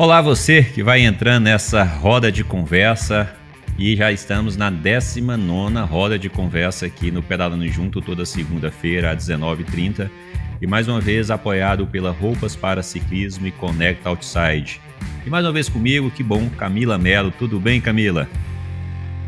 Olá, 0.00 0.22
você 0.22 0.62
que 0.62 0.82
vai 0.82 1.02
entrando 1.02 1.44
nessa 1.44 1.84
roda 1.84 2.32
de 2.32 2.42
conversa 2.42 3.30
e 3.78 3.94
já 3.94 4.10
estamos 4.10 4.56
na 4.56 4.70
19 4.70 5.78
roda 5.80 6.18
de 6.18 6.30
conversa 6.30 6.86
aqui 6.86 7.10
no 7.10 7.22
Pedalando 7.22 7.68
Junto, 7.68 8.00
toda 8.00 8.24
segunda-feira 8.24 9.10
às 9.10 9.28
19h30. 9.28 10.10
E 10.58 10.66
mais 10.66 10.88
uma 10.88 11.02
vez 11.02 11.30
apoiado 11.30 11.86
pela 11.86 12.12
Roupas 12.12 12.56
para 12.56 12.82
Ciclismo 12.82 13.46
e 13.46 13.50
Connect 13.50 14.08
Outside. 14.08 14.80
E 15.26 15.28
mais 15.28 15.44
uma 15.44 15.52
vez 15.52 15.68
comigo, 15.68 16.10
que 16.10 16.22
bom, 16.22 16.48
Camila 16.48 16.96
Melo. 16.96 17.30
Tudo 17.30 17.60
bem, 17.60 17.78
Camila? 17.78 18.26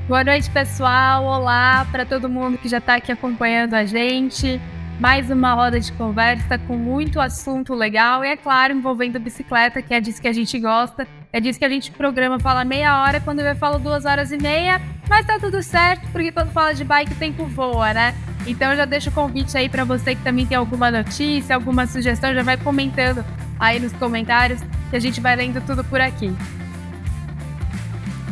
Boa 0.09 0.25
noite, 0.25 0.48
pessoal. 0.48 1.23
Olá 1.23 1.86
para 1.93 2.07
todo 2.07 2.30
mundo 2.30 2.57
que 2.57 2.70
já 2.70 2.79
está 2.79 2.95
aqui 2.95 3.12
acompanhando 3.12 3.75
a 3.75 3.84
gente 3.84 4.59
mais 5.02 5.28
uma 5.32 5.52
roda 5.52 5.80
de 5.80 5.90
conversa 5.94 6.56
com 6.58 6.76
muito 6.76 7.20
assunto 7.20 7.74
legal 7.74 8.24
e, 8.24 8.28
é 8.28 8.36
claro, 8.36 8.72
envolvendo 8.72 9.18
bicicleta, 9.18 9.82
que 9.82 9.93
é 9.93 10.00
disso 10.00 10.22
que 10.22 10.29
a 10.29 10.32
gente 10.32 10.56
gosta. 10.60 11.08
É 11.32 11.40
disso 11.40 11.58
que 11.58 11.64
a 11.64 11.68
gente 11.68 11.90
programa, 11.90 12.38
fala 12.38 12.64
meia 12.64 13.02
hora, 13.02 13.18
quando 13.18 13.40
eu 13.40 13.57
falo 13.57 13.80
duas 13.80 14.04
horas 14.04 14.30
e 14.30 14.38
meia, 14.38 14.80
mas 15.08 15.26
tá 15.26 15.40
tudo 15.40 15.60
certo, 15.60 16.07
porque 16.12 16.30
quando 16.30 16.52
fala 16.52 16.72
de 16.72 16.84
bike 16.84 17.14
o 17.14 17.16
tempo 17.16 17.46
voa, 17.46 17.93
né? 17.93 18.14
Então 18.46 18.70
eu 18.70 18.76
já 18.76 18.84
deixo 18.84 19.10
o 19.10 19.12
convite 19.12 19.58
aí 19.58 19.68
para 19.68 19.82
você 19.82 20.14
que 20.14 20.22
também 20.22 20.46
tem 20.46 20.57
alguma 20.57 20.88
notícia, 20.88 21.57
alguma 21.57 21.84
sugestão, 21.84 22.32
já 22.32 22.44
vai 22.44 22.57
comentando 22.57 23.24
aí 23.58 23.80
nos 23.80 23.93
comentários, 23.94 24.60
que 24.88 24.94
a 24.94 25.00
gente 25.00 25.21
vai 25.21 25.34
lendo 25.34 25.60
tudo 25.66 25.82
por 25.82 26.00
aqui. 26.00 26.32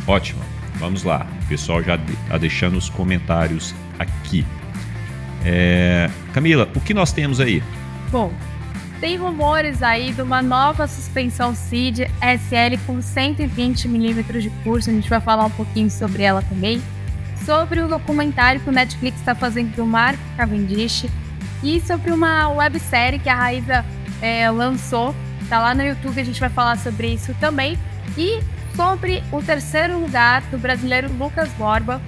Ótimo, 0.07 0.41
vamos 0.77 1.03
lá. 1.03 1.27
O 1.43 1.49
pessoal 1.49 1.83
já 1.83 1.99
tá 2.29 2.39
deixando 2.39 2.79
os 2.79 2.89
comentários 2.89 3.75
aqui. 3.99 4.47
É... 5.45 6.11
Camila, 6.33 6.69
o 6.75 6.81
que 6.81 6.95
nós 6.95 7.13
temos 7.13 7.41
aí? 7.41 7.63
Bom, 8.11 8.33
tem 9.01 9.17
rumores 9.17 9.83
aí 9.83 10.13
de 10.13 10.21
uma 10.21 10.43
nova 10.43 10.87
suspensão 10.87 11.55
CID 11.55 12.03
SL 12.21 12.77
com 12.87 12.99
120mm 12.99 14.41
de 14.41 14.51
curso, 14.63 14.91
a 14.91 14.93
gente 14.93 15.09
vai 15.09 15.21
falar 15.21 15.47
um 15.47 15.51
pouquinho 15.51 15.91
sobre 15.91 16.23
ela 16.23 16.43
também. 16.43 16.83
Sobre 17.47 17.81
o 17.81 17.89
documentário 17.89 18.61
que 18.61 18.69
o 18.69 18.73
Netflix 18.73 19.19
está 19.19 19.35
fazendo 19.35 19.75
do 19.75 19.87
Mark 19.87 20.19
Cavendish 20.37 21.07
e 21.63 21.81
sobre 21.81 22.13
uma 22.13 22.49
websérie 22.49 23.19
que 23.19 23.29
a 23.29 23.35
Raíza 23.35 23.85
é, 24.21 24.51
lançou, 24.51 25.15
tá 25.49 25.59
lá 25.59 25.75
no 25.75 25.83
YouTube, 25.83 26.21
a 26.21 26.25
gente 26.25 26.39
vai 26.39 26.51
falar 26.51 26.77
sobre 26.77 27.09
isso 27.15 27.35
também. 27.41 27.79
E 28.19 28.41
sobre 28.77 29.23
o 29.33 29.43
terceiro 29.43 29.99
lugar 29.99 30.43
do 30.51 30.59
brasileiro 30.59 31.11
Lucas 31.19 31.49
Borba 31.53 32.01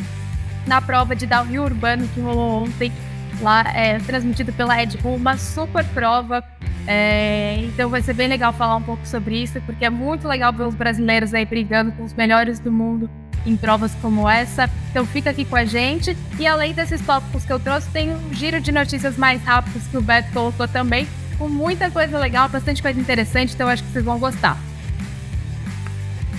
na 0.67 0.81
prova 0.81 1.17
de 1.17 1.27
downhill 1.27 1.65
urbano 1.65 2.06
que 2.09 2.21
rolou 2.21 2.65
ontem 2.65 2.93
lá 3.41 3.64
é 3.75 3.98
transmitido 3.98 4.52
pela 4.52 4.75
Bull, 5.02 5.16
uma 5.16 5.36
super 5.36 5.84
prova. 5.86 6.42
É, 6.86 7.58
então 7.62 7.88
vai 7.88 8.02
ser 8.02 8.12
bem 8.14 8.27
legal 8.27 8.52
falar 8.52 8.77
um 8.77 8.83
pouco 8.83 9.06
sobre 9.06 9.41
isso, 9.41 9.61
porque 9.62 9.84
é 9.84 9.91
muito 9.91 10.27
legal 10.27 10.52
ver 10.52 10.64
os 10.64 10.75
brasileiros 10.75 11.33
aí 11.33 11.44
brigando 11.44 11.92
com 11.92 12.03
os 12.03 12.12
melhores 12.12 12.58
do 12.58 12.72
mundo 12.72 13.08
em 13.47 13.56
provas 13.56 13.94
como 14.00 14.28
essa. 14.28 14.69
Então 14.91 15.06
fica 15.06 15.30
aqui 15.30 15.44
com 15.44 15.56
a 15.56 15.64
gente. 15.64 16.16
E 16.38 16.47
além 16.47 16.72
desses 16.72 17.00
tópicos 17.00 17.44
que 17.44 17.53
eu 17.53 17.60
trouxe, 17.60 17.88
tem 17.91 18.12
um 18.12 18.34
giro 18.34 18.60
de 18.60 18.72
notícias 18.72 19.16
mais 19.16 19.42
rápidos 19.44 19.86
que 19.86 19.97
o 19.97 20.03
Beto 20.03 20.33
colocou 20.33 20.66
também, 20.66 21.06
com 21.38 21.48
muita 21.48 21.91
coisa 21.91 22.19
legal, 22.19 22.48
bastante 22.48 22.83
coisa 22.83 23.00
interessante, 23.00 23.55
então 23.55 23.69
acho 23.69 23.83
que 23.83 23.92
vocês 23.92 24.05
vão 24.05 24.19
gostar 24.19 24.56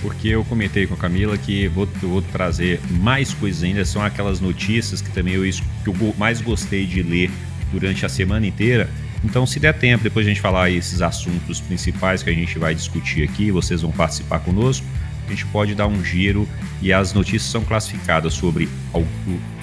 porque 0.04 0.28
eu 0.28 0.44
comentei 0.44 0.86
com 0.86 0.92
a 0.92 0.98
Camila 0.98 1.38
que 1.38 1.66
vou, 1.66 1.88
vou 2.02 2.20
trazer 2.20 2.78
mais 2.90 3.32
coisas 3.32 3.62
ainda, 3.62 3.86
são 3.86 4.02
aquelas 4.02 4.38
notícias 4.38 5.00
que 5.00 5.10
também 5.10 5.32
eu, 5.32 5.42
que 5.42 5.88
eu 5.88 6.14
mais 6.18 6.42
gostei 6.42 6.84
de 6.84 7.02
ler 7.02 7.30
durante 7.72 8.04
a 8.04 8.08
semana 8.10 8.46
inteira. 8.46 8.90
Então, 9.24 9.46
se 9.46 9.58
der 9.58 9.72
tempo, 9.72 10.04
depois 10.04 10.26
a 10.26 10.28
gente 10.28 10.42
falar 10.42 10.70
esses 10.70 11.00
assuntos 11.00 11.58
principais 11.58 12.22
que 12.22 12.28
a 12.28 12.34
gente 12.34 12.58
vai 12.58 12.74
discutir 12.74 13.24
aqui, 13.24 13.50
vocês 13.50 13.80
vão 13.80 13.90
participar 13.92 14.40
conosco, 14.40 14.86
a 15.26 15.30
gente 15.30 15.46
pode 15.46 15.74
dar 15.74 15.86
um 15.86 16.04
giro 16.04 16.46
e 16.82 16.92
as 16.92 17.14
notícias 17.14 17.50
são 17.50 17.64
classificadas 17.64 18.34
sobre, 18.34 18.68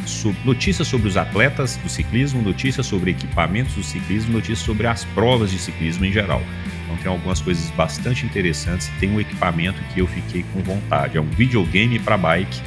sobre 0.07 0.39
notícias 0.43 0.87
sobre 0.87 1.07
os 1.07 1.17
atletas 1.17 1.75
do 1.75 1.87
ciclismo, 1.87 2.41
notícias 2.41 2.87
sobre 2.87 3.11
equipamentos 3.11 3.75
do 3.75 3.83
ciclismo, 3.83 4.33
notícias 4.33 4.65
sobre 4.65 4.87
as 4.87 5.05
provas 5.05 5.51
de 5.51 5.59
ciclismo 5.59 6.03
em 6.03 6.11
geral. 6.11 6.41
Então 6.91 6.97
tem 6.97 7.11
algumas 7.11 7.39
coisas 7.41 7.69
bastante 7.71 8.25
interessantes. 8.25 8.89
Tem 8.99 9.11
um 9.11 9.19
equipamento 9.19 9.81
que 9.93 9.99
eu 9.99 10.07
fiquei 10.07 10.43
com 10.53 10.61
vontade. 10.61 11.17
É 11.17 11.21
um 11.21 11.29
videogame 11.29 11.99
para 11.99 12.17
bike, 12.17 12.61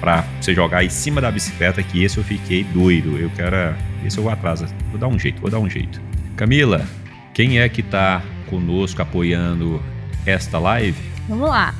para 0.00 0.24
você 0.40 0.54
jogar 0.54 0.84
em 0.84 0.90
cima 0.90 1.20
da 1.20 1.30
bicicleta, 1.30 1.82
que 1.82 2.02
esse 2.02 2.18
eu 2.18 2.24
fiquei 2.24 2.64
doido. 2.64 3.18
Eu 3.18 3.30
quero. 3.30 3.74
Esse 4.04 4.18
eu 4.18 4.24
vou 4.24 4.32
atrás. 4.32 4.62
Vou 4.90 4.98
dar 4.98 5.08
um 5.08 5.18
jeito, 5.18 5.40
vou 5.40 5.50
dar 5.50 5.58
um 5.58 5.70
jeito. 5.70 6.00
Camila, 6.36 6.86
quem 7.32 7.60
é 7.60 7.68
que 7.68 7.80
está 7.80 8.22
conosco 8.48 9.00
apoiando 9.00 9.82
esta 10.26 10.58
live? 10.58 10.98
Vamos 11.28 11.48
lá. 11.48 11.74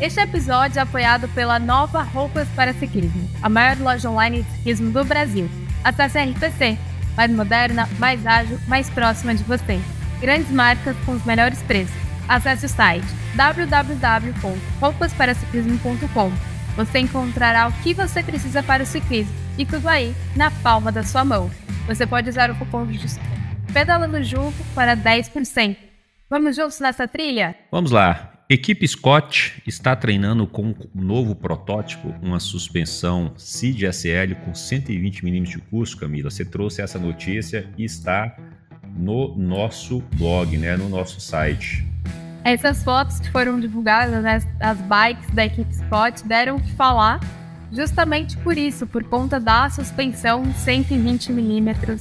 Este 0.00 0.20
episódio 0.20 0.78
é 0.78 0.82
apoiado 0.82 1.28
pela 1.30 1.58
Nova 1.58 2.02
Roupas 2.02 2.46
para 2.54 2.72
Ciclismo, 2.72 3.28
a 3.42 3.48
maior 3.48 3.76
loja 3.78 4.08
online 4.08 4.42
de 4.42 4.50
ciclismo 4.52 4.92
do 4.92 5.04
Brasil. 5.04 5.50
Acesse 5.82 6.18
a 6.18 6.24
RPC, 6.24 6.78
mais 7.16 7.30
moderna, 7.32 7.88
mais 7.98 8.24
ágil, 8.24 8.60
mais 8.68 8.88
próxima 8.88 9.34
de 9.34 9.42
você 9.42 9.80
grandes 10.20 10.50
marcas 10.50 10.96
com 11.04 11.12
os 11.12 11.24
melhores 11.24 11.62
preços. 11.62 11.94
Acesse 12.28 12.66
o 12.66 12.68
site 12.68 13.06
www.rouspasparaciclismo.com. 13.34 16.30
Você 16.76 16.98
encontrará 16.98 17.68
o 17.68 17.72
que 17.82 17.94
você 17.94 18.22
precisa 18.22 18.62
para 18.62 18.82
o 18.82 18.86
ciclismo 18.86 19.32
e 19.56 19.64
tudo 19.66 19.88
aí 19.88 20.14
na 20.36 20.50
palma 20.50 20.92
da 20.92 21.02
sua 21.02 21.24
mão. 21.24 21.50
Você 21.86 22.06
pode 22.06 22.28
usar 22.28 22.50
o 22.50 22.54
cupom 22.54 22.86
de 22.86 22.98
desconto 22.98 23.38
Pedalando 23.72 24.22
Junto 24.22 24.56
para 24.74 24.94
10%. 24.96 25.76
Vamos 26.30 26.56
juntos 26.56 26.78
nessa 26.80 27.08
trilha? 27.08 27.56
Vamos 27.70 27.90
lá. 27.90 28.34
Equipe 28.50 28.86
Scott 28.88 29.62
está 29.66 29.94
treinando 29.94 30.46
com 30.46 30.74
um 30.94 31.00
novo 31.02 31.34
protótipo, 31.34 32.14
uma 32.22 32.40
suspensão 32.40 33.34
CID 33.36 33.86
SL 33.86 34.34
com 34.44 34.54
120 34.54 35.22
mm 35.22 35.42
de 35.42 35.58
curso, 35.58 35.98
Camila. 35.98 36.30
Você 36.30 36.44
trouxe 36.44 36.80
essa 36.80 36.98
notícia 36.98 37.68
e 37.76 37.84
está 37.84 38.34
no 38.96 39.36
nosso 39.36 40.02
blog, 40.16 40.56
né, 40.56 40.76
no 40.76 40.88
nosso 40.88 41.20
site. 41.20 41.86
Essas 42.44 42.82
fotos 42.82 43.20
que 43.20 43.30
foram 43.30 43.58
divulgadas, 43.60 44.22
né, 44.22 44.40
as 44.60 44.78
bikes 44.78 45.30
da 45.34 45.44
equipe 45.44 45.74
Scott, 45.74 46.26
deram 46.26 46.56
o 46.56 46.60
que 46.60 46.72
falar 46.72 47.20
justamente 47.72 48.36
por 48.38 48.56
isso, 48.56 48.86
por 48.86 49.04
conta 49.04 49.38
da 49.38 49.68
suspensão 49.70 50.42
120mm 50.44 51.98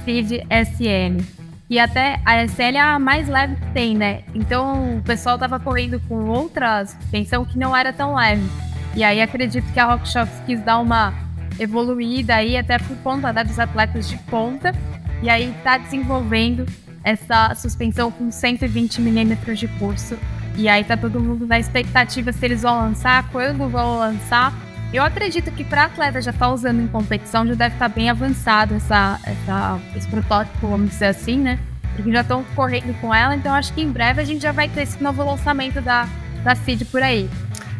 Speed 0.00 0.30
SL. 0.48 1.22
E 1.68 1.78
até 1.78 2.20
a 2.24 2.44
SL 2.44 2.76
é 2.76 2.80
a 2.80 2.98
mais 2.98 3.28
leve 3.28 3.54
que 3.54 3.70
tem, 3.72 3.96
né? 3.96 4.22
Então 4.34 4.96
o 4.96 5.02
pessoal 5.02 5.38
tava 5.38 5.60
correndo 5.60 6.00
com 6.08 6.28
outra 6.28 6.84
suspensão 6.84 7.44
que 7.44 7.56
não 7.56 7.76
era 7.76 7.92
tão 7.92 8.16
leve. 8.16 8.44
E 8.96 9.04
aí 9.04 9.20
acredito 9.22 9.72
que 9.72 9.78
a 9.78 9.86
RockShox 9.86 10.28
quis 10.46 10.60
dar 10.62 10.78
uma 10.78 11.14
evoluída 11.60 12.34
aí, 12.34 12.56
até 12.56 12.78
por 12.78 12.96
conta 12.98 13.32
né, 13.32 13.44
dos 13.44 13.58
atletas 13.58 14.08
de 14.08 14.16
ponta. 14.18 14.74
E 15.22 15.28
aí 15.28 15.50
está 15.50 15.78
desenvolvendo 15.78 16.66
essa 17.04 17.54
suspensão 17.54 18.10
com 18.10 18.30
120 18.30 19.00
milímetros 19.00 19.58
de 19.58 19.68
curso. 19.68 20.18
E 20.56 20.68
aí 20.68 20.84
tá 20.84 20.96
todo 20.96 21.20
mundo 21.20 21.46
na 21.46 21.58
expectativa 21.58 22.32
se 22.32 22.44
eles 22.44 22.62
vão 22.62 22.78
lançar, 22.78 23.28
quando 23.30 23.68
vão 23.68 23.98
lançar. 23.98 24.52
Eu 24.92 25.04
acredito 25.04 25.50
que 25.52 25.62
para 25.62 25.84
atleta 25.84 26.20
já 26.20 26.32
tá 26.32 26.48
usando 26.48 26.80
em 26.80 26.88
competição, 26.88 27.46
já 27.46 27.54
deve 27.54 27.76
estar 27.76 27.88
tá 27.88 27.94
bem 27.94 28.10
avançado 28.10 28.74
essa, 28.74 29.20
essa, 29.24 29.80
esse 29.96 30.08
protótipo, 30.08 30.66
vamos 30.66 30.90
dizer 30.90 31.06
assim, 31.06 31.38
né? 31.38 31.58
Porque 31.94 32.10
já 32.12 32.22
estão 32.22 32.42
correndo 32.56 32.98
com 33.00 33.14
ela, 33.14 33.36
então 33.36 33.54
acho 33.54 33.72
que 33.72 33.82
em 33.82 33.90
breve 33.90 34.20
a 34.20 34.24
gente 34.24 34.42
já 34.42 34.50
vai 34.50 34.68
ter 34.68 34.82
esse 34.82 35.00
novo 35.00 35.22
lançamento 35.24 35.80
da, 35.80 36.08
da 36.42 36.56
CID 36.56 36.86
por 36.86 37.02
aí. 37.02 37.30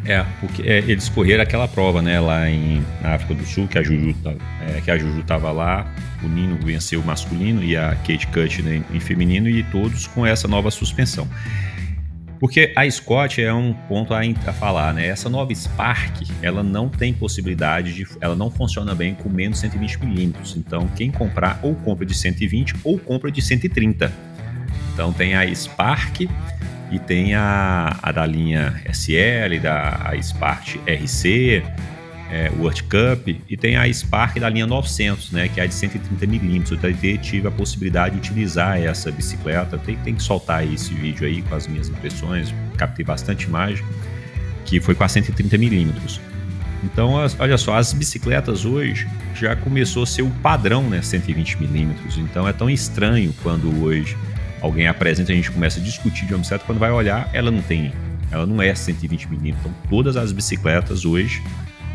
É, 0.04 0.24
porque 0.40 0.62
é, 0.62 0.78
eles 0.78 1.08
correram 1.08 1.42
aquela 1.42 1.68
prova, 1.68 2.00
né, 2.00 2.18
lá 2.18 2.48
em, 2.48 2.82
na 3.02 3.14
África 3.14 3.34
do 3.34 3.44
Sul, 3.44 3.68
que 3.68 3.78
a 3.78 3.82
Juju, 3.82 4.14
é, 4.60 4.80
que 4.80 4.90
a 4.90 4.98
tava 5.26 5.52
lá, 5.52 5.86
o 6.22 6.28
Nino 6.28 6.58
venceu 6.64 7.00
o 7.00 7.04
masculino 7.04 7.62
e 7.62 7.76
a 7.76 7.94
Kate 7.96 8.26
Cut 8.28 8.62
né, 8.62 8.82
em 8.92 9.00
feminino 9.00 9.48
e 9.48 9.62
todos 9.64 10.06
com 10.06 10.24
essa 10.24 10.48
nova 10.48 10.70
suspensão. 10.70 11.28
Porque 12.41 12.72
a 12.74 12.91
Scott 12.91 13.42
é 13.42 13.52
um 13.52 13.74
ponto 13.86 14.14
a, 14.14 14.20
a, 14.20 14.52
falar, 14.54 14.94
né? 14.94 15.06
Essa 15.06 15.28
nova 15.28 15.54
Spark, 15.54 16.22
ela 16.41 16.62
não 16.62 16.88
tem 16.88 17.12
possibilidade 17.12 17.92
de, 17.92 18.06
ela 18.18 18.34
não 18.34 18.50
funciona 18.50 18.94
bem 18.94 19.14
com 19.14 19.28
menos 19.28 19.58
120 19.58 20.03
milímetros. 20.03 20.56
Então, 20.56 20.88
quem 20.96 21.10
comprar 21.10 21.60
ou 21.62 21.74
compra 21.74 22.06
de 22.06 22.14
120 22.14 22.76
ou 22.82 22.98
compra 22.98 23.30
de 23.30 23.42
130. 23.42 24.10
Então, 24.94 25.12
tem 25.12 25.34
a 25.34 25.54
Spark 25.54 26.26
e 26.91 26.98
tem 26.98 27.34
a, 27.34 27.97
a 28.03 28.13
da 28.13 28.27
linha 28.27 28.83
SL, 28.92 29.60
da 29.63 30.13
Spark 30.21 30.77
RC, 30.87 31.63
é, 32.31 32.51
World 32.59 32.83
Cup, 32.84 33.28
e 33.48 33.57
tem 33.57 33.77
a 33.77 33.92
Spark 33.92 34.39
da 34.39 34.48
linha 34.48 34.66
900, 34.66 35.33
né, 35.33 35.48
que 35.48 35.60
é 35.60 35.65
a 35.65 35.66
de 35.66 35.75
130 35.75 36.27
milímetros. 36.27 36.83
Eu 36.83 36.91
até 36.91 37.16
tive 37.16 37.48
a 37.48 37.51
possibilidade 37.51 38.15
de 38.15 38.21
utilizar 38.21 38.81
essa 38.81 39.10
bicicleta. 39.10 39.78
Tem, 39.78 39.97
tem 39.97 40.15
que 40.15 40.22
soltar 40.22 40.66
esse 40.66 40.92
vídeo 40.95 41.27
aí 41.27 41.42
com 41.42 41.54
as 41.54 41.66
minhas 41.66 41.89
impressões, 41.89 42.54
captei 42.77 43.04
bastante 43.04 43.45
imagem, 43.45 43.84
que 44.65 44.81
foi 44.81 44.95
com 44.95 45.04
a 45.04 45.09
130 45.09 45.59
milímetros. 45.59 46.21
Então, 46.83 47.13
olha 47.39 47.59
só, 47.59 47.77
as 47.77 47.92
bicicletas 47.92 48.65
hoje 48.65 49.07
já 49.34 49.54
começou 49.54 50.03
a 50.04 50.07
ser 50.07 50.22
o 50.22 50.31
padrão, 50.42 50.89
né, 50.89 51.03
120 51.03 51.60
milímetros. 51.60 52.16
Então 52.19 52.48
é 52.48 52.53
tão 52.53 52.71
estranho 52.71 53.34
quando 53.42 53.83
hoje 53.83 54.16
alguém 54.60 54.86
apresenta, 54.86 55.33
a 55.33 55.34
gente 55.34 55.51
começa 55.51 55.80
a 55.80 55.83
discutir 55.83 56.27
de 56.27 56.34
uma 56.34 56.41
bicicleta, 56.41 56.65
quando 56.65 56.78
vai 56.78 56.91
olhar, 56.91 57.28
ela 57.33 57.51
não 57.51 57.62
tem 57.62 57.92
Ela 58.30 58.47
não 58.47 58.62
é 58.62 58.74
120 58.74 59.28
milímetros. 59.28 59.60
Então, 59.60 59.89
todas 59.89 60.16
as 60.16 60.33
bicicletas 60.33 61.04
hoje 61.04 61.42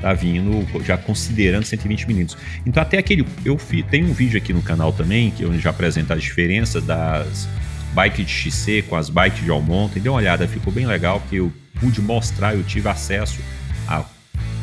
tá 0.02 0.14
vindo 0.14 0.66
já 0.84 0.98
considerando 0.98 1.64
120 1.64 2.08
milímetros. 2.08 2.38
Então, 2.66 2.84
até 2.84 2.98
aquele. 2.98 3.26
Eu 3.44 3.58
fi, 3.58 3.82
tenho 3.84 4.10
um 4.10 4.14
vídeo 4.14 4.38
aqui 4.38 4.52
no 4.52 4.62
canal 4.62 4.92
também, 4.92 5.32
que 5.32 5.44
eu 5.44 5.58
já 5.60 5.70
apresento 5.70 6.12
as 6.12 6.22
diferenças 6.22 6.84
das 6.84 7.48
bikes 7.94 8.26
de 8.26 8.32
XC 8.32 8.82
com 8.84 8.96
as 8.96 9.10
bikes 9.10 9.44
de 9.44 9.50
Almonte. 9.50 10.00
Dê 10.00 10.10
uma 10.10 10.18
olhada, 10.18 10.48
ficou 10.48 10.74
bem 10.74 10.86
legal, 10.86 11.22
porque 11.22 11.38
eu 11.38 11.52
pude 11.80 12.02
mostrar, 12.02 12.54
eu 12.54 12.64
tive 12.64 12.90
acesso 12.90 13.40
a 13.88 14.04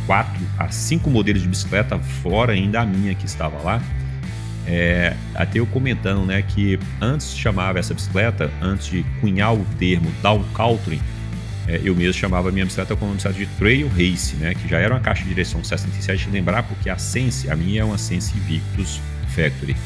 quatro, 0.06 0.42
a 0.58 0.68
cinco 0.68 1.08
modelos 1.08 1.42
de 1.42 1.48
bicicleta, 1.48 1.98
fora 1.98 2.52
ainda 2.52 2.80
a 2.80 2.86
minha 2.86 3.14
que 3.14 3.24
estava 3.24 3.56
lá. 3.62 3.82
É, 4.66 5.14
até 5.34 5.58
eu 5.58 5.66
comentando, 5.66 6.24
né, 6.24 6.42
que 6.42 6.78
antes 7.00 7.36
chamava 7.36 7.78
essa 7.78 7.92
bicicleta, 7.92 8.50
antes 8.60 8.86
de 8.86 9.04
cunhar 9.20 9.54
o 9.54 9.64
termo 9.78 10.10
down 10.22 10.44
country, 10.54 11.00
é, 11.66 11.80
eu 11.84 11.94
mesmo 11.94 12.14
chamava 12.14 12.48
a 12.48 12.52
minha 12.52 12.64
bicicleta 12.64 12.94
como 12.94 13.10
uma 13.10 13.16
bicicleta 13.16 13.38
de 13.38 13.46
trail 13.56 13.88
race, 13.88 14.36
né, 14.36 14.54
que 14.54 14.68
já 14.68 14.78
era 14.78 14.94
uma 14.94 15.00
caixa 15.00 15.22
de 15.22 15.28
direção 15.28 15.62
67, 15.62 16.30
lembrar 16.30 16.62
porque 16.62 16.88
a 16.88 16.98
Sense, 16.98 17.50
a 17.50 17.56
minha 17.56 17.80
é 17.80 17.84
uma 17.84 17.98
Sense 17.98 18.32
Victus 18.40 19.00
Factory. 19.28 19.76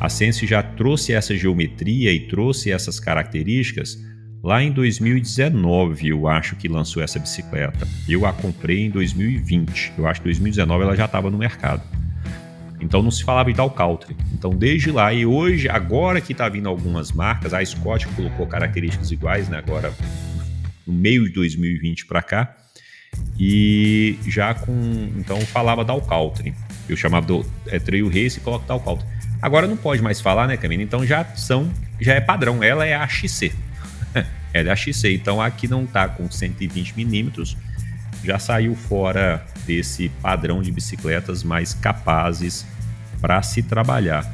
A 0.00 0.08
Sense 0.08 0.46
já 0.46 0.62
trouxe 0.62 1.12
essa 1.12 1.36
geometria 1.36 2.12
e 2.12 2.20
trouxe 2.20 2.70
essas 2.70 3.00
características 3.00 3.98
lá 4.46 4.62
em 4.62 4.70
2019, 4.70 6.08
eu 6.08 6.28
acho 6.28 6.54
que 6.54 6.68
lançou 6.68 7.02
essa 7.02 7.18
bicicleta. 7.18 7.86
Eu 8.08 8.24
a 8.24 8.32
comprei 8.32 8.86
em 8.86 8.90
2020. 8.90 9.94
Eu 9.98 10.06
acho 10.06 10.20
que 10.20 10.28
em 10.28 10.30
2019 10.30 10.84
ela 10.84 10.94
já 10.94 11.06
estava 11.06 11.28
no 11.30 11.36
mercado. 11.36 11.82
Então 12.86 13.02
não 13.02 13.10
se 13.10 13.24
falava 13.24 13.50
em 13.50 13.54
tal. 13.54 13.74
Então 14.32 14.50
desde 14.50 14.92
lá 14.92 15.12
e 15.12 15.26
hoje, 15.26 15.68
agora 15.68 16.20
que 16.20 16.32
está 16.32 16.48
vindo 16.48 16.68
algumas 16.68 17.10
marcas, 17.10 17.52
a 17.52 17.64
Scott 17.64 18.06
colocou 18.08 18.46
características 18.46 19.10
iguais, 19.10 19.48
né? 19.48 19.58
Agora 19.58 19.92
no 20.86 20.92
meio 20.92 21.24
de 21.24 21.32
2020 21.32 22.06
para 22.06 22.22
cá. 22.22 22.56
E 23.38 24.18
já 24.26 24.54
com. 24.54 24.72
Então 25.16 25.40
falava 25.40 25.84
da. 25.84 25.94
Eu 26.88 26.96
chamava 26.96 27.26
do 27.26 27.44
é, 27.66 27.78
Trail 27.78 28.06
Race 28.06 28.38
e 28.38 28.40
coloco 28.40 28.66
country. 28.66 29.06
Agora 29.42 29.66
não 29.66 29.76
pode 29.76 30.00
mais 30.00 30.20
falar, 30.20 30.46
né, 30.46 30.56
Camila? 30.56 30.82
Então 30.82 31.04
já 31.04 31.24
são. 31.34 31.68
Já 32.00 32.14
é 32.14 32.20
padrão. 32.20 32.62
Ela 32.62 32.86
é 32.86 32.94
a 32.94 33.08
XC. 33.08 33.52
Ela 34.54 34.68
é 34.68 34.72
a 34.72 34.76
XC. 34.76 35.14
Então 35.14 35.40
aqui 35.40 35.66
não 35.66 35.86
tá 35.86 36.08
com 36.08 36.30
120 36.30 36.94
milímetros 36.96 37.56
já 38.26 38.38
saiu 38.40 38.74
fora 38.74 39.46
desse 39.64 40.08
padrão 40.20 40.60
de 40.60 40.72
bicicletas 40.72 41.44
mais 41.44 41.72
capazes 41.72 42.66
para 43.20 43.42
se 43.42 43.62
trabalhar. 43.62 44.24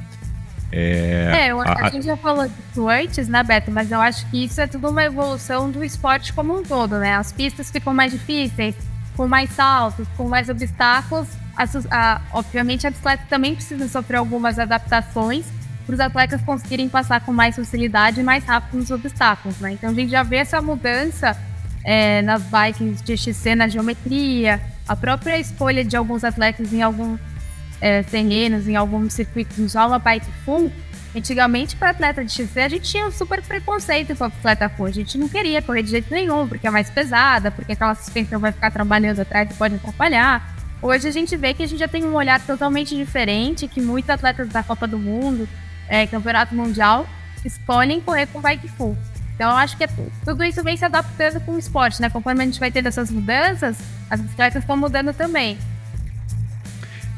É, 0.75 1.49
é 1.49 1.50
a, 1.50 1.87
a, 1.87 1.90
gente 1.90 2.06
já 2.06 2.17
falou 2.17 2.49
disso 2.49 2.88
antes, 2.88 3.29
né, 3.29 3.43
Beto? 3.43 3.70
Mas 3.70 3.93
eu 3.93 4.00
acho 4.00 4.26
que 4.31 4.44
isso 4.44 4.58
é 4.61 4.67
tudo 4.67 4.88
uma 4.88 5.05
evolução 5.05 5.70
do 5.70 5.84
esporte 5.84 6.32
como 6.32 6.58
um 6.58 6.62
todo, 6.62 6.99
né? 6.99 7.14
As 7.14 7.31
pistas 7.31 7.70
ficam 7.70 7.93
mais 7.93 8.11
difíceis, 8.11 8.75
com 9.14 9.29
mais 9.29 9.50
saltos, 9.50 10.08
com 10.17 10.26
mais 10.26 10.49
obstáculos. 10.49 11.29
A, 11.55 11.64
a, 11.90 12.20
obviamente, 12.32 12.87
a 12.87 12.90
bicicleta 12.90 13.25
também 13.29 13.55
precisa 13.55 13.87
sofrer 13.87 14.17
algumas 14.17 14.58
adaptações 14.58 15.44
para 15.85 15.94
os 15.94 16.00
atletas 16.00 16.40
conseguirem 16.40 16.88
passar 16.88 17.20
com 17.20 17.32
mais 17.32 17.56
facilidade 17.56 18.20
e 18.20 18.23
mais 18.23 18.44
rápido 18.44 18.78
nos 18.78 18.90
obstáculos, 18.90 19.58
né? 19.58 19.73
Então 19.73 19.90
a 19.90 19.94
gente 19.94 20.11
já 20.11 20.23
vê 20.23 20.37
essa 20.37 20.62
mudança 20.62 21.37
é, 21.85 22.23
nas 22.23 22.43
bikes 22.44 23.02
de 23.02 23.17
XC 23.17 23.55
na 23.55 23.69
geometria, 23.69 24.61
a 24.88 24.96
própria 24.96 25.38
escolha 25.38 25.85
de 25.85 25.96
alguns 25.96 26.25
atletas 26.25 26.73
em 26.73 26.82
alguns 26.82 27.20
é, 27.82 28.00
terrenos, 28.05 28.69
em 28.69 28.76
alguns 28.76 29.12
circuitos, 29.12 29.58
usar 29.58 29.87
uma 29.87 29.99
bike 29.99 30.31
full. 30.44 30.73
Antigamente, 31.14 31.76
para 31.76 31.90
atleta 31.90 32.25
de 32.25 32.32
XC, 32.32 32.61
a 32.61 32.69
gente 32.69 32.88
tinha 32.88 33.06
um 33.06 33.11
super 33.11 33.43
preconceito 33.43 34.17
com 34.17 34.25
a 34.25 34.29
atleta 34.29 34.69
full. 34.69 34.87
A 34.87 34.93
gente 34.93 35.19
não 35.19 35.29
queria 35.29 35.61
correr 35.61 35.82
de 35.82 35.90
jeito 35.90 36.14
nenhum, 36.14 36.46
porque 36.46 36.67
é 36.67 36.70
mais 36.70 36.88
pesada, 36.88 37.50
porque 37.50 37.73
aquela 37.73 37.94
suspensão 37.96 38.38
vai 38.38 38.52
ficar 38.52 38.70
trabalhando 38.70 39.20
atrás 39.20 39.50
e 39.50 39.55
pode 39.55 39.75
atrapalhar. 39.75 40.55
Hoje 40.81 41.08
a 41.08 41.11
gente 41.11 41.37
vê 41.37 41.52
que 41.52 41.64
a 41.64 41.67
gente 41.67 41.81
já 41.81 41.88
tem 41.88 42.05
um 42.05 42.14
olhar 42.14 42.40
totalmente 42.40 42.96
diferente, 42.96 43.67
que 43.67 43.82
muitos 43.82 44.08
atletas 44.08 44.49
da 44.49 44.62
Copa 44.62 44.87
do 44.87 44.99
Mundo, 44.99 45.49
é, 45.88 46.06
Campeonato 46.06 46.55
Mundial, 46.55 47.06
escolhem 47.44 48.00
correr 48.00 48.26
com 48.26 48.40
bike 48.40 48.69
full. 48.69 48.96
Então, 49.35 49.50
eu 49.50 49.56
acho 49.56 49.76
que 49.76 49.85
é, 49.85 49.88
tudo 50.25 50.44
isso 50.44 50.62
vem 50.62 50.76
se 50.76 50.85
adaptando 50.85 51.40
com 51.40 51.52
o 51.52 51.58
esporte, 51.58 52.00
né? 52.00 52.08
Conforme 52.08 52.43
a 52.43 52.46
gente 52.46 52.61
vai 52.61 52.70
tendo 52.70 52.87
essas 52.87 53.11
mudanças, 53.11 53.76
as 54.08 54.20
bicicletas 54.20 54.62
estão 54.62 54.76
mudando 54.76 55.12
também. 55.12 55.58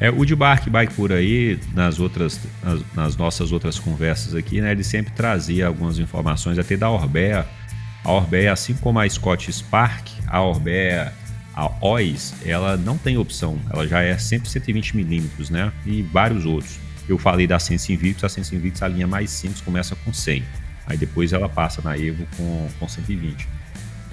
É, 0.00 0.11
o 0.11 0.25
de 0.25 0.35
Bark 0.35 0.69
Bike 0.69 0.94
por 0.94 1.12
aí, 1.12 1.58
nas 1.73 2.00
outras, 2.00 2.41
nas, 2.62 2.81
nas, 2.94 3.17
nossas 3.17 3.52
outras 3.52 3.79
conversas 3.79 4.35
aqui, 4.35 4.61
né, 4.61 4.73
ele 4.73 4.82
sempre 4.82 5.12
trazia 5.12 5.67
algumas 5.67 5.99
informações 5.99 6.58
até 6.58 6.76
da 6.76 6.91
Orbea. 6.91 7.46
A 8.02 8.12
Orbea, 8.12 8.52
assim 8.52 8.75
como 8.75 8.99
a 8.99 9.08
Scott 9.08 9.50
Spark, 9.52 10.08
a 10.26 10.43
Orbea, 10.43 11.12
a 11.55 11.70
OIS, 11.81 12.35
ela 12.44 12.76
não 12.76 12.99
tem 12.99 13.17
opção, 13.17 13.58
ela 13.73 13.87
já 13.87 14.02
é 14.02 14.19
sempre 14.19 14.49
120 14.49 14.96
milímetros, 14.96 15.49
né, 15.49 15.73
e 15.87 16.02
vários 16.02 16.44
outros. 16.44 16.79
Eu 17.08 17.19
falei 17.19 17.46
da 17.46 17.58
Sense 17.58 17.93
Invictus, 17.93 18.25
a 18.25 18.29
Sense 18.29 18.55
Invictus, 18.55 18.82
a 18.82 18.88
linha 18.88 19.06
mais 19.06 19.31
simples, 19.31 19.61
começa 19.61 19.94
com 19.94 20.12
100. 20.12 20.43
Aí 20.87 20.96
depois 20.96 21.32
ela 21.32 21.49
passa 21.49 21.81
na 21.82 21.96
Evo 21.96 22.26
com, 22.37 22.69
com 22.79 22.88
120. 22.88 23.46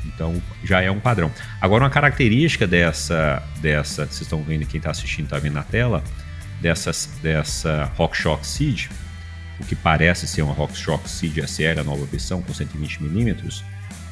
Então 0.06 0.42
já 0.63 0.81
é 0.81 0.89
um 0.89 1.00
padrão. 1.00 1.31
Agora, 1.59 1.83
uma 1.83 1.89
característica 1.89 2.68
dessa, 2.68 3.42
dessa 3.59 4.06
vocês 4.06 4.21
estão 4.21 4.42
vendo, 4.44 4.65
quem 4.65 4.77
está 4.77 4.92
assistindo 4.92 5.25
está 5.25 5.39
vendo 5.39 5.53
na 5.53 5.63
tela, 5.63 6.03
dessa, 6.59 6.92
dessa 7.21 7.92
RockShox 7.95 8.48
Seed, 8.48 8.88
o 9.59 9.65
que 9.65 9.75
parece 9.75 10.27
ser 10.27 10.42
uma 10.42 10.53
RockShox 10.53 11.12
Seed 11.12 11.38
SL, 11.38 11.80
a 11.80 11.83
nova 11.83 12.06
versão 12.06 12.42
com 12.42 12.51
120mm, 12.51 13.63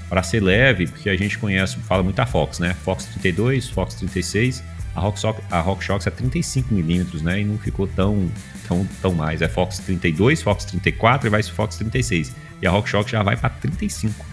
para 0.07 0.23
ser 0.23 0.41
leve, 0.41 0.87
porque 0.87 1.09
a 1.09 1.15
gente 1.15 1.37
conhece, 1.37 1.77
fala 1.79 2.01
muito 2.01 2.19
a 2.19 2.25
Fox, 2.25 2.59
né? 2.59 2.75
Fox 2.83 3.05
32, 3.05 3.69
Fox 3.69 3.93
36, 3.95 4.63
a 4.95 4.99
RockShox, 4.99 5.43
a 5.51 5.59
RockShox 5.61 6.07
é 6.07 6.11
35mm, 6.11 7.21
né? 7.21 7.41
E 7.41 7.45
não 7.45 7.57
ficou 7.59 7.87
tão, 7.87 8.29
tão, 8.67 8.87
tão 9.01 9.13
mais. 9.13 9.41
É 9.41 9.47
Fox 9.47 9.79
32, 9.79 10.41
Fox 10.41 10.65
34 10.65 11.27
e 11.27 11.29
vai 11.29 11.43
Fox 11.43 11.77
36 11.77 12.35
e 12.61 12.67
a 12.67 12.71
RockShox 12.71 13.11
já 13.11 13.23
vai 13.23 13.37
para 13.37 13.49
35. 13.49 14.25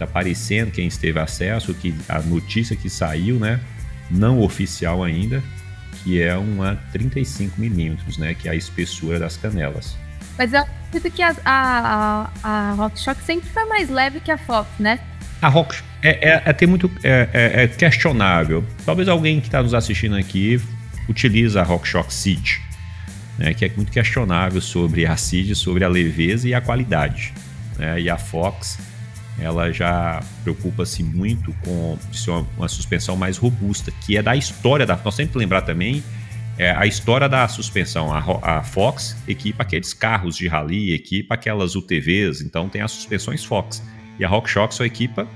Está 0.00 0.04
aparecendo 0.06 0.70
quem 0.70 0.86
esteve 0.86 1.18
acesso, 1.18 1.74
que 1.74 1.94
a 2.08 2.20
notícia 2.20 2.74
que 2.74 2.88
saiu, 2.88 3.38
né, 3.38 3.60
não 4.10 4.40
oficial 4.40 5.04
ainda, 5.04 5.42
que 6.02 6.22
é 6.22 6.34
uma 6.36 6.76
35 6.92 7.60
milímetros, 7.60 8.16
né, 8.16 8.34
que 8.34 8.48
é 8.48 8.52
a 8.52 8.54
espessura 8.54 9.18
das 9.18 9.36
canelas. 9.36 9.96
Mas 10.38 10.54
eu 10.54 10.60
acredito 10.60 11.14
que 11.14 11.22
a, 11.22 11.36
a, 11.44 12.30
a 12.42 12.72
RockShox 12.72 13.22
sempre 13.24 13.50
foi 13.50 13.66
mais 13.66 13.90
leve 13.90 14.20
que 14.20 14.30
a 14.30 14.38
Fox, 14.38 14.70
né? 14.78 15.00
A 15.42 15.48
Rock 15.48 15.76
é, 16.02 16.30
é, 16.30 16.42
é 16.46 16.52
ter 16.54 16.66
muito 16.66 16.90
é, 17.02 17.28
é, 17.32 17.62
é, 17.64 17.68
questionável. 17.68 18.64
Talvez 18.86 19.06
alguém 19.06 19.38
que 19.38 19.48
está 19.48 19.62
nos 19.62 19.74
assistindo 19.74 20.16
aqui 20.16 20.60
utilize 21.08 21.58
a 21.58 21.62
RockShox 21.62 22.14
Seed 22.14 22.60
né, 23.40 23.54
que 23.54 23.64
é 23.64 23.72
muito 23.74 23.90
questionável 23.90 24.60
sobre 24.60 25.06
a 25.06 25.16
CID, 25.16 25.54
sobre 25.54 25.82
a 25.82 25.88
leveza 25.88 26.46
e 26.46 26.52
a 26.52 26.60
qualidade. 26.60 27.32
Né? 27.78 28.02
E 28.02 28.10
a 28.10 28.18
Fox, 28.18 28.78
ela 29.38 29.72
já 29.72 30.22
preocupa-se 30.42 31.02
muito 31.02 31.52
com 31.64 31.98
uma, 32.28 32.46
uma, 32.56 32.68
suspensão 32.68 33.16
mais 33.16 33.38
robusta, 33.38 33.90
que 34.04 34.16
é 34.16 34.22
da 34.22 34.36
história 34.36 34.86
da. 34.86 34.98
Nós 35.02 35.14
sempre 35.14 35.38
lembrar 35.38 35.62
também 35.62 36.02
é, 36.58 36.70
a 36.72 36.86
história 36.86 37.28
da 37.28 37.46
suspensão. 37.48 38.12
A, 38.12 38.58
a, 38.58 38.62
Fox 38.62 39.16
equipa 39.26 39.62
aqueles 39.62 39.94
carros 39.94 40.36
de 40.36 40.46
rally, 40.46 40.92
equipa 40.92 41.34
aquelas 41.34 41.74
UTVs, 41.74 42.42
então 42.42 42.68
tem 42.68 42.82
as 42.82 42.92
suspensões 42.92 43.44
Fox. 43.44 43.82
E 44.18 44.24
a 44.24 44.28
RockShox 44.28 44.74
só 44.74 44.84
equipa 44.84 45.26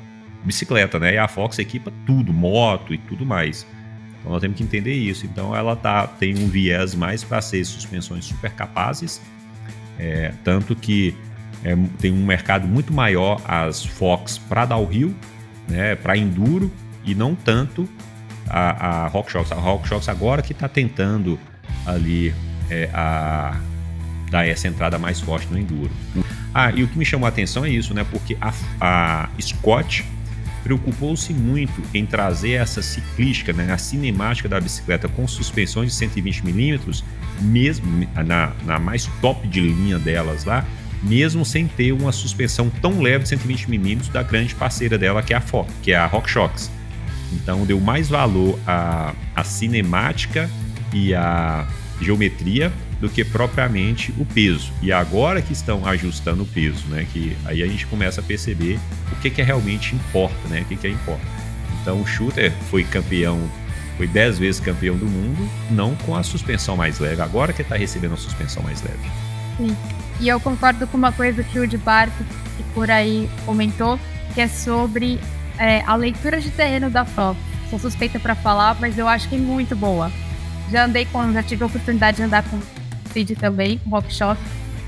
bicicleta, 0.44 0.98
né? 0.98 1.14
E 1.14 1.18
a 1.18 1.26
Fox 1.26 1.58
equipa 1.58 1.90
tudo, 2.06 2.32
moto 2.32 2.92
e 2.92 2.98
tudo 2.98 3.24
mais. 3.24 3.66
Então 4.20 4.32
nós 4.32 4.40
temos 4.40 4.56
que 4.56 4.62
entender 4.62 4.92
isso. 4.92 5.24
Então 5.24 5.56
ela 5.56 5.74
tá, 5.74 6.06
tem 6.06 6.36
um 6.36 6.48
viés 6.48 6.94
mais 6.94 7.24
para 7.24 7.40
ser 7.40 7.64
suspensões 7.64 8.26
super 8.26 8.50
capazes, 8.52 9.20
é, 9.98 10.32
tanto 10.42 10.76
que 10.76 11.14
é, 11.64 11.76
tem 11.98 12.12
um 12.12 12.24
mercado 12.24 12.68
muito 12.68 12.92
maior 12.92 13.40
as 13.46 13.84
Fox 13.84 14.38
para 14.38 14.66
downhill, 14.66 15.14
né, 15.66 15.94
para 15.96 16.16
enduro 16.16 16.70
e 17.04 17.14
não 17.14 17.34
tanto 17.34 17.88
a, 18.48 19.04
a 19.04 19.08
RockShox. 19.08 19.50
A 19.50 19.56
RockShox 19.56 20.08
agora 20.08 20.42
que 20.42 20.52
está 20.52 20.68
tentando 20.68 21.38
ali 21.86 22.34
é, 22.70 22.90
a, 22.92 23.58
dar 24.30 24.46
essa 24.46 24.68
entrada 24.68 24.98
mais 24.98 25.20
forte 25.20 25.46
no 25.50 25.58
enduro. 25.58 25.90
Ah, 26.52 26.70
e 26.70 26.82
o 26.82 26.88
que 26.88 26.98
me 26.98 27.04
chamou 27.04 27.26
a 27.26 27.30
atenção 27.30 27.64
é 27.64 27.70
isso, 27.70 27.94
né? 27.94 28.04
Porque 28.10 28.36
a, 28.40 28.52
a 28.80 29.28
Scott 29.40 30.04
preocupou-se 30.62 31.32
muito 31.32 31.82
em 31.92 32.06
trazer 32.06 32.52
essa 32.52 32.80
ciclística, 32.80 33.52
né, 33.52 33.70
a 33.70 33.76
cinemática 33.76 34.48
da 34.48 34.58
bicicleta 34.58 35.06
com 35.08 35.28
suspensões 35.28 35.94
de 35.94 36.06
120mm, 36.06 37.04
mesmo 37.42 38.08
na, 38.24 38.52
na 38.64 38.78
mais 38.78 39.04
top 39.20 39.46
de 39.46 39.60
linha 39.60 39.98
delas 39.98 40.44
lá, 40.46 40.64
mesmo 41.04 41.44
sem 41.44 41.66
ter 41.66 41.92
uma 41.92 42.12
suspensão 42.12 42.70
tão 42.80 43.00
leve 43.00 43.24
de 43.24 43.36
120mm 43.36 44.10
da 44.10 44.22
grande 44.22 44.54
parceira 44.54 44.98
dela, 44.98 45.22
que 45.22 45.32
é 45.32 45.36
a 45.36 45.40
Ford, 45.40 45.68
que 45.82 45.92
é 45.92 45.96
a 45.96 46.06
RockShox. 46.06 46.70
Então 47.32 47.64
deu 47.64 47.80
mais 47.80 48.08
valor 48.08 48.58
à, 48.66 49.14
à 49.34 49.44
cinemática 49.44 50.48
e 50.92 51.14
à 51.14 51.66
geometria 52.00 52.72
do 53.00 53.08
que 53.08 53.24
propriamente 53.24 54.14
o 54.18 54.24
peso. 54.24 54.72
E 54.80 54.92
agora 54.92 55.42
que 55.42 55.52
estão 55.52 55.86
ajustando 55.86 56.42
o 56.42 56.46
peso, 56.46 56.86
né? 56.88 57.06
Que 57.12 57.36
aí 57.44 57.62
a 57.62 57.66
gente 57.66 57.86
começa 57.86 58.20
a 58.20 58.24
perceber 58.24 58.78
o 59.12 59.16
que, 59.16 59.30
que 59.30 59.40
é 59.40 59.44
realmente 59.44 59.94
importa, 59.94 60.48
né? 60.48 60.62
O 60.62 60.64
que, 60.64 60.76
que 60.76 60.86
é 60.86 60.90
importa. 60.90 61.26
Então 61.82 62.00
o 62.00 62.06
Shooter 62.06 62.52
foi 62.70 62.84
campeão, 62.84 63.38
foi 63.96 64.06
10 64.06 64.38
vezes 64.38 64.60
campeão 64.60 64.96
do 64.96 65.06
mundo, 65.06 65.48
não 65.70 65.94
com 65.96 66.16
a 66.16 66.22
suspensão 66.22 66.76
mais 66.76 66.98
leve. 66.98 67.20
Agora 67.20 67.52
que 67.52 67.62
está 67.62 67.76
recebendo 67.76 68.14
a 68.14 68.16
suspensão 68.16 68.62
mais 68.62 68.82
leve. 68.82 69.33
Sim. 69.56 69.76
E 70.20 70.28
eu 70.28 70.40
concordo 70.40 70.86
com 70.86 70.96
uma 70.96 71.12
coisa 71.12 71.42
que 71.42 71.58
o 71.58 71.66
de 71.66 71.76
Barco, 71.76 72.24
que 72.56 72.62
por 72.74 72.90
aí 72.90 73.28
comentou, 73.44 73.98
que 74.32 74.40
é 74.40 74.48
sobre 74.48 75.20
é, 75.58 75.82
a 75.86 75.94
leitura 75.94 76.40
de 76.40 76.50
terreno 76.50 76.90
da 76.90 77.04
Fox. 77.04 77.38
Sou 77.70 77.78
suspeita 77.78 78.18
para 78.18 78.34
falar, 78.34 78.76
mas 78.80 78.96
eu 78.98 79.08
acho 79.08 79.28
que 79.28 79.34
é 79.34 79.38
muito 79.38 79.74
boa. 79.74 80.10
Já 80.70 80.84
andei 80.84 81.04
com, 81.06 81.32
já 81.32 81.42
tive 81.42 81.64
a 81.64 81.66
oportunidade 81.66 82.18
de 82.18 82.22
andar 82.22 82.42
com 82.44 82.56
o 82.56 82.62
Cid 83.12 83.36
também, 83.36 83.78
com 83.78 83.90
o 83.90 83.92
Rockshop, 83.92 84.40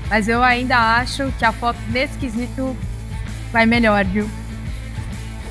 mas 0.09 0.27
eu 0.27 0.41
ainda 0.43 0.77
acho 0.77 1.31
que 1.37 1.45
a 1.45 1.51
Fox 1.51 1.77
nesse 1.89 2.17
quesito 2.17 2.75
vai 3.51 3.65
melhor, 3.65 4.05
viu? 4.05 4.29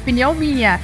Opinião 0.01 0.35
minha. 0.35 0.81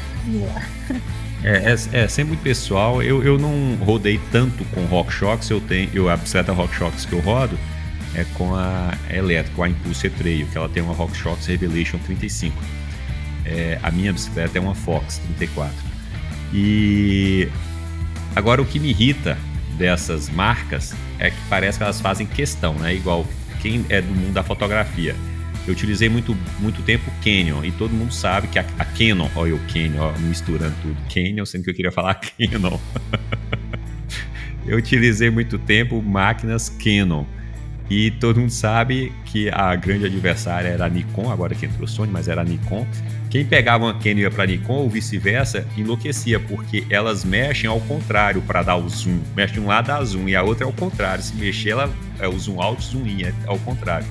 É, 1.45 1.73
é, 1.73 2.03
é, 2.05 2.09
sempre 2.09 2.37
pessoal. 2.37 3.03
Eu, 3.03 3.23
eu 3.25 3.37
não 3.37 3.75
rodei 3.85 4.21
tanto 4.31 4.65
com 4.67 4.85
RockShox. 4.85 5.51
Eu 5.51 5.61
tenho 5.61 5.91
eu, 5.93 6.09
a 6.09 6.17
bicicleta 6.17 6.53
RockShox 6.53 7.05
que 7.05 7.13
eu 7.15 7.21
rodo 7.21 7.59
é 8.15 8.25
com 8.35 8.55
a 8.55 8.93
elétrica, 9.11 9.65
a 9.65 9.69
Impulse 9.69 10.11
Trail, 10.11 10.47
que 10.47 10.57
ela 10.57 10.69
tem 10.69 10.83
uma 10.83 10.95
RockShox 10.95 11.47
Revelation 11.47 11.99
35. 11.99 12.57
É, 13.45 13.79
a 13.83 13.91
minha 13.91 14.13
bicicleta 14.13 14.59
é 14.59 14.61
uma 14.61 14.75
Fox 14.75 15.19
34. 15.19 15.75
E 16.53 17.49
agora 18.37 18.61
o 18.61 18.67
que 18.67 18.79
me 18.79 18.91
irrita 18.91 19.39
dessas 19.79 20.29
marcas 20.29 20.95
é 21.19 21.31
que 21.31 21.37
parece 21.49 21.79
que 21.79 21.85
elas 21.85 22.01
fazem 22.01 22.27
questão, 22.27 22.75
né? 22.75 22.95
Igual 22.95 23.27
quem 23.61 23.85
é 23.89 24.01
do 24.01 24.13
mundo 24.13 24.33
da 24.33 24.43
fotografia. 24.43 25.17
Eu 25.67 25.73
utilizei 25.73 26.09
muito, 26.09 26.37
muito 26.59 26.83
tempo 26.83 27.11
Canon 27.23 27.65
e 27.65 27.71
todo 27.71 27.93
mundo 27.93 28.13
sabe 28.13 28.49
que 28.49 28.59
a, 28.59 28.65
a 28.79 28.85
Canon, 28.85 29.29
olha 29.37 29.55
o 29.55 29.61
Canon, 29.61 30.01
ó, 30.01 30.19
misturando 30.19 30.75
tudo, 30.83 30.97
Canon, 31.13 31.47
sendo 31.47 31.65
que 31.65 31.71
eu 31.71 31.75
queria 31.75 31.93
falar 31.93 32.15
Canon. 32.21 32.79
eu 34.67 34.77
utilizei 34.77 35.31
muito 35.31 35.59
tempo 35.59 36.03
máquinas 36.03 36.69
Canon 36.69 37.25
e 37.91 38.11
todo 38.11 38.41
mundo 38.41 38.51
sabe 38.51 39.13
que 39.25 39.51
a 39.51 39.75
grande 39.77 40.07
adversária 40.07 40.69
era 40.69 40.87
a 40.87 40.89
Nikon, 40.89 41.31
agora 41.31 41.55
que 41.55 41.67
entrou 41.67 41.87
Sony, 41.87 42.11
mas 42.11 42.29
era 42.29 42.41
a 42.41 42.45
Nikon. 42.45 42.87
Quem 43.29 43.45
pegava 43.45 43.85
uma 43.85 43.95
Canon 43.95 44.19
ia 44.19 44.31
para 44.31 44.47
Nikon 44.47 44.75
ou 44.75 44.91
vice-versa, 44.91 45.67
enlouquecia, 45.77 46.39
porque 46.39 46.87
elas 46.91 47.25
mexem 47.25 47.69
ao 47.69 47.81
contrário 47.81 48.43
para 48.43 48.63
dar 48.63 48.77
o 48.77 48.89
zoom. 48.89 49.21
Mexe 49.35 49.55
de 49.55 49.61
um 49.61 49.67
lado 49.67 49.87
dá 49.87 50.05
zoom 50.05 50.29
e 50.29 50.37
a 50.37 50.43
outra 50.43 50.65
é 50.65 50.67
ao 50.67 50.73
contrário. 50.73 51.23
Se 51.23 51.35
mexer, 51.35 51.71
ela 51.71 51.91
é 52.19 52.29
o 52.29 52.39
zoom 52.39 52.61
alto, 52.61 52.83
zoom 52.83 53.07
in, 53.07 53.23
é 53.23 53.35
ao 53.47 53.59
contrário. 53.59 54.07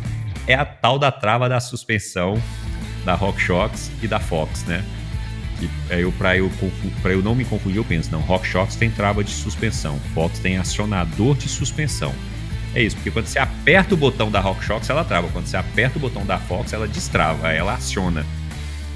É 0.47 0.55
a 0.55 0.65
tal 0.65 0.97
da 0.97 1.11
trava 1.11 1.47
da 1.47 1.59
suspensão 1.59 2.41
da 3.05 3.15
RockShox 3.15 3.91
e 4.01 4.07
da 4.07 4.19
Fox, 4.19 4.63
né? 4.65 4.83
Que 5.59 5.69
é 5.89 6.03
eu 6.03 6.11
para 6.13 6.37
eu 6.37 6.51
eu 7.05 7.21
não 7.21 7.35
me 7.35 7.45
confundir, 7.45 7.77
eu 7.77 7.85
penso, 7.85 8.11
não, 8.11 8.21
RockShox 8.21 8.75
tem 8.75 8.89
trava 8.89 9.23
de 9.23 9.31
suspensão, 9.31 9.99
Fox 10.13 10.39
tem 10.39 10.57
acionador 10.57 11.35
de 11.35 11.47
suspensão. 11.47 12.13
É 12.73 12.81
isso, 12.81 12.95
porque 12.95 13.11
quando 13.11 13.27
você 13.27 13.37
aperta 13.37 13.93
o 13.93 13.97
botão 13.97 14.31
da 14.31 14.39
RockShox, 14.39 14.89
ela 14.89 15.03
trava. 15.03 15.27
Quando 15.29 15.45
você 15.45 15.57
aperta 15.57 15.97
o 15.97 16.01
botão 16.01 16.25
da 16.25 16.37
Fox, 16.37 16.71
ela 16.71 16.87
destrava, 16.87 17.51
ela 17.51 17.73
aciona. 17.73 18.25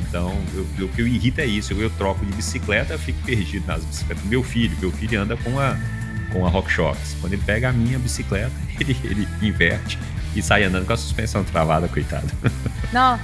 Então, 0.08 0.34
eu, 0.78 0.86
o 0.86 0.90
que 0.90 1.02
eu 1.02 1.08
irrita 1.08 1.42
é 1.42 1.46
isso. 1.46 1.74
Eu, 1.74 1.82
eu 1.82 1.90
troco 1.90 2.26
de 2.26 2.32
bicicleta, 2.32 2.94
eu 2.94 3.00
fico 3.00 3.22
perdido 3.24 3.68
nas 3.68 3.84
bicicletas 3.84 4.24
do 4.24 4.30
meu 4.30 4.44
filho. 4.44 4.78
Meu 4.80 4.92
filho 4.92 5.22
anda 5.22 5.36
com 5.36 5.60
a, 5.60 5.78
com 6.32 6.46
a 6.46 6.50
RockShox. 6.50 7.18
Quando 7.20 7.34
ele 7.34 7.44
pega 7.46 7.70
a 7.70 7.74
minha 7.74 8.00
bicicleta, 8.00 8.54
ele, 8.80 8.96
ele 9.04 9.28
inverte 9.42 10.00
e 10.34 10.42
sai 10.42 10.64
andando 10.64 10.86
com 10.86 10.94
a 10.94 10.98
suspensão 10.98 11.44
travada, 11.44 11.88
coitado. 11.90 12.28
Não. 12.94 13.20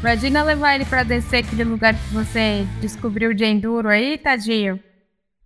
Imagina 0.00 0.42
levar 0.44 0.76
ele 0.76 0.84
para 0.84 1.02
descer 1.02 1.44
aquele 1.44 1.64
lugar 1.64 1.94
que 1.94 2.14
você 2.14 2.64
descobriu 2.80 3.34
de 3.34 3.44
enduro 3.44 3.88
aí, 3.88 4.16
tadinho. 4.16 4.80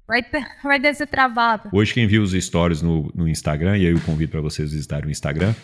Vai, 0.06 0.22
ter, 0.22 0.46
vai 0.62 0.78
descer 0.78 1.06
travado. 1.06 1.70
Hoje, 1.72 1.94
quem 1.94 2.06
viu 2.06 2.22
os 2.22 2.32
stories 2.32 2.82
no, 2.82 3.10
no 3.14 3.26
Instagram, 3.26 3.78
e 3.78 3.86
aí 3.86 3.92
eu 3.92 4.00
convido 4.00 4.32
para 4.32 4.40
vocês 4.40 4.72
visitarem 4.72 5.08
o 5.08 5.10
Instagram, 5.10 5.54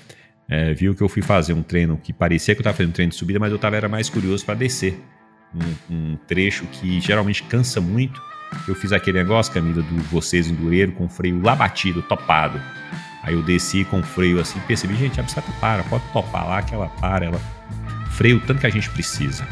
é, 0.48 0.72
viu 0.72 0.94
que 0.94 1.02
eu 1.02 1.08
fui 1.08 1.22
fazer 1.22 1.52
um 1.52 1.62
treino 1.62 1.96
que 1.98 2.12
parecia 2.12 2.54
que 2.54 2.60
eu 2.60 2.62
estava 2.62 2.76
fazendo 2.76 2.90
um 2.90 2.94
treino 2.94 3.10
de 3.10 3.16
subida, 3.16 3.38
mas 3.38 3.50
eu 3.50 3.56
estava 3.56 3.76
era 3.76 3.88
mais 3.88 4.08
curioso 4.08 4.44
para 4.44 4.54
descer. 4.54 4.98
Um, 5.54 5.94
um, 5.94 6.16
trecho 6.26 6.66
que 6.66 7.00
geralmente 7.00 7.42
cansa 7.44 7.80
muito. 7.80 8.20
Eu 8.66 8.74
fiz 8.74 8.92
aquele 8.92 9.18
negócio, 9.18 9.52
Camila, 9.52 9.82
do 9.82 10.02
vocês 10.04 10.48
endureiro 10.48 10.92
com 10.92 11.08
freio 11.08 11.40
lá 11.42 11.54
batido, 11.54 12.02
topado. 12.02 12.60
Aí 13.22 13.34
eu 13.34 13.42
desci 13.42 13.84
com 13.84 14.02
freio 14.02 14.40
assim, 14.40 14.58
percebi, 14.60 14.96
gente, 14.96 15.20
a 15.20 15.22
bicicleta 15.22 15.52
para, 15.60 15.82
pode 15.84 16.04
topar 16.12 16.48
lá 16.48 16.62
que 16.62 16.74
ela 16.74 16.88
para, 16.88 17.26
ela 17.26 17.40
freio 18.10 18.40
tanto 18.40 18.60
que 18.60 18.66
a 18.66 18.70
gente 18.70 18.88
precisa. 18.90 19.46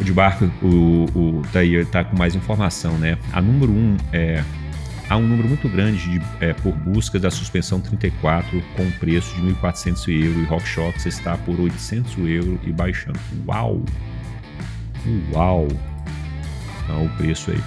De 0.00 0.12
barco, 0.12 0.50
o, 0.62 1.06
o 1.14 1.42
Tair 1.52 1.84
tá 1.86 2.04
com 2.04 2.16
mais 2.16 2.34
informação, 2.34 2.96
né? 2.98 3.18
A 3.32 3.40
número 3.40 3.72
1 3.72 3.76
um 3.76 3.96
é 4.12 4.44
há 5.08 5.16
um 5.16 5.26
número 5.26 5.48
muito 5.48 5.68
grande 5.68 6.18
de, 6.18 6.22
é, 6.40 6.52
por 6.52 6.72
buscas 6.72 7.20
da 7.20 7.30
suspensão 7.30 7.80
34 7.80 8.62
com 8.76 8.90
preço 8.92 9.34
de 9.34 9.42
1.400 9.42 10.08
euros 10.08 10.42
e 10.42 10.44
RockShox 10.44 11.06
está 11.06 11.36
por 11.38 11.58
800 11.58 12.16
euros 12.18 12.58
e 12.64 12.72
baixando. 12.72 13.18
Uau! 13.46 13.82
Uau! 15.32 15.68
Então, 16.84 17.06
o 17.06 17.08
preço 17.10 17.50
aí. 17.50 17.60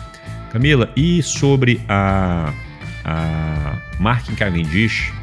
Camila, 0.52 0.92
e 0.96 1.24
sobre 1.24 1.82
a, 1.88 2.54
a 3.06 3.78
Mark 4.00 4.28
Cavendish, 4.36 5.14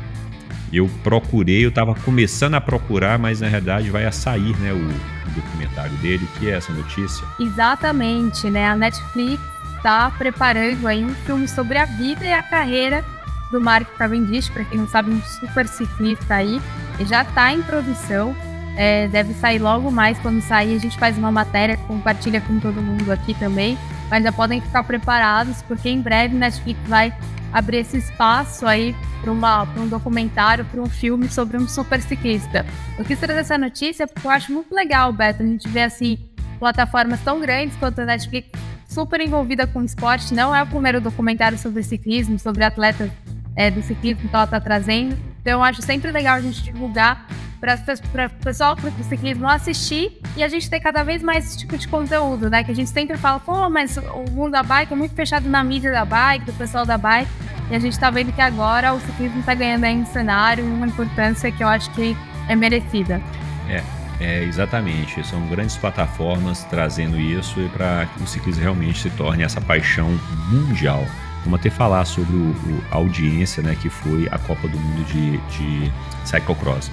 eu 0.73 0.89
procurei, 1.03 1.65
eu 1.65 1.71
estava 1.71 1.95
começando 1.95 2.55
a 2.55 2.61
procurar, 2.61 3.19
mas 3.19 3.41
na 3.41 3.49
verdade 3.49 3.91
vai 3.91 4.05
a 4.05 4.13
sair 4.13 4.57
né, 4.59 4.73
o, 4.73 5.19
documentário 5.35 5.97
dele, 5.99 6.27
que 6.39 6.49
é 6.49 6.57
essa 6.57 6.73
notícia. 6.73 7.25
Exatamente, 7.39 8.51
né? 8.51 8.69
A 8.69 8.77
Netflix 8.77 9.43
está 9.77 10.11
preparando 10.11 10.87
aí 10.87 11.05
um 11.05 11.15
filme 11.15 11.47
sobre 11.47 11.79
a 11.79 11.85
vida 11.85 12.25
e 12.25 12.33
a 12.33 12.43
carreira 12.43 13.05
do 13.51 13.61
Mark 13.61 13.89
Cavendish, 13.97 14.49
para 14.49 14.65
quem 14.65 14.79
não 14.79 14.89
sabe, 14.89 15.11
um 15.11 15.23
super 15.23 15.67
ciclista 15.67 16.35
aí. 16.35 16.61
Ele 16.99 17.09
já 17.09 17.23
está 17.23 17.53
em 17.53 17.63
produção, 17.63 18.35
é, 18.77 19.09
deve 19.09 19.33
sair 19.35 19.59
logo 19.59 19.91
mais. 19.91 20.19
Quando 20.19 20.41
sair, 20.43 20.77
a 20.77 20.79
gente 20.79 20.99
faz 20.99 21.17
uma 21.17 21.31
matéria, 21.31 21.77
compartilha 21.77 22.41
com 22.41 22.59
todo 22.59 22.83
mundo 22.83 23.11
aqui 23.11 23.35
também. 23.35 23.79
Mas 24.11 24.23
já 24.23 24.33
podem 24.33 24.61
ficar 24.61 24.83
preparados, 24.85 25.63
porque 25.63 25.89
em 25.89 26.01
breve 26.01 26.35
Netflix 26.35 26.81
vai 26.87 27.13
abrir 27.53 27.79
esse 27.79 27.99
espaço 27.99 28.67
aí 28.67 28.95
para 29.21 29.33
um 29.33 29.89
documentário, 29.89 30.65
para 30.65 30.81
um 30.81 30.89
filme 30.89 31.29
sobre 31.29 31.57
um 31.57 31.67
super 31.67 32.01
ciclista. 32.01 32.65
Eu 32.99 33.05
quis 33.05 33.19
trazer 33.19 33.41
essa 33.41 33.59
notícia 33.59 34.07
porque 34.07 34.27
eu 34.27 34.31
acho 34.31 34.53
muito 34.53 34.75
legal, 34.75 35.13
Beto, 35.13 35.43
a 35.43 35.47
gente 35.47 35.69
vê 35.69 35.83
assim 35.83 36.19
plataformas 36.59 37.21
tão 37.21 37.41
grandes 37.41 37.77
quanto 37.77 38.01
a 38.01 38.05
Netflix 38.05 38.51
super 38.89 39.21
envolvida 39.21 39.67
com 39.67 39.83
esporte. 39.83 40.35
Não 40.35 40.55
é 40.55 40.63
o 40.63 40.67
primeiro 40.67 41.01
documentário 41.01 41.59
sobre 41.59 41.83
ciclismo, 41.83 42.39
sobre 42.39 42.65
atletas 42.65 43.11
é, 43.55 43.71
do 43.71 43.83
ciclismo 43.83 44.29
que 44.29 44.35
ela 44.35 44.45
está 44.45 44.61
trazendo. 44.61 45.17
Então 45.41 45.55
eu 45.55 45.63
acho 45.63 45.83
sempre 45.83 46.11
legal 46.11 46.37
a 46.37 46.41
gente 46.41 46.63
divulgar 46.63 47.27
para 47.61 48.27
o 48.27 48.45
pessoal 48.45 48.77
do 48.77 49.05
ciclismo 49.05 49.49
assistir 49.49 50.21
e 50.37 50.43
a 50.43 50.49
gente 50.49 50.69
ter 50.71 50.81
cada 50.81 51.03
vez 51.03 51.23
mais 51.23 51.47
esse 51.47 51.59
tipo 51.59 51.77
de 51.77 51.89
conteúdo, 51.89 52.49
né? 52.49 52.63
Que 52.63 52.71
a 52.71 52.75
gente 52.75 52.91
sempre 52.91 53.17
fala, 53.17 53.41
pô, 53.41 53.69
mas 53.69 53.97
o 53.97 54.31
mundo 54.31 54.53
da 54.53 54.63
bike 54.63 54.93
é 54.93 54.97
muito 54.97 55.15
fechado 55.15 55.49
na 55.49 55.63
mídia 55.65 55.91
da 55.91 56.05
bike, 56.05 56.47
do 56.47 56.53
pessoal 56.53 56.87
da 56.87 56.97
bike. 56.97 57.31
E 57.71 57.77
a 57.77 57.79
gente 57.79 57.93
está 57.93 58.11
vendo 58.11 58.33
que 58.33 58.41
agora 58.41 58.95
o 58.95 59.01
ciclismo 59.01 59.41
está 59.41 59.55
ganhando 59.55 59.85
aí 59.85 59.97
um 59.97 60.07
cenário, 60.07 60.65
uma 60.65 60.87
importância 60.87 61.51
que 61.53 61.63
eu 61.63 61.69
acho 61.69 61.91
que 61.91 62.17
é 62.49 62.57
merecida. 62.57 63.21
É, 63.69 63.83
é, 64.21 64.43
exatamente, 64.45 65.25
são 65.27 65.47
grandes 65.49 65.77
plataformas 65.77 66.65
trazendo 66.65 67.21
isso 67.21 67.61
e 67.61 67.69
para 67.69 68.07
que 68.07 68.23
o 68.23 68.27
ciclismo 68.27 68.63
realmente 68.63 69.01
se 69.01 69.11
torne 69.11 69.43
essa 69.43 69.61
paixão 69.61 70.09
mundial. 70.51 71.05
Vamos 71.45 71.61
até 71.61 71.71
falar 71.71 72.05
sobre 72.05 72.35
o, 72.35 72.51
o, 72.51 72.85
a 72.91 72.97
audiência 72.97 73.63
né, 73.63 73.77
que 73.81 73.89
foi 73.89 74.29
a 74.31 74.39
Copa 74.39 74.67
do 74.67 74.79
Mundo 74.79 75.05
de, 75.05 75.39
de 75.49 75.93
Cyclocross. 76.25 76.91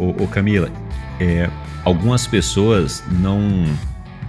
Ô, 0.00 0.24
ô 0.24 0.26
Camila, 0.26 0.72
é, 1.20 1.50
algumas 1.84 2.26
pessoas 2.26 3.04
não, 3.20 3.66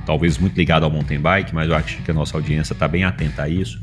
talvez 0.05 0.37
muito 0.37 0.57
ligado 0.57 0.83
ao 0.83 0.91
mountain 0.91 1.19
bike, 1.19 1.55
mas 1.55 1.69
eu 1.69 1.75
acho 1.75 2.01
que 2.03 2.11
a 2.11 2.13
nossa 2.13 2.35
audiência 2.35 2.73
está 2.73 2.89
bem 2.89 3.05
atenta 3.05 3.43
a 3.43 3.49
isso, 3.49 3.81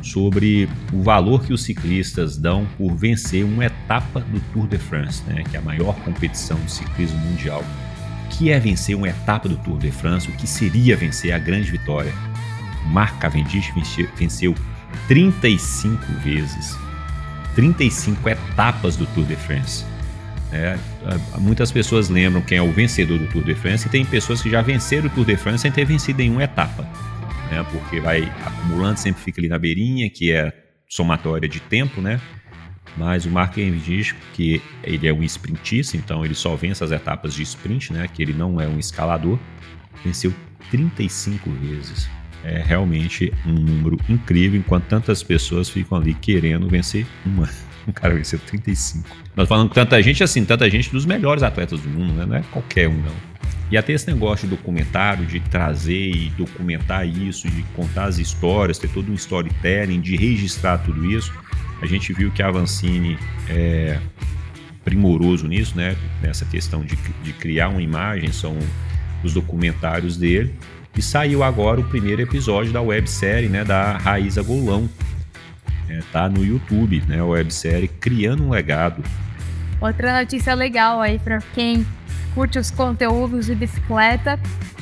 sobre 0.00 0.66
o 0.94 1.02
valor 1.02 1.44
que 1.44 1.52
os 1.52 1.62
ciclistas 1.62 2.38
dão 2.38 2.66
por 2.78 2.94
vencer 2.94 3.44
uma 3.44 3.66
etapa 3.66 4.20
do 4.20 4.40
Tour 4.52 4.66
de 4.66 4.78
France, 4.78 5.22
né, 5.26 5.44
que 5.50 5.56
é 5.56 5.60
a 5.60 5.62
maior 5.62 5.94
competição 5.96 6.58
de 6.60 6.72
ciclismo 6.72 7.18
mundial. 7.18 7.62
O 8.24 8.28
que 8.30 8.50
é 8.50 8.58
vencer 8.58 8.96
uma 8.96 9.08
etapa 9.08 9.46
do 9.46 9.56
Tour 9.58 9.78
de 9.78 9.90
France? 9.90 10.30
O 10.30 10.32
que 10.32 10.46
seria 10.46 10.96
vencer 10.96 11.32
a 11.32 11.38
grande 11.38 11.70
vitória? 11.70 12.12
Mark 12.86 13.18
Cavendish 13.18 13.72
venceu 14.16 14.54
35 15.06 16.00
vezes, 16.22 16.78
35 17.54 18.26
etapas 18.26 18.96
do 18.96 19.04
Tour 19.06 19.26
de 19.26 19.36
France. 19.36 19.84
É, 20.56 20.78
muitas 21.38 21.70
pessoas 21.70 22.08
lembram 22.08 22.40
quem 22.40 22.56
é 22.56 22.62
o 22.62 22.72
vencedor 22.72 23.18
do 23.18 23.26
Tour 23.26 23.44
de 23.44 23.54
France 23.54 23.86
e 23.86 23.90
tem 23.90 24.04
pessoas 24.04 24.40
que 24.40 24.48
já 24.48 24.62
venceram 24.62 25.06
o 25.06 25.10
Tour 25.10 25.26
de 25.26 25.36
France 25.36 25.62
sem 25.62 25.70
ter 25.70 25.84
vencido 25.84 26.18
nenhuma 26.18 26.44
etapa. 26.44 26.82
Né, 27.50 27.64
porque 27.70 28.00
vai 28.00 28.22
acumulando, 28.44 28.98
sempre 28.98 29.22
fica 29.22 29.40
ali 29.40 29.48
na 29.48 29.58
beirinha, 29.58 30.10
que 30.10 30.32
é 30.32 30.52
somatória 30.88 31.48
de 31.48 31.60
tempo, 31.60 32.00
né? 32.00 32.20
Mas 32.96 33.26
o 33.26 33.30
Mark 33.30 33.54
Cavendish, 33.54 34.14
que 34.32 34.62
ele 34.82 35.06
é 35.06 35.12
um 35.12 35.22
sprintista, 35.22 35.96
então 35.96 36.24
ele 36.24 36.34
só 36.34 36.56
vence 36.56 36.82
as 36.82 36.90
etapas 36.90 37.34
de 37.34 37.42
sprint, 37.42 37.92
né? 37.92 38.08
Que 38.08 38.22
ele 38.22 38.32
não 38.32 38.60
é 38.60 38.66
um 38.66 38.78
escalador, 38.78 39.38
venceu 40.02 40.32
35 40.70 41.50
vezes. 41.50 42.08
É 42.42 42.62
realmente 42.62 43.32
um 43.44 43.52
número 43.52 43.98
incrível, 44.08 44.58
enquanto 44.58 44.84
tantas 44.84 45.22
pessoas 45.22 45.68
ficam 45.68 45.98
ali 45.98 46.14
querendo 46.14 46.68
vencer 46.68 47.06
uma. 47.24 47.48
O 47.86 47.92
cara 47.94 48.14
venceu 48.14 48.38
35. 48.38 49.08
Nós 49.34 49.48
falando 49.48 49.68
com 49.68 49.74
tanta 49.74 50.02
gente 50.02 50.22
assim, 50.22 50.44
tanta 50.44 50.68
gente 50.68 50.90
dos 50.90 51.04
melhores 51.04 51.42
atletas 51.42 51.80
do 51.80 51.88
mundo, 51.88 52.12
né? 52.14 52.26
Não 52.26 52.36
é 52.36 52.42
qualquer 52.50 52.88
um, 52.88 52.96
não. 52.96 53.36
E 53.70 53.76
até 53.76 53.92
esse 53.92 54.06
negócio 54.06 54.48
de 54.48 54.54
documentário, 54.54 55.26
de 55.26 55.40
trazer 55.40 56.10
e 56.10 56.30
documentar 56.30 57.06
isso, 57.06 57.48
de 57.48 57.62
contar 57.74 58.04
as 58.04 58.18
histórias, 58.18 58.78
ter 58.78 58.88
todo 58.88 59.10
um 59.10 59.14
storytelling, 59.14 60.00
de 60.00 60.16
registrar 60.16 60.78
tudo 60.78 61.04
isso. 61.10 61.32
A 61.82 61.86
gente 61.86 62.12
viu 62.12 62.30
que 62.30 62.42
a 62.42 62.48
Avancini 62.48 63.18
é 63.48 63.98
primoroso 64.84 65.48
nisso, 65.48 65.76
né? 65.76 65.96
Nessa 66.22 66.44
questão 66.44 66.84
de, 66.84 66.96
de 67.24 67.32
criar 67.32 67.68
uma 67.68 67.82
imagem, 67.82 68.30
são 68.30 68.56
os 69.24 69.34
documentários 69.34 70.16
dele. 70.16 70.54
E 70.96 71.02
saiu 71.02 71.42
agora 71.42 71.80
o 71.80 71.84
primeiro 71.84 72.22
episódio 72.22 72.72
da 72.72 72.80
websérie, 72.80 73.48
né? 73.48 73.64
Da 73.64 73.98
Raíza 73.98 74.42
Golão. 74.42 74.88
É, 75.88 76.00
tá 76.12 76.28
no 76.28 76.44
YouTube, 76.44 77.02
né? 77.06 77.20
A 77.20 77.24
websérie 77.24 77.88
Criando 77.88 78.44
um 78.44 78.50
Legado. 78.50 79.02
Outra 79.80 80.20
notícia 80.20 80.54
legal 80.54 81.00
aí 81.00 81.18
para 81.18 81.38
quem 81.54 81.86
curte 82.34 82.58
os 82.58 82.70
conteúdos 82.70 83.46
de 83.46 83.54
bicicleta. 83.54 84.38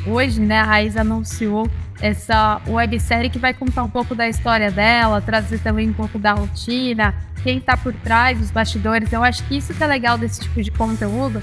Hoje, 0.07 0.41
né, 0.41 0.61
a 0.61 0.65
Raiz 0.65 0.97
anunciou 0.97 1.69
essa 2.01 2.61
websérie 2.67 3.31
que 3.31 3.39
vai 3.39 3.55
contar 3.55 3.83
um 3.83 3.89
pouco 3.89 4.15
da 4.15 4.29
história 4.29 4.71
dela, 4.71 5.21
trazer 5.21 5.59
também 5.61 5.89
um 5.89 5.93
pouco 5.93 6.19
da 6.19 6.33
rotina, 6.33 7.15
quem 7.43 7.59
está 7.59 7.77
por 7.77 7.93
trás, 7.93 8.41
os 8.41 8.51
bastidores. 8.51 9.13
Eu 9.13 9.23
acho 9.23 9.43
que 9.45 9.57
isso 9.57 9.73
que 9.73 9.83
é 9.83 9.87
legal 9.87 10.19
desse 10.19 10.41
tipo 10.41 10.63
de 10.63 10.71
conteúdo, 10.71 11.43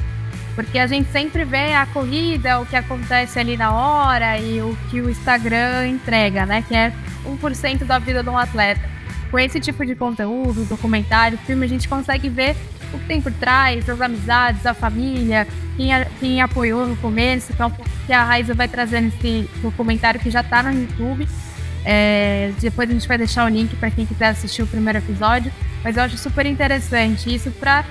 porque 0.54 0.78
a 0.78 0.88
gente 0.88 1.10
sempre 1.12 1.46
vê 1.46 1.74
a 1.74 1.86
corrida, 1.86 2.60
o 2.60 2.66
que 2.66 2.76
acontece 2.76 3.40
ali 3.40 3.58
na 3.58 3.72
hora 3.72 4.38
e 4.38 4.62
o 4.62 4.78
que 4.90 5.02
o 5.02 5.10
Instagram 5.10 5.88
entrega, 5.88 6.46
né? 6.46 6.64
Que 6.68 6.76
é 6.76 6.94
1% 7.26 7.86
da 7.86 8.00
vida 8.00 8.22
de 8.22 8.30
um 8.30 8.38
atleta. 8.38 8.82
Com 9.32 9.40
esse 9.40 9.60
tipo 9.62 9.86
de 9.86 9.96
conteúdo, 9.96 10.66
documentário, 10.66 11.38
filme, 11.40 11.66
a 11.66 11.70
gente 11.70 11.88
consegue 11.88 12.28
ver 12.28 12.56
o 12.94 13.00
que 13.00 13.06
tem 13.06 13.22
por 13.22 13.32
trás, 13.32 13.90
as 13.90 14.02
amizades, 14.02 14.66
a 14.66 14.74
família, 14.74 15.48
quem, 15.78 15.94
a, 15.94 16.06
quem 16.20 16.42
apoiou 16.42 16.86
no 16.86 16.98
começo, 16.98 17.54
pouco 17.54 17.82
que 18.06 18.12
a 18.12 18.26
Raiza 18.26 18.54
vai 18.54 18.68
trazer 18.68 19.00
nesse 19.00 19.50
documentário 19.62 20.20
que 20.20 20.30
já 20.30 20.42
está 20.42 20.62
no 20.62 20.74
YouTube. 20.74 21.28
É, 21.86 22.52
depois 22.60 22.90
a 22.90 22.94
gente 22.94 23.08
vai 23.08 23.18
deixar 23.18 23.46
o 23.46 23.50
link 23.50 23.76
para 23.78 23.90
quem 23.90 24.06
quiser 24.06 24.28
assistir 24.28 24.64
o 24.64 24.68
primeiro 24.68 25.00
episódio. 25.00 25.52
Mas 25.84 25.98
eu 25.98 26.04
acho 26.04 26.18
super 26.18 26.46
interessante 26.46 27.34
isso 27.34 27.50
para 27.52 27.86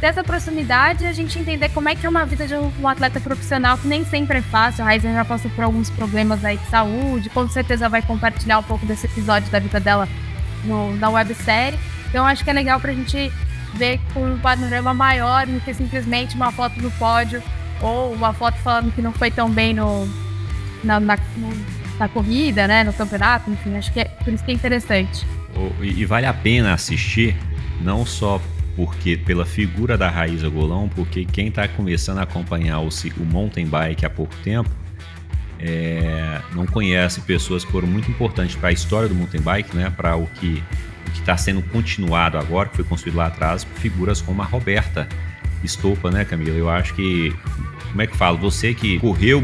ter 0.00 0.06
essa 0.06 0.24
proximidade 0.24 1.06
a 1.06 1.12
gente 1.12 1.38
entender 1.38 1.68
como 1.70 1.88
é 1.88 1.94
que 1.94 2.06
é 2.06 2.08
uma 2.08 2.24
vida 2.24 2.46
de 2.46 2.54
um 2.54 2.88
atleta 2.88 3.20
profissional 3.20 3.76
que 3.76 3.88
nem 3.88 4.04
sempre 4.04 4.38
é 4.38 4.42
fácil. 4.42 4.82
A 4.82 4.86
Raiza 4.86 5.12
já 5.12 5.24
passou 5.24 5.50
por 5.50 5.64
alguns 5.64 5.90
problemas 5.90 6.44
aí 6.44 6.56
de 6.56 6.66
saúde, 6.66 7.28
com 7.30 7.48
certeza 7.48 7.88
vai 7.88 8.00
compartilhar 8.00 8.58
um 8.58 8.62
pouco 8.62 8.86
desse 8.86 9.06
episódio 9.06 9.50
da 9.50 9.58
vida 9.58 9.80
dela 9.80 10.08
no, 10.64 10.96
na 10.96 11.08
websérie. 11.10 11.78
Então 12.08 12.24
acho 12.26 12.44
que 12.44 12.50
é 12.50 12.52
legal 12.52 12.80
para 12.80 12.92
a 12.92 12.94
gente 12.94 13.32
ver 13.74 14.00
com 14.12 14.24
um 14.24 14.38
panorama 14.38 14.94
maior 14.94 15.46
do 15.46 15.60
que 15.60 15.74
simplesmente 15.74 16.36
uma 16.36 16.52
foto 16.52 16.80
do 16.80 16.90
pódio 16.92 17.42
ou 17.80 18.12
uma 18.12 18.32
foto 18.32 18.56
falando 18.58 18.92
que 18.92 19.02
não 19.02 19.12
foi 19.12 19.30
tão 19.30 19.50
bem 19.50 19.74
no, 19.74 20.06
na, 20.82 21.00
na, 21.00 21.18
no, 21.36 21.52
na 21.98 22.08
corrida, 22.08 22.66
né, 22.68 22.84
no 22.84 22.92
campeonato, 22.92 23.50
enfim, 23.50 23.76
acho 23.76 23.92
que 23.92 24.00
é 24.00 24.04
por 24.04 24.32
isso 24.32 24.44
que 24.44 24.52
é 24.52 24.54
interessante. 24.54 25.26
E 25.80 26.04
vale 26.04 26.26
a 26.26 26.34
pena 26.34 26.72
assistir, 26.72 27.36
não 27.80 28.06
só 28.06 28.40
porque 28.76 29.16
pela 29.16 29.44
figura 29.44 29.96
da 29.96 30.08
Raíza 30.08 30.48
Golão, 30.48 30.88
porque 30.88 31.24
quem 31.24 31.48
está 31.48 31.66
começando 31.68 32.18
a 32.18 32.22
acompanhar 32.22 32.80
o, 32.80 32.88
o 32.88 33.24
mountain 33.24 33.66
bike 33.66 34.04
há 34.04 34.10
pouco 34.10 34.34
tempo 34.42 34.70
é, 35.58 36.40
não 36.54 36.66
conhece 36.66 37.20
pessoas 37.20 37.64
que 37.64 37.72
foram 37.72 37.88
muito 37.88 38.10
importantes 38.10 38.56
para 38.56 38.70
a 38.70 38.72
história 38.72 39.08
do 39.08 39.14
mountain 39.14 39.40
bike, 39.40 39.76
né, 39.76 39.92
para 39.94 40.16
o 40.16 40.26
que 40.26 40.62
está 41.14 41.36
sendo 41.36 41.62
continuado 41.62 42.36
agora, 42.36 42.68
que 42.68 42.76
foi 42.76 42.84
construído 42.84 43.16
lá 43.16 43.26
atrás, 43.26 43.66
figuras 43.76 44.20
como 44.20 44.42
a 44.42 44.44
Roberta 44.44 45.08
Estopa, 45.62 46.10
né, 46.10 46.24
Camila? 46.24 46.56
Eu 46.56 46.68
acho 46.68 46.94
que, 46.94 47.34
como 47.90 48.02
é 48.02 48.06
que 48.06 48.16
falo? 48.16 48.38
Você 48.38 48.74
que 48.74 48.98
correu, 48.98 49.40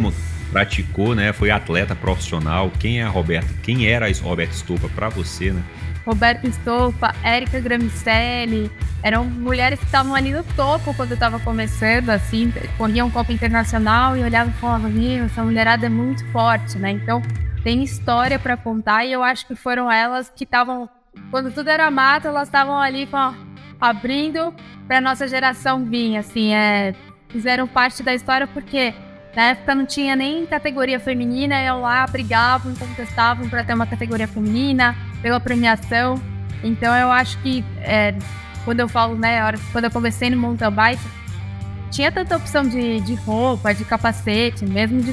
praticou, 0.50 1.14
né, 1.14 1.32
foi 1.32 1.50
atleta 1.50 1.94
profissional, 1.94 2.70
quem 2.78 3.00
é 3.00 3.04
a 3.04 3.08
Roberta? 3.08 3.48
Quem 3.62 3.86
era 3.86 4.06
a 4.06 4.12
Roberta 4.22 4.54
Estopa 4.54 4.88
para 4.88 5.08
você, 5.08 5.52
né? 5.52 5.62
Roberta 6.04 6.46
Estopa, 6.46 7.14
Érica 7.22 7.60
Gramicelli, 7.60 8.70
eram 9.02 9.24
mulheres 9.24 9.78
que 9.78 9.84
estavam 9.84 10.14
ali 10.14 10.32
no 10.32 10.42
topo 10.42 10.94
quando 10.94 11.10
eu 11.10 11.14
estava 11.14 11.38
começando, 11.38 12.10
assim, 12.10 12.52
corriam 12.76 13.10
Copa 13.10 13.32
Internacional 13.32 14.16
e 14.16 14.22
olhavam 14.22 14.52
e 14.52 14.60
falavam, 14.60 14.90
meu, 14.90 15.24
essa 15.26 15.42
mulherada 15.42 15.86
é 15.86 15.88
muito 15.88 16.24
forte, 16.32 16.78
né? 16.78 16.90
Então, 16.90 17.22
tem 17.62 17.82
história 17.82 18.38
para 18.38 18.56
contar 18.56 19.04
e 19.04 19.12
eu 19.12 19.22
acho 19.22 19.46
que 19.46 19.54
foram 19.54 19.90
elas 19.90 20.30
que 20.34 20.44
estavam 20.44 20.88
quando 21.30 21.52
tudo 21.52 21.68
era 21.68 21.90
mato, 21.90 22.28
elas 22.28 22.48
estavam 22.48 22.78
ali 22.78 23.06
com, 23.06 23.34
abrindo 23.80 24.54
para 24.86 25.00
nossa 25.00 25.26
geração 25.28 25.84
vir, 25.84 26.16
assim, 26.16 26.54
é, 26.54 26.94
fizeram 27.28 27.66
parte 27.66 28.02
da 28.02 28.14
história 28.14 28.46
porque 28.46 28.94
na 29.34 29.42
época 29.50 29.74
não 29.74 29.86
tinha 29.86 30.16
nem 30.16 30.44
categoria 30.46 30.98
feminina, 30.98 31.62
eu 31.62 31.80
lá 31.80 32.06
brigavam, 32.06 32.74
contestavam 32.74 33.48
para 33.48 33.62
ter 33.64 33.74
uma 33.74 33.86
categoria 33.86 34.26
feminina, 34.26 34.96
pela 35.22 35.38
premiação. 35.38 36.20
Então 36.62 36.94
eu 36.94 37.10
acho 37.10 37.38
que 37.38 37.64
é, 37.78 38.14
quando 38.64 38.80
eu 38.80 38.88
falo, 38.88 39.16
né, 39.16 39.40
quando 39.72 39.84
eu 39.84 39.90
comecei 39.90 40.30
no 40.30 40.36
mountain 40.36 40.70
bike, 40.70 41.02
tinha 41.90 42.10
tanta 42.12 42.36
opção 42.36 42.62
de, 42.62 43.00
de 43.00 43.14
roupa, 43.14 43.74
de 43.74 43.84
capacete, 43.84 44.64
mesmo 44.64 45.00
de 45.00 45.12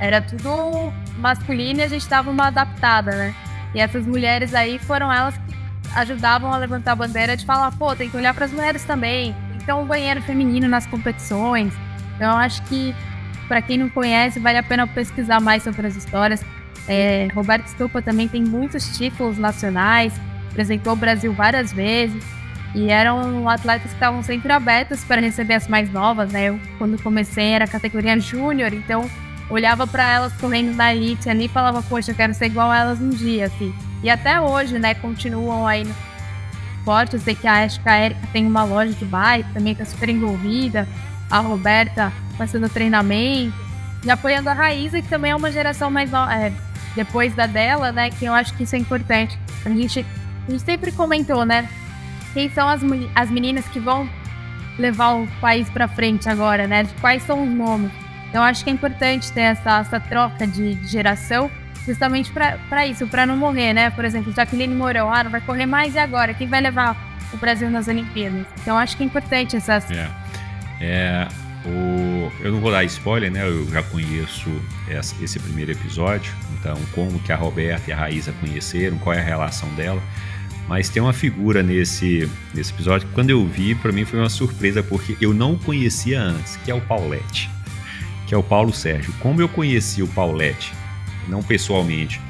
era 0.00 0.22
tudo 0.22 0.92
masculino 1.18 1.80
e 1.80 1.82
a 1.82 1.88
gente 1.88 2.08
dava 2.08 2.30
uma 2.30 2.46
adaptada, 2.46 3.12
né? 3.12 3.34
E 3.74 3.80
essas 3.80 4.06
mulheres 4.06 4.54
aí 4.54 4.78
foram 4.78 5.12
elas 5.12 5.36
que 5.36 5.54
ajudavam 5.94 6.52
a 6.52 6.56
levantar 6.56 6.92
a 6.92 6.96
bandeira 6.96 7.36
de 7.36 7.44
falar, 7.44 7.70
pô, 7.72 7.94
tem 7.94 8.08
que 8.08 8.16
olhar 8.16 8.32
para 8.32 8.46
as 8.46 8.52
mulheres 8.52 8.82
também. 8.84 9.36
Então, 9.56 9.82
um 9.82 9.86
banheiro 9.86 10.22
feminino 10.22 10.68
nas 10.68 10.86
competições. 10.86 11.72
Então, 12.16 12.32
eu 12.32 12.36
acho 12.38 12.62
que, 12.62 12.94
para 13.50 13.60
quem 13.60 13.76
não 13.76 13.88
conhece, 13.88 14.38
vale 14.38 14.58
a 14.58 14.62
pena 14.62 14.86
pesquisar 14.86 15.40
mais 15.40 15.64
sobre 15.64 15.84
as 15.84 15.96
histórias. 15.96 16.40
É, 16.86 17.26
Roberto 17.34 17.66
Stupa 17.66 18.00
também 18.00 18.28
tem 18.28 18.44
muitos 18.44 18.96
títulos 18.96 19.38
nacionais, 19.38 20.12
apresentou 20.48 20.92
o 20.92 20.96
Brasil 20.96 21.32
várias 21.32 21.72
vezes 21.72 22.22
e 22.76 22.90
eram 22.90 23.48
atletas 23.48 23.88
que 23.88 23.96
estavam 23.96 24.22
sempre 24.22 24.52
abertos 24.52 25.02
para 25.02 25.20
receber 25.20 25.54
as 25.54 25.66
mais 25.66 25.90
novas, 25.92 26.30
né? 26.30 26.50
Eu, 26.50 26.60
quando 26.78 27.02
comecei, 27.02 27.48
era 27.48 27.66
categoria 27.66 28.20
júnior, 28.20 28.72
então 28.72 29.10
olhava 29.50 29.84
para 29.84 30.08
elas 30.08 30.32
correndo 30.34 30.72
na 30.76 30.94
elite 30.94 31.28
e 31.28 31.48
falava, 31.48 31.82
poxa, 31.82 32.12
eu 32.12 32.14
quero 32.14 32.32
ser 32.32 32.46
igual 32.46 32.70
a 32.70 32.78
elas 32.78 33.00
um 33.00 33.10
dia, 33.10 33.46
assim. 33.46 33.74
E 34.00 34.08
até 34.08 34.40
hoje, 34.40 34.78
né, 34.78 34.94
continuam 34.94 35.66
aí 35.66 35.82
no 35.82 35.94
esporte. 36.78 37.14
Eu 37.14 37.20
sei 37.20 37.34
que 37.34 37.48
a 37.48 37.64
Ashka 37.64 37.98
Erika 37.98 38.28
tem 38.32 38.46
uma 38.46 38.62
loja 38.62 38.92
de 38.92 39.04
bike, 39.04 39.52
também 39.52 39.74
tá 39.74 39.84
super 39.84 40.08
envolvida. 40.08 40.86
A 41.30 41.38
Roberta 41.38 42.12
fazendo 42.36 42.68
treinamento. 42.68 43.54
E 44.02 44.10
apoiando 44.10 44.48
a 44.48 44.54
Raíza, 44.54 45.02
que 45.02 45.08
também 45.08 45.30
é 45.30 45.36
uma 45.36 45.52
geração 45.52 45.90
mais 45.90 46.10
nova, 46.10 46.34
é, 46.34 46.50
depois 46.96 47.34
da 47.34 47.46
dela, 47.46 47.92
né, 47.92 48.08
que 48.10 48.24
eu 48.24 48.32
acho 48.32 48.54
que 48.54 48.62
isso 48.62 48.74
é 48.74 48.78
importante. 48.78 49.38
A 49.64 49.68
gente, 49.68 50.06
a 50.48 50.50
gente 50.50 50.62
sempre 50.62 50.90
comentou, 50.90 51.44
né, 51.44 51.68
quem 52.32 52.48
são 52.50 52.66
as, 52.66 52.80
as 53.14 53.30
meninas 53.30 53.66
que 53.68 53.78
vão 53.78 54.08
levar 54.78 55.12
o 55.12 55.26
país 55.40 55.68
para 55.68 55.86
frente 55.86 56.28
agora, 56.28 56.66
né? 56.66 56.86
Quais 57.00 57.22
são 57.24 57.42
os 57.42 57.50
nomes? 57.50 57.90
Então 58.28 58.42
acho 58.42 58.64
que 58.64 58.70
é 58.70 58.72
importante 58.72 59.30
ter 59.32 59.40
essa, 59.40 59.80
essa 59.80 60.00
troca 60.00 60.46
de, 60.46 60.74
de 60.74 60.86
geração, 60.86 61.50
justamente 61.84 62.32
para 62.32 62.86
isso, 62.86 63.06
para 63.06 63.26
não 63.26 63.36
morrer, 63.36 63.74
né? 63.74 63.90
Por 63.90 64.04
exemplo, 64.04 64.32
Jacqueline 64.32 64.74
Mourão, 64.74 65.12
ah, 65.12 65.24
não 65.24 65.30
vai 65.30 65.40
correr 65.40 65.66
mais 65.66 65.94
e 65.94 65.98
agora? 65.98 66.32
Quem 66.32 66.46
vai 66.46 66.60
levar 66.60 66.96
o 67.32 67.36
Brasil 67.36 67.68
nas 67.68 67.88
Olimpíadas? 67.88 68.46
Então 68.62 68.78
acho 68.78 68.96
que 68.96 69.02
é 69.02 69.06
importante 69.06 69.56
essas. 69.56 69.90
É. 69.90 70.08
é 70.80 71.28
o, 71.64 72.30
eu 72.42 72.52
não 72.52 72.60
vou 72.60 72.70
dar 72.70 72.84
spoiler, 72.84 73.30
né? 73.30 73.46
Eu 73.46 73.68
já 73.70 73.82
conheço 73.82 74.48
esse 75.20 75.38
primeiro 75.38 75.72
episódio, 75.72 76.32
então 76.58 76.78
como 76.94 77.18
que 77.20 77.32
a 77.32 77.36
Roberta 77.36 77.90
e 77.90 77.92
a 77.92 77.96
Raíza 77.96 78.32
conheceram, 78.40 78.98
qual 78.98 79.14
é 79.14 79.20
a 79.20 79.24
relação 79.24 79.68
dela. 79.74 80.02
Mas 80.66 80.88
tem 80.88 81.02
uma 81.02 81.12
figura 81.12 81.62
nesse, 81.62 82.30
nesse 82.54 82.72
episódio 82.72 83.08
que 83.08 83.14
quando 83.14 83.30
eu 83.30 83.46
vi, 83.46 83.74
para 83.74 83.92
mim 83.92 84.04
foi 84.04 84.20
uma 84.20 84.30
surpresa, 84.30 84.82
porque 84.82 85.16
eu 85.20 85.34
não 85.34 85.56
conhecia 85.56 86.20
antes, 86.20 86.56
que 86.64 86.70
é 86.70 86.74
o 86.74 86.80
Paulette 86.80 87.50
que 88.30 88.34
é 88.34 88.38
o 88.38 88.44
Paulo 88.44 88.72
Sérgio. 88.72 89.12
Como 89.18 89.42
eu 89.42 89.48
conheci 89.48 90.04
o 90.04 90.06
Paulette, 90.06 90.72
não 91.26 91.42
pessoalmente, 91.42 92.20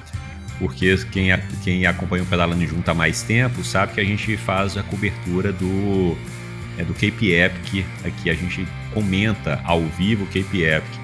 porque 0.59 0.97
quem, 1.13 1.29
quem 1.63 1.85
acompanha 1.85 2.23
o 2.23 2.27
Pedalando 2.27 2.67
Junto 2.67 2.91
há 2.91 2.95
mais 2.95 3.23
tempo 3.23 3.63
sabe 3.63 3.93
que 3.93 4.01
a 4.01 4.05
gente 4.05 4.35
faz 4.39 4.79
a 4.79 4.83
cobertura 4.83 5.53
do, 5.53 6.17
é, 6.81 6.85
do 6.85 6.95
Cape 6.95 7.33
Epic, 7.33 7.85
aqui 8.05 8.31
a 8.31 8.35
gente 8.35 8.67
comenta 8.93 9.61
ao 9.65 9.83
vivo 9.83 10.25
o 10.25 10.27
Cape 10.27 10.63
Epic. 10.63 11.01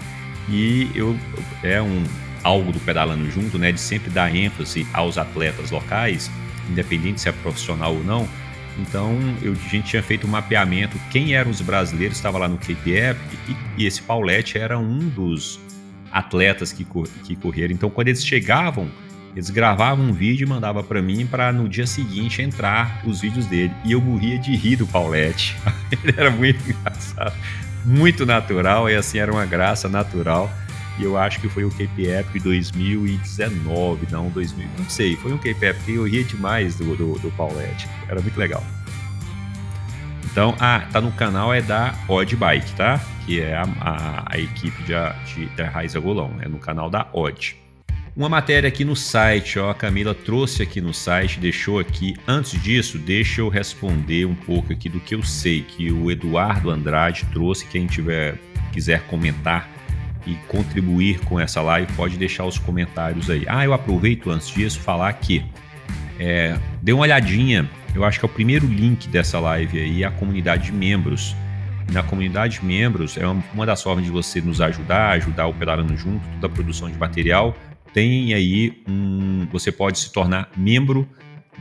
E 0.48 0.90
eu, 0.94 1.16
é 1.62 1.82
um 1.82 2.04
algo 2.42 2.72
do 2.72 2.80
Pedalando 2.80 3.28
Junto, 3.30 3.58
né, 3.58 3.72
de 3.72 3.80
sempre 3.80 4.10
dar 4.10 4.34
ênfase 4.34 4.86
aos 4.92 5.18
atletas 5.18 5.70
locais. 5.70 6.30
independente 6.70 7.20
se 7.20 7.28
é 7.28 7.32
profissional 7.32 7.94
ou 7.94 8.04
não. 8.04 8.28
Então 8.78 9.16
eu, 9.42 9.52
a 9.52 9.68
gente 9.68 9.90
tinha 9.90 10.02
feito 10.02 10.26
um 10.26 10.30
mapeamento, 10.30 10.98
quem 11.10 11.34
eram 11.34 11.50
os 11.50 11.60
brasileiros, 11.60 12.16
estava 12.16 12.38
lá 12.38 12.48
no 12.48 12.58
KPF, 12.58 13.18
e, 13.48 13.82
e 13.82 13.86
esse 13.86 14.02
Paulette 14.02 14.58
era 14.58 14.78
um 14.78 14.98
dos 15.08 15.60
atletas 16.10 16.72
que, 16.72 16.86
que 17.24 17.36
correram. 17.36 17.72
Então 17.72 17.88
quando 17.88 18.08
eles 18.08 18.24
chegavam, 18.24 18.88
eles 19.36 19.50
gravavam 19.50 20.06
um 20.06 20.12
vídeo 20.14 20.46
e 20.46 20.48
mandavam 20.48 20.82
para 20.82 21.02
mim 21.02 21.26
para 21.26 21.52
no 21.52 21.68
dia 21.68 21.86
seguinte 21.86 22.40
entrar 22.40 23.02
os 23.04 23.20
vídeos 23.20 23.44
dele. 23.44 23.70
E 23.84 23.92
eu 23.92 24.00
morria 24.00 24.38
de 24.38 24.56
rir 24.56 24.76
do 24.76 24.86
Paulette. 24.86 25.54
Ele 25.92 26.14
era 26.16 26.30
muito 26.30 26.58
engraçado, 26.70 27.34
muito 27.84 28.24
natural, 28.24 28.88
e 28.88 28.94
assim 28.94 29.18
era 29.18 29.30
uma 29.30 29.44
graça 29.44 29.90
natural. 29.90 30.50
E 30.98 31.04
eu 31.04 31.18
acho 31.18 31.38
que 31.38 31.50
foi 31.50 31.66
o 31.66 31.70
Cape 31.70 32.06
Epic 32.06 32.42
2019, 32.42 34.06
não 34.10 34.30
2000, 34.30 34.66
não 34.78 34.88
sei. 34.88 35.16
Foi 35.16 35.30
um 35.30 35.36
Cape 35.36 35.66
Epic 35.66 35.84
que 35.84 35.94
eu 35.96 36.04
ria 36.04 36.24
demais 36.24 36.76
do, 36.76 36.96
do, 36.96 37.18
do 37.18 37.30
Paulette. 37.32 37.86
Era 38.08 38.22
muito 38.22 38.40
legal. 38.40 38.64
Então, 40.24 40.56
ah, 40.58 40.82
tá 40.90 40.98
no 40.98 41.12
canal 41.12 41.52
é 41.52 41.60
da 41.60 41.94
Odd 42.08 42.34
Bike, 42.34 42.72
tá? 42.72 42.98
Que 43.26 43.42
é 43.42 43.54
a, 43.54 43.68
a, 43.82 44.34
a 44.34 44.38
equipe 44.38 44.82
de, 44.82 44.94
de, 45.26 45.46
da 45.54 45.68
Raiza 45.68 46.00
Golão. 46.00 46.30
É 46.40 46.48
no 46.48 46.58
canal 46.58 46.88
da 46.88 47.06
Odd. 47.12 47.65
Uma 48.16 48.30
matéria 48.30 48.66
aqui 48.66 48.82
no 48.82 48.96
site, 48.96 49.58
ó, 49.58 49.68
a 49.68 49.74
Camila 49.74 50.14
trouxe 50.14 50.62
aqui 50.62 50.80
no 50.80 50.94
site, 50.94 51.38
deixou 51.38 51.78
aqui. 51.78 52.16
Antes 52.26 52.58
disso, 52.62 52.96
deixa 52.96 53.42
eu 53.42 53.50
responder 53.50 54.24
um 54.24 54.34
pouco 54.34 54.72
aqui 54.72 54.88
do 54.88 54.98
que 54.98 55.14
eu 55.14 55.22
sei, 55.22 55.60
que 55.60 55.92
o 55.92 56.10
Eduardo 56.10 56.70
Andrade 56.70 57.26
trouxe. 57.30 57.66
Quem 57.66 57.86
tiver 57.86 58.38
quiser 58.72 59.02
comentar 59.02 59.68
e 60.26 60.34
contribuir 60.48 61.20
com 61.26 61.38
essa 61.38 61.60
live, 61.60 61.92
pode 61.92 62.16
deixar 62.16 62.46
os 62.46 62.58
comentários 62.58 63.28
aí. 63.28 63.44
Ah, 63.46 63.66
eu 63.66 63.74
aproveito 63.74 64.30
antes 64.30 64.48
disso 64.48 64.80
falar 64.80 65.12
que 65.12 65.44
é, 66.18 66.58
dê 66.80 66.94
uma 66.94 67.02
olhadinha, 67.02 67.68
eu 67.94 68.02
acho 68.02 68.18
que 68.18 68.24
é 68.24 68.28
o 68.28 68.32
primeiro 68.32 68.66
link 68.66 69.08
dessa 69.08 69.38
live 69.38 69.78
aí, 69.78 70.02
a 70.02 70.10
comunidade 70.10 70.64
de 70.64 70.72
membros. 70.72 71.36
Na 71.92 72.02
comunidade 72.02 72.60
de 72.60 72.64
membros 72.64 73.18
é 73.18 73.26
uma 73.26 73.66
das 73.66 73.82
formas 73.82 74.06
de 74.06 74.10
você 74.10 74.40
nos 74.40 74.62
ajudar, 74.62 75.10
ajudar 75.10 75.48
o 75.48 75.52
Pedalando 75.52 75.94
Junto, 75.98 76.26
toda 76.40 76.46
a 76.46 76.50
produção 76.50 76.90
de 76.90 76.96
material. 76.96 77.54
Tem 77.96 78.34
aí 78.34 78.82
um. 78.86 79.46
Você 79.50 79.72
pode 79.72 79.98
se 79.98 80.12
tornar 80.12 80.50
membro 80.54 81.08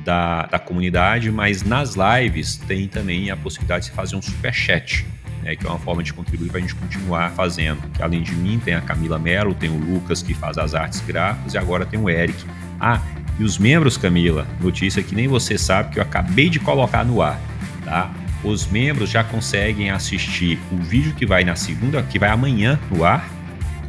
da, 0.03 0.47
da 0.47 0.59
comunidade, 0.59 1.31
mas 1.31 1.63
nas 1.63 1.95
lives 1.95 2.57
tem 2.57 2.89
também 2.89 3.31
a 3.31 3.37
possibilidade 3.37 3.85
de 3.85 3.91
fazer 3.91 4.17
um 4.17 4.21
super 4.21 4.53
chat 4.53 5.05
né, 5.41 5.55
que 5.55 5.65
é 5.65 5.69
uma 5.69 5.79
forma 5.79 6.03
de 6.03 6.11
contribuir 6.11 6.49
para 6.49 6.57
a 6.57 6.61
gente 6.61 6.75
continuar 6.75 7.31
fazendo. 7.31 7.89
Que 7.93 8.03
além 8.03 8.21
de 8.21 8.35
mim, 8.35 8.59
tem 8.59 8.73
a 8.73 8.81
Camila 8.81 9.17
Mello, 9.17 9.53
tem 9.53 9.69
o 9.69 9.77
Lucas 9.77 10.21
que 10.21 10.33
faz 10.33 10.57
as 10.57 10.75
artes 10.75 10.99
gráficas 10.99 11.53
e 11.53 11.57
agora 11.57 11.85
tem 11.85 11.97
o 11.97 12.09
Eric. 12.09 12.37
Ah, 12.81 13.01
e 13.39 13.43
os 13.45 13.57
membros, 13.57 13.95
Camila, 13.95 14.45
notícia 14.59 15.01
que 15.01 15.15
nem 15.15 15.29
você 15.29 15.57
sabe 15.57 15.93
que 15.93 15.99
eu 15.99 16.03
acabei 16.03 16.49
de 16.49 16.59
colocar 16.59 17.05
no 17.05 17.21
ar, 17.21 17.39
tá? 17.85 18.11
Os 18.43 18.67
membros 18.67 19.09
já 19.09 19.23
conseguem 19.23 19.89
assistir 19.89 20.59
o 20.69 20.75
vídeo 20.75 21.13
que 21.13 21.25
vai 21.25 21.45
na 21.45 21.55
segunda, 21.55 22.03
que 22.03 22.19
vai 22.19 22.29
amanhã 22.29 22.77
no 22.91 23.05
ar. 23.05 23.34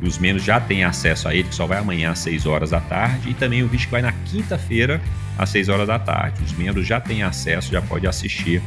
Os 0.03 0.19
membros 0.19 0.45
já 0.45 0.61
têm 0.61 0.85
acesso 0.85 1.29
a 1.29 1.35
ele, 1.35 1.49
que 1.49 1.55
só 1.55 1.67
vai 1.67 1.79
amanhã 1.79 2.11
às 2.11 2.19
6 2.21 2.47
horas 2.47 2.71
da 2.71 2.81
tarde, 2.81 3.31
e 3.31 3.35
também 3.35 3.63
o 3.63 3.69
vídeo 3.69 3.87
que 3.87 3.93
vai 3.93 4.03
na 4.03 4.13
quinta-feira 4.13 5.01
às 5.39 5.51
6 5.51 5.69
horas 5.69 5.87
da 5.89 5.99
tarde. 5.99 6.43
Os 6.45 6.53
membros 6.53 6.87
já 6.87 7.01
têm 7.01 7.23
acesso, 7.23 7.73
já 7.73 7.83
pode 7.83 8.07
assistir 8.07 8.63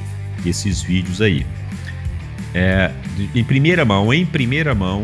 esses 0.46 0.82
vídeos 0.82 1.22
aí. 1.22 1.46
É, 2.54 2.92
em 3.36 3.44
primeira 3.44 3.86
mão, 3.86 4.14
em 4.14 4.26
primeira 4.26 4.74
mão, 4.74 5.04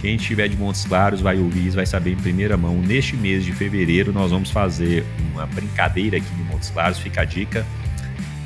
quem 0.00 0.16
estiver 0.16 0.48
de 0.48 0.56
Montes 0.56 0.84
Claros 0.84 1.20
vai 1.20 1.38
ouvir, 1.38 1.70
vai 1.70 1.86
saber 1.86 2.12
em 2.12 2.16
primeira 2.16 2.56
mão. 2.56 2.80
Neste 2.80 3.16
mês 3.16 3.44
de 3.44 3.52
fevereiro, 3.52 4.12
nós 4.12 4.30
vamos 4.30 4.50
fazer 4.50 5.04
uma 5.32 5.46
brincadeira 5.46 6.16
aqui 6.16 6.28
no 6.38 6.44
Montes 6.44 6.70
Claros. 6.70 6.98
Fica 6.98 7.22
a 7.22 7.24
dica 7.24 7.66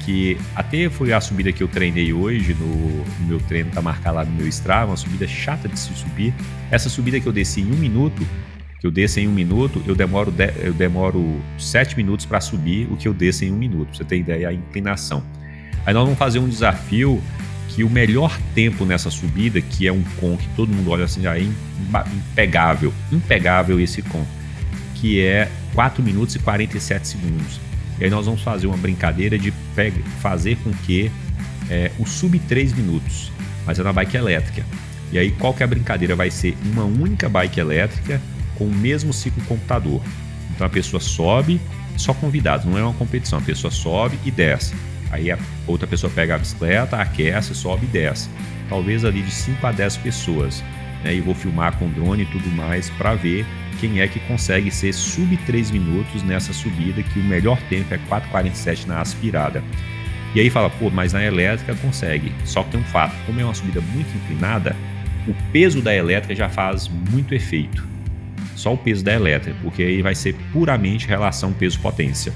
que 0.00 0.36
até 0.54 0.88
foi 0.88 1.12
a 1.12 1.20
subida 1.20 1.52
que 1.52 1.62
eu 1.62 1.68
treinei 1.68 2.12
hoje 2.12 2.54
no, 2.54 2.66
no 2.66 3.26
meu 3.26 3.40
treino, 3.40 3.70
tá 3.70 3.80
marcado 3.80 4.16
lá 4.16 4.24
no 4.24 4.32
meu 4.32 4.46
Strava, 4.48 4.90
uma 4.90 4.96
subida 4.96 5.26
chata 5.26 5.68
de 5.68 5.78
se 5.78 5.94
subir. 5.94 6.34
Essa 6.70 6.88
subida 6.88 7.20
que 7.20 7.26
eu 7.26 7.32
desci 7.32 7.60
em 7.60 7.72
um 7.72 7.76
minuto, 7.76 8.26
que 8.80 8.86
eu 8.86 8.90
desço 8.90 9.20
em 9.20 9.28
um 9.28 9.32
minuto, 9.32 9.82
eu 9.86 9.94
demoro, 9.94 10.30
de, 10.30 10.50
eu 10.58 10.72
demoro 10.72 11.40
sete 11.58 11.96
minutos 11.96 12.24
para 12.24 12.40
subir 12.40 12.88
o 12.90 12.96
que 12.96 13.06
eu 13.06 13.14
desço 13.14 13.44
em 13.44 13.52
um 13.52 13.56
minuto. 13.56 13.88
Pra 13.88 13.98
você 13.98 14.04
ter 14.04 14.18
ideia 14.18 14.48
a 14.48 14.52
inclinação. 14.52 15.22
Aí 15.84 15.94
nós 15.94 16.04
vamos 16.04 16.18
fazer 16.18 16.38
um 16.38 16.48
desafio 16.48 17.22
que 17.68 17.84
o 17.84 17.90
melhor 17.90 18.36
tempo 18.54 18.84
nessa 18.84 19.10
subida, 19.10 19.60
que 19.60 19.86
é 19.86 19.92
um 19.92 20.02
com 20.18 20.36
que 20.36 20.48
todo 20.56 20.72
mundo 20.72 20.90
olha 20.90 21.04
assim, 21.04 21.22
já 21.22 21.38
é 21.38 21.42
impegável, 21.42 22.92
impegável 23.12 23.78
esse 23.78 24.02
com, 24.02 24.24
que 24.96 25.20
é 25.20 25.48
4 25.74 26.02
minutos 26.02 26.34
e 26.34 26.38
47 26.40 27.06
segundos. 27.06 27.60
E 28.00 28.04
aí 28.04 28.10
nós 28.10 28.24
vamos 28.24 28.42
fazer 28.42 28.66
uma 28.66 28.78
brincadeira 28.78 29.38
de 29.38 29.52
fazer 30.20 30.56
com 30.56 30.70
que 30.72 31.10
é, 31.68 31.90
o 31.98 32.06
sub 32.06 32.38
3 32.38 32.72
minutos, 32.72 33.30
mas 33.66 33.78
é 33.78 33.82
na 33.82 33.92
bike 33.92 34.16
elétrica. 34.16 34.64
E 35.12 35.18
aí 35.18 35.30
qual 35.32 35.54
que 35.54 35.62
é 35.62 35.64
a 35.64 35.68
brincadeira? 35.68 36.14
Vai 36.14 36.30
ser 36.30 36.56
uma 36.72 36.84
única 36.84 37.28
bike 37.28 37.58
elétrica 37.58 38.20
com 38.56 38.64
o 38.64 38.74
mesmo 38.74 39.12
ciclo 39.12 39.42
computador. 39.44 40.02
Então 40.54 40.66
a 40.66 40.70
pessoa 40.70 41.00
sobe, 41.00 41.60
só 41.96 42.12
convidados, 42.12 42.66
não 42.66 42.76
é 42.76 42.82
uma 42.82 42.94
competição, 42.94 43.38
a 43.38 43.42
pessoa 43.42 43.70
sobe 43.70 44.18
e 44.24 44.30
desce 44.30 44.74
Aí 45.10 45.30
a 45.30 45.38
outra 45.66 45.86
pessoa 45.86 46.10
pega 46.14 46.36
a 46.36 46.38
bicicleta, 46.38 46.96
aquece, 46.96 47.54
sobe 47.54 47.86
e 47.86 47.88
desce. 47.88 48.28
Talvez 48.68 49.04
ali 49.04 49.22
de 49.22 49.30
5 49.30 49.66
a 49.66 49.72
10 49.72 49.96
pessoas. 49.98 50.62
Né? 51.04 51.16
E 51.16 51.20
vou 51.20 51.34
filmar 51.34 51.76
com 51.76 51.88
drone 51.90 52.22
e 52.22 52.26
tudo 52.26 52.48
mais 52.50 52.88
para 52.90 53.14
ver 53.14 53.44
quem 53.80 54.00
é 54.00 54.08
que 54.08 54.20
consegue 54.20 54.70
ser 54.70 54.92
sub 54.92 55.36
3 55.38 55.70
minutos 55.70 56.22
nessa 56.22 56.52
subida, 56.52 57.02
que 57.02 57.18
o 57.18 57.24
melhor 57.24 57.58
tempo 57.68 57.92
é 57.94 57.98
4,47 58.08 58.86
na 58.86 59.00
aspirada. 59.00 59.62
E 60.34 60.40
aí 60.40 60.50
fala, 60.50 60.70
pô, 60.70 60.90
mas 60.90 61.12
na 61.12 61.24
elétrica 61.24 61.74
consegue. 61.76 62.32
Só 62.44 62.62
que 62.62 62.70
tem 62.70 62.80
um 62.80 62.84
fato, 62.84 63.14
como 63.26 63.40
é 63.40 63.44
uma 63.44 63.54
subida 63.54 63.80
muito 63.80 64.14
inclinada, 64.16 64.76
o 65.26 65.34
peso 65.52 65.80
da 65.80 65.94
elétrica 65.94 66.34
já 66.34 66.48
faz 66.48 66.88
muito 66.88 67.34
efeito. 67.34 67.88
Só 68.54 68.74
o 68.74 68.78
peso 68.78 69.02
da 69.02 69.14
elétrica, 69.14 69.56
porque 69.62 69.82
aí 69.82 70.02
vai 70.02 70.14
ser 70.14 70.34
puramente 70.52 71.08
relação 71.08 71.52
peso-potência 71.52 72.32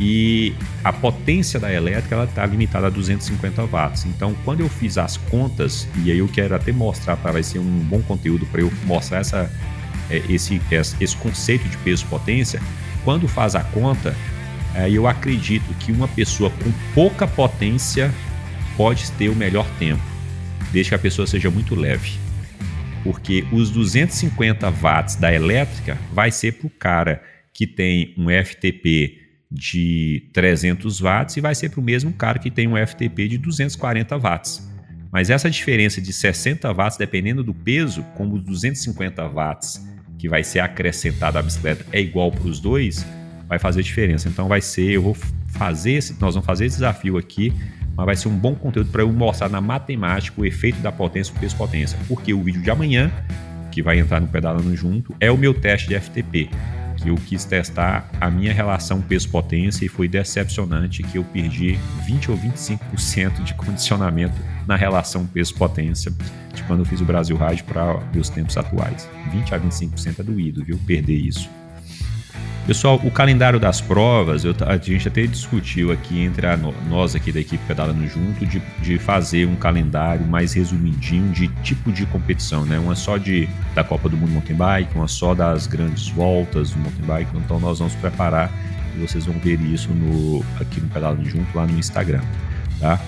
e 0.00 0.54
a 0.84 0.92
potência 0.92 1.58
da 1.58 1.72
elétrica 1.72 2.14
ela 2.14 2.24
está 2.24 2.46
limitada 2.46 2.86
a 2.86 2.90
250 2.90 3.66
watts. 3.66 4.04
Então, 4.06 4.34
quando 4.44 4.60
eu 4.60 4.68
fiz 4.68 4.96
as 4.96 5.16
contas, 5.16 5.88
e 6.04 6.12
aí 6.12 6.18
eu 6.18 6.28
quero 6.28 6.54
até 6.54 6.70
mostrar 6.70 7.16
para 7.16 7.32
vai 7.32 7.42
ser 7.42 7.58
um 7.58 7.78
bom 7.80 8.00
conteúdo 8.02 8.46
para 8.46 8.60
eu 8.60 8.72
mostrar 8.84 9.18
essa, 9.18 9.50
esse, 10.10 10.60
esse 11.00 11.16
conceito 11.16 11.68
de 11.68 11.76
peso-potência, 11.78 12.60
quando 13.04 13.28
faz 13.28 13.54
a 13.54 13.62
conta, 13.62 14.14
é, 14.74 14.90
eu 14.90 15.06
acredito 15.06 15.72
que 15.74 15.92
uma 15.92 16.08
pessoa 16.08 16.50
com 16.50 16.72
pouca 16.94 17.26
potência 17.26 18.12
pode 18.76 19.10
ter 19.12 19.28
o 19.28 19.34
melhor 19.34 19.68
tempo, 19.78 20.02
desde 20.72 20.90
que 20.90 20.94
a 20.94 20.98
pessoa 20.98 21.26
seja 21.26 21.50
muito 21.50 21.74
leve. 21.74 22.12
Porque 23.02 23.44
os 23.52 23.70
250 23.70 24.70
watts 24.70 25.16
da 25.16 25.32
elétrica 25.32 25.98
vai 26.12 26.30
ser 26.30 26.52
para 26.52 26.66
o 26.66 26.70
cara 26.70 27.22
que 27.52 27.66
tem 27.66 28.14
um 28.16 28.26
FTP 28.28 29.18
de 29.50 30.28
300 30.32 31.00
watts 31.00 31.36
e 31.36 31.40
vai 31.40 31.54
ser 31.54 31.70
para 31.70 31.80
o 31.80 31.82
mesmo 31.82 32.12
cara 32.12 32.38
que 32.38 32.50
tem 32.50 32.68
um 32.68 32.76
FTP 32.86 33.28
de 33.28 33.38
240 33.38 34.18
watts. 34.18 34.68
Mas 35.10 35.30
essa 35.30 35.50
diferença 35.50 36.00
de 36.00 36.12
60 36.12 36.70
watts, 36.72 36.98
dependendo 36.98 37.42
do 37.42 37.54
peso, 37.54 38.02
como 38.14 38.34
os 38.36 38.42
250 38.42 39.26
watts 39.28 39.82
que 40.18 40.28
vai 40.28 40.42
ser 40.42 40.60
acrescentado 40.60 41.38
à 41.38 41.42
bicicleta 41.42 41.86
é 41.92 42.00
igual 42.00 42.30
para 42.30 42.48
os 42.48 42.58
dois, 42.58 43.06
vai 43.48 43.58
fazer 43.58 43.82
diferença. 43.82 44.28
Então 44.28 44.48
vai 44.48 44.60
ser, 44.60 44.90
eu 44.90 45.02
vou 45.02 45.16
fazer 45.48 45.92
esse, 45.92 46.20
nós 46.20 46.34
vamos 46.34 46.46
fazer 46.46 46.66
esse 46.66 46.76
desafio 46.76 47.16
aqui, 47.16 47.52
mas 47.96 48.04
vai 48.04 48.16
ser 48.16 48.28
um 48.28 48.36
bom 48.36 48.54
conteúdo 48.54 48.90
para 48.90 49.02
eu 49.02 49.12
mostrar 49.12 49.48
na 49.48 49.60
matemática 49.60 50.40
o 50.40 50.44
efeito 50.44 50.80
da 50.80 50.92
potência 50.92 51.34
o 51.34 51.38
peso 51.38 51.56
potência, 51.56 51.98
porque 52.06 52.34
o 52.34 52.42
vídeo 52.42 52.60
de 52.60 52.70
amanhã 52.70 53.10
que 53.70 53.82
vai 53.82 53.98
entrar 53.98 54.20
no 54.20 54.28
pedalando 54.28 54.74
junto 54.76 55.14
é 55.20 55.30
o 55.30 55.38
meu 55.38 55.54
teste 55.54 55.88
de 55.88 55.98
FTP 55.98 56.50
que 56.98 57.08
eu 57.08 57.14
quis 57.14 57.44
testar 57.44 58.10
a 58.20 58.30
minha 58.30 58.52
relação 58.52 59.00
peso-potência 59.00 59.84
e 59.84 59.88
foi 59.88 60.08
decepcionante 60.08 61.02
que 61.02 61.18
eu 61.18 61.24
perdi 61.24 61.78
20 62.06 62.30
ou 62.30 62.36
25% 62.36 63.42
de 63.44 63.54
condicionamento 63.54 64.36
na 64.66 64.76
relação 64.76 65.26
peso-potência 65.26 66.12
de 66.52 66.62
quando 66.64 66.80
eu 66.80 66.84
fiz 66.84 67.00
o 67.00 67.04
Brasil 67.04 67.36
Ride 67.36 67.62
para 67.62 68.02
os 68.16 68.28
tempos 68.28 68.56
atuais. 68.56 69.08
20 69.30 69.54
a 69.54 69.60
25% 69.60 70.18
é 70.18 70.22
doído, 70.22 70.64
viu? 70.64 70.78
Perder 70.86 71.16
isso. 71.16 71.48
Pessoal, 72.68 73.00
o 73.02 73.10
calendário 73.10 73.58
das 73.58 73.80
provas, 73.80 74.44
eu, 74.44 74.54
a 74.66 74.76
gente 74.76 75.08
até 75.08 75.26
discutiu 75.26 75.90
aqui 75.90 76.20
entre 76.20 76.46
a, 76.46 76.54
nós 76.86 77.14
aqui 77.14 77.32
da 77.32 77.40
equipe 77.40 77.64
Pedalando 77.66 78.06
Junto 78.06 78.44
de, 78.44 78.60
de, 78.82 78.98
fazer 78.98 79.48
um 79.48 79.56
calendário 79.56 80.26
mais 80.26 80.52
resumidinho 80.52 81.32
de 81.32 81.48
tipo 81.62 81.90
de 81.90 82.04
competição, 82.04 82.66
né? 82.66 82.78
Uma 82.78 82.94
só 82.94 83.16
de, 83.16 83.48
da 83.74 83.82
Copa 83.82 84.10
do 84.10 84.18
Mundo 84.18 84.32
Mountain 84.32 84.54
Bike, 84.54 84.94
uma 84.94 85.08
só 85.08 85.34
das 85.34 85.66
grandes 85.66 86.10
voltas 86.10 86.72
do 86.72 86.78
Mountain 86.80 87.06
Bike. 87.06 87.30
Então 87.38 87.58
nós 87.58 87.78
vamos 87.78 87.94
preparar 87.94 88.52
e 88.94 89.00
vocês 89.00 89.24
vão 89.24 89.38
ver 89.38 89.58
isso 89.62 89.88
no, 89.88 90.44
aqui 90.60 90.78
no 90.78 90.88
Pedalando 90.88 91.24
Junto 91.24 91.56
lá 91.56 91.66
no 91.66 91.78
Instagram, 91.78 92.20
tá? 92.78 93.00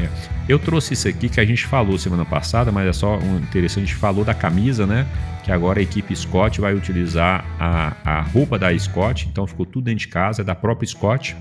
É. 0.00 0.08
Eu 0.48 0.58
trouxe 0.58 0.94
isso 0.94 1.06
aqui 1.06 1.28
que 1.28 1.40
a 1.40 1.44
gente 1.44 1.66
falou 1.66 1.98
semana 1.98 2.24
passada, 2.24 2.72
mas 2.72 2.88
é 2.88 2.92
só 2.94 3.18
um 3.18 3.36
interessante, 3.36 3.84
a 3.84 3.86
gente 3.86 3.96
falou 3.96 4.24
da 4.24 4.32
camisa, 4.32 4.86
né? 4.86 5.06
Que 5.42 5.50
agora 5.50 5.80
a 5.80 5.82
equipe 5.82 6.14
Scott 6.14 6.60
vai 6.60 6.74
utilizar 6.74 7.44
a, 7.58 7.92
a 8.04 8.20
roupa 8.20 8.58
da 8.58 8.76
Scott, 8.78 9.28
então 9.28 9.46
ficou 9.46 9.66
tudo 9.66 9.84
dentro 9.84 10.00
de 10.00 10.08
casa, 10.08 10.42
é 10.42 10.44
da 10.44 10.54
própria 10.54 10.86
Scott, 10.86 11.36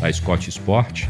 da 0.00 0.12
Scott 0.12 0.48
Sport. 0.50 1.06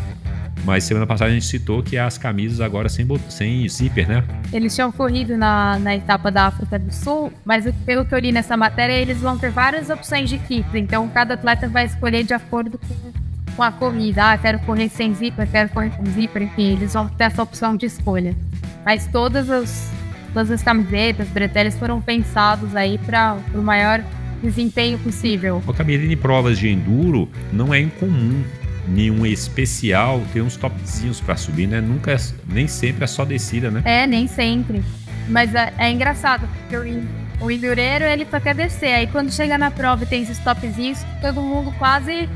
Mas 0.65 0.85
semana 0.85 1.07
passada 1.07 1.31
a 1.31 1.35
gente 1.35 1.47
citou 1.47 1.83
que 1.83 1.97
as 1.97 2.19
camisas 2.19 2.61
agora 2.61 2.89
sem, 2.89 3.07
sem 3.29 3.69
zíper, 3.69 4.09
né? 4.09 4.25
Eles 4.53 4.75
tinham 4.75 4.91
corrido 4.91 5.37
na, 5.37 5.79
na 5.79 5.95
etapa 5.95 6.31
da 6.31 6.47
África 6.47 6.79
do 6.79 6.93
Sul, 6.93 7.33
mas 7.45 7.73
pelo 7.85 8.05
que 8.05 8.15
eu 8.15 8.19
li 8.19 8.33
nessa 8.33 8.57
matéria, 8.57 8.95
eles 8.95 9.21
vão 9.21 9.39
ter 9.39 9.51
várias 9.51 9.91
opções 9.91 10.29
de 10.29 10.39
kits. 10.39 10.75
Então 10.75 11.09
cada 11.09 11.35
atleta 11.35 11.69
vai 11.69 11.87
escolher 11.87 12.25
de 12.25 12.35
acordo 12.35 12.79
com 12.79 13.27
com 13.57 13.63
a 13.63 13.73
corrida. 13.73 14.33
Ah, 14.33 14.39
quero 14.39 14.59
correr 14.61 14.89
sem 14.89 15.15
zíper, 15.15 15.49
quero 15.51 15.71
correr 15.71 15.91
com 15.91 16.05
zíper, 16.05 16.43
enfim, 16.43 16.75
eles 16.75 16.93
vão 16.93 17.09
ter 17.09 17.25
essa 17.25 17.43
opção 17.43 17.77
de 17.77 17.87
escolha. 17.87 18.37
Mas 18.85 19.07
todas 19.07 19.51
as, 19.51 19.91
todas 20.37 20.51
as 20.51 20.62
camisetas, 20.62 21.29
breteles 21.29 21.79
foram 21.79 21.99
pensados 21.99 22.77
aí 22.77 22.99
para 22.99 23.38
o 23.55 23.62
maior 23.62 24.05
desempenho 24.42 24.99
possível. 24.99 25.62
O 25.66 25.72
Camille, 25.72 26.12
em 26.12 26.16
provas 26.16 26.59
de 26.59 26.68
enduro, 26.68 27.27
não 27.51 27.72
é 27.72 27.81
incomum 27.81 28.44
nenhum 28.87 29.25
especial 29.25 30.20
ter 30.35 30.42
uns 30.42 30.55
topzinhos 30.55 31.22
para 31.22 31.37
subir, 31.38 31.66
né? 31.66 31.81
Nunca, 31.81 32.12
é, 32.12 32.18
nem 32.46 32.68
sempre 32.68 33.05
é 33.05 33.07
só 33.07 33.25
descida, 33.25 33.70
né? 33.70 33.81
É, 33.87 34.07
nem 34.07 34.27
sempre. 34.27 34.83
Mas 35.27 35.55
é, 35.55 35.72
é 35.79 35.90
engraçado, 35.90 36.46
porque 36.61 36.77
o, 36.77 37.46
o 37.46 37.51
endureiro 37.51 38.05
ele 38.05 38.27
só 38.31 38.38
quer 38.38 38.55
descer. 38.55 38.92
Aí 38.92 39.07
quando 39.07 39.33
chega 39.33 39.57
na 39.57 39.70
prova 39.70 40.05
e 40.05 40.07
tem 40.07 40.22
esses 40.22 40.38
topzinhos, 40.40 41.03
todo 41.22 41.40
mundo 41.40 41.72
quase 41.79 42.29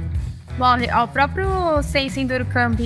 morre. 0.58 0.86
O 0.90 1.06
próprio 1.06 1.82
Sense 1.82 2.18
Enduro 2.18 2.46
Camp 2.46 2.80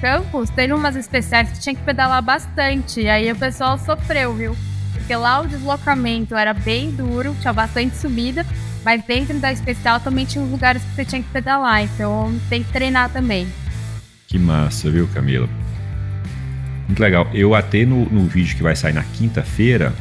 Campus 0.00 0.48
tem 0.50 0.72
umas 0.72 0.96
especiais 0.96 1.50
que 1.50 1.60
tinha 1.60 1.74
que 1.74 1.82
pedalar 1.82 2.22
bastante. 2.22 3.06
Aí 3.06 3.30
o 3.30 3.36
pessoal 3.36 3.78
sofreu, 3.78 4.34
viu? 4.34 4.56
Porque 4.94 5.14
lá 5.14 5.40
o 5.40 5.46
deslocamento 5.46 6.34
era 6.34 6.54
bem 6.54 6.90
duro, 6.90 7.36
tinha 7.40 7.52
bastante 7.52 7.96
subida, 7.96 8.46
mas 8.84 9.04
dentro 9.04 9.38
da 9.38 9.52
especial 9.52 10.00
também 10.00 10.24
tinha 10.24 10.44
lugares 10.44 10.82
que 10.82 10.94
você 10.94 11.04
tinha 11.04 11.22
que 11.22 11.28
pedalar, 11.28 11.82
então 11.82 12.32
tem 12.48 12.62
que 12.62 12.72
treinar 12.72 13.10
também. 13.10 13.46
Que 14.26 14.38
massa, 14.38 14.90
viu, 14.90 15.08
Camila? 15.08 15.48
Muito 16.86 17.00
legal. 17.00 17.28
Eu 17.32 17.54
até 17.54 17.84
no, 17.84 18.04
no 18.06 18.26
vídeo 18.26 18.56
que 18.56 18.62
vai 18.62 18.74
sair 18.74 18.92
na 18.92 19.02
quinta-feira, 19.02 19.92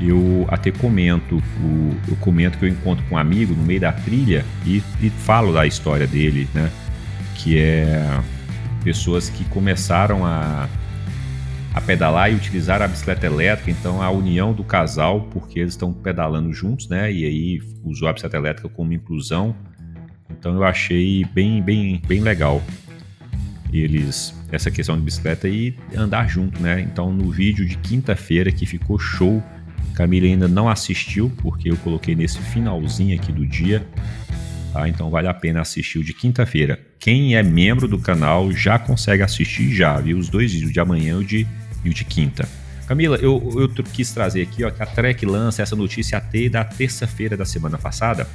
eu 0.00 0.46
até 0.48 0.70
comento, 0.70 1.36
o, 1.60 1.96
eu 2.08 2.16
comento 2.16 2.58
que 2.58 2.64
eu 2.64 2.68
encontro 2.68 3.04
com 3.08 3.14
um 3.14 3.18
amigo 3.18 3.54
no 3.54 3.62
meio 3.62 3.80
da 3.80 3.92
trilha 3.92 4.44
e, 4.64 4.82
e 5.00 5.10
falo 5.10 5.52
da 5.52 5.66
história 5.66 6.06
dele, 6.06 6.48
né? 6.54 6.70
Que 7.34 7.58
é 7.58 8.20
pessoas 8.84 9.30
que 9.30 9.44
começaram 9.46 10.24
a, 10.24 10.68
a 11.72 11.80
pedalar 11.80 12.30
e 12.30 12.34
utilizar 12.34 12.82
a 12.82 12.86
bicicleta 12.86 13.26
elétrica, 13.26 13.70
então 13.70 14.02
a 14.02 14.10
união 14.10 14.52
do 14.52 14.62
casal, 14.62 15.22
porque 15.32 15.58
eles 15.58 15.72
estão 15.72 15.92
pedalando 15.92 16.52
juntos, 16.52 16.88
né? 16.88 17.10
E 17.10 17.24
aí 17.24 17.62
usou 17.82 18.06
a 18.06 18.12
bicicleta 18.12 18.36
elétrica 18.36 18.68
como 18.68 18.92
inclusão. 18.92 19.56
Então 20.30 20.54
eu 20.54 20.62
achei 20.62 21.24
bem, 21.24 21.62
bem, 21.62 22.00
bem 22.06 22.20
legal 22.20 22.62
eles 23.72 24.32
essa 24.52 24.70
questão 24.70 24.96
de 24.96 25.02
bicicleta 25.02 25.48
e 25.48 25.74
andar 25.96 26.28
junto, 26.28 26.62
né? 26.62 26.80
Então 26.80 27.12
no 27.12 27.30
vídeo 27.30 27.66
de 27.66 27.76
quinta-feira 27.78 28.52
que 28.52 28.66
ficou 28.66 28.98
show, 28.98 29.42
Camila 29.94 30.26
ainda 30.26 30.48
não 30.48 30.68
assistiu, 30.68 31.30
porque 31.38 31.70
eu 31.70 31.76
coloquei 31.78 32.14
nesse 32.14 32.38
finalzinho 32.38 33.16
aqui 33.16 33.32
do 33.32 33.46
dia. 33.46 33.86
Tá? 34.74 34.88
Então 34.88 35.08
vale 35.08 35.28
a 35.28 35.32
pena 35.32 35.60
assistir 35.60 36.00
o 36.00 36.04
de 36.04 36.12
quinta-feira. 36.12 36.80
Quem 36.98 37.36
é 37.36 37.42
membro 37.44 37.86
do 37.86 37.96
canal 37.96 38.50
já 38.50 38.76
consegue 38.76 39.22
assistir 39.22 39.72
já, 39.72 40.00
viu? 40.00 40.18
Os 40.18 40.28
dois 40.28 40.52
vídeos, 40.52 40.72
de 40.72 40.80
amanhã 40.80 41.12
e 41.12 41.14
o 41.14 41.24
de, 41.24 41.46
e 41.84 41.90
o 41.90 41.94
de 41.94 42.04
quinta. 42.04 42.48
Camila, 42.88 43.16
eu, 43.18 43.40
eu 43.56 43.68
quis 43.84 44.10
trazer 44.10 44.42
aqui 44.42 44.64
ó, 44.64 44.70
que 44.72 44.82
a 44.82 44.86
Trek 44.86 45.24
lança 45.24 45.62
essa 45.62 45.76
notícia 45.76 46.18
até 46.18 46.48
da 46.48 46.64
terça-feira 46.64 47.36
da 47.36 47.44
semana 47.44 47.78
passada. 47.78 48.26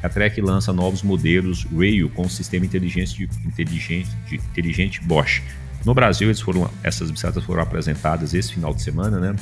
A 0.00 0.08
Trek 0.08 0.40
lança 0.40 0.72
novos 0.72 1.02
modelos 1.02 1.64
Rail 1.64 2.08
com 2.10 2.28
sistema 2.28 2.64
inteligente, 2.64 3.28
inteligente, 3.44 4.08
inteligente 4.30 5.00
Bosch. 5.02 5.42
No 5.84 5.94
Brasil, 5.94 6.28
eles 6.28 6.40
foram, 6.40 6.70
essas 6.80 7.10
bicicletas 7.10 7.42
foram 7.42 7.60
apresentadas 7.60 8.34
esse 8.34 8.54
final 8.54 8.72
de 8.72 8.82
semana, 8.82 9.18
né? 9.18 9.34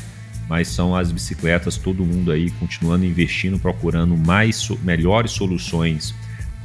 mas 0.49 0.69
são 0.69 0.97
as 0.97 1.13
bicicletas, 1.13 1.77
todo 1.77 2.03
mundo 2.03 2.33
aí 2.33 2.51
continuando 2.53 3.05
investindo, 3.05 3.59
procurando 3.59 4.17
mais 4.17 4.67
melhores 4.83 5.33
soluções 5.33 6.15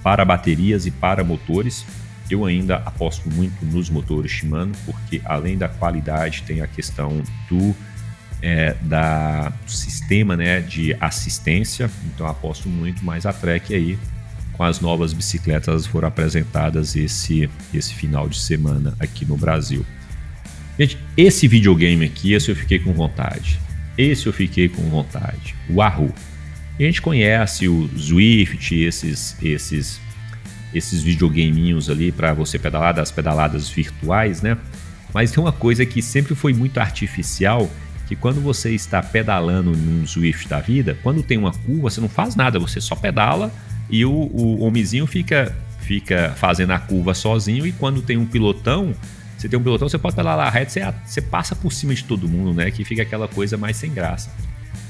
para 0.03 0.25
baterias 0.25 0.85
e 0.85 0.91
para 0.91 1.23
motores. 1.23 1.85
Eu 2.29 2.45
ainda 2.45 2.77
aposto 2.77 3.29
muito 3.29 3.65
nos 3.65 3.89
motores 3.89 4.31
Shimano, 4.31 4.73
porque 4.85 5.21
além 5.25 5.57
da 5.57 5.67
qualidade 5.67 6.43
tem 6.43 6.61
a 6.61 6.67
questão 6.67 7.21
do, 7.49 7.75
é, 8.41 8.75
da, 8.81 9.49
do 9.49 9.71
sistema 9.71 10.37
né, 10.37 10.61
de 10.61 10.95
assistência, 10.99 11.89
então 12.05 12.25
aposto 12.25 12.69
muito, 12.69 13.03
mais 13.03 13.25
a 13.25 13.33
Trek 13.33 13.73
aí 13.73 13.99
com 14.53 14.63
as 14.63 14.79
novas 14.79 15.11
bicicletas 15.11 15.87
foram 15.87 16.07
apresentadas 16.07 16.95
esse, 16.95 17.49
esse 17.73 17.95
final 17.95 18.29
de 18.29 18.39
semana 18.39 18.95
aqui 18.99 19.25
no 19.25 19.35
Brasil. 19.35 19.85
Gente, 20.77 20.97
esse 21.17 21.47
videogame 21.47 22.05
aqui, 22.05 22.33
esse 22.33 22.49
eu 22.49 22.55
fiquei 22.55 22.79
com 22.79 22.93
vontade. 22.93 23.59
Esse 23.97 24.27
eu 24.27 24.33
fiquei 24.33 24.69
com 24.69 24.83
vontade. 24.83 25.55
O 25.69 25.77
Wahoo. 25.77 26.13
A 26.81 26.87
gente 26.87 26.99
conhece 26.99 27.67
o 27.67 27.87
Zwift, 27.95 28.73
esses 28.75 29.37
esses 29.39 30.01
esses 30.73 31.03
videogameinhos 31.03 31.91
ali 31.91 32.11
para 32.11 32.33
você 32.33 32.57
pedalar 32.57 32.91
das 32.91 33.11
pedaladas 33.11 33.69
virtuais, 33.69 34.41
né? 34.41 34.57
Mas 35.13 35.31
tem 35.31 35.43
uma 35.43 35.51
coisa 35.51 35.85
que 35.85 36.01
sempre 36.01 36.33
foi 36.33 36.53
muito 36.53 36.79
artificial, 36.79 37.69
que 38.07 38.15
quando 38.15 38.41
você 38.41 38.71
está 38.71 39.03
pedalando 39.03 39.71
num 39.71 40.07
Zwift 40.07 40.47
da 40.47 40.59
vida, 40.59 40.97
quando 41.03 41.21
tem 41.21 41.37
uma 41.37 41.51
curva, 41.51 41.89
você 41.89 42.01
não 42.01 42.09
faz 42.09 42.35
nada, 42.35 42.57
você 42.57 42.81
só 42.81 42.95
pedala 42.95 43.53
e 43.87 44.03
o, 44.03 44.11
o 44.11 44.63
homenzinho 44.63 45.05
fica 45.05 45.55
fica 45.81 46.33
fazendo 46.35 46.71
a 46.71 46.79
curva 46.79 47.13
sozinho 47.13 47.67
e 47.67 47.71
quando 47.73 48.01
tem 48.01 48.17
um 48.17 48.25
pilotão, 48.25 48.95
você 49.37 49.47
tem 49.47 49.59
um 49.59 49.61
pilotão, 49.61 49.87
você 49.87 49.99
pode 49.99 50.15
pedalar 50.15 50.51
reto, 50.51 50.71
você, 50.71 50.81
você 51.05 51.21
passa 51.21 51.55
por 51.55 51.71
cima 51.71 51.93
de 51.93 52.03
todo 52.05 52.27
mundo, 52.27 52.55
né? 52.55 52.71
Que 52.71 52.83
fica 52.83 53.03
aquela 53.03 53.27
coisa 53.27 53.55
mais 53.55 53.77
sem 53.77 53.93
graça. 53.93 54.31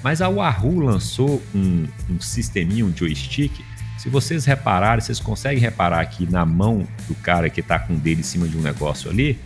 Mas 0.03 0.21
a 0.21 0.29
Wahoo 0.29 0.79
lançou 0.79 1.41
um, 1.53 1.87
um 2.09 2.19
sisteminha, 2.19 2.85
um 2.85 2.95
joystick. 2.95 3.51
Se 3.97 4.09
vocês 4.09 4.45
repararem, 4.45 4.99
vocês 4.99 5.19
conseguem 5.19 5.59
reparar 5.59 5.99
aqui 5.99 6.29
na 6.29 6.45
mão 6.45 6.87
do 7.07 7.13
cara 7.15 7.49
que 7.49 7.59
está 7.59 7.77
com 7.77 7.93
o 7.93 7.97
dedo 7.97 8.19
em 8.19 8.23
cima 8.23 8.47
de 8.47 8.57
um 8.57 8.61
negócio 8.61 9.11
ali. 9.11 9.39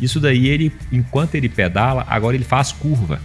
Isso 0.00 0.20
daí, 0.20 0.46
ele, 0.46 0.72
enquanto 0.92 1.34
ele 1.34 1.48
pedala, 1.48 2.06
agora 2.08 2.36
ele 2.36 2.44
faz 2.44 2.72
curva. 2.72 3.20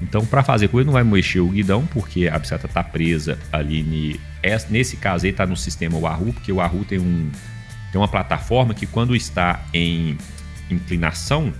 Então, 0.00 0.24
para 0.24 0.42
fazer 0.42 0.68
curva, 0.68 0.80
ele 0.80 0.86
não 0.86 0.92
vai 0.94 1.04
mexer 1.04 1.40
o 1.40 1.48
guidão, 1.48 1.86
porque 1.86 2.26
a 2.26 2.38
bicicleta 2.38 2.66
está 2.66 2.82
presa 2.82 3.38
ali. 3.52 4.18
Nesse 4.70 4.96
caso, 4.96 5.26
ele 5.26 5.32
está 5.32 5.46
no 5.46 5.56
sistema 5.56 5.98
Wahoo, 5.98 6.32
porque 6.32 6.50
o 6.50 6.56
Wahoo 6.56 6.84
tem, 6.84 6.98
um, 6.98 7.30
tem 7.92 8.00
uma 8.00 8.08
plataforma 8.08 8.72
que, 8.72 8.86
quando 8.86 9.14
está 9.14 9.62
em 9.74 10.16
inclinação 10.70 11.52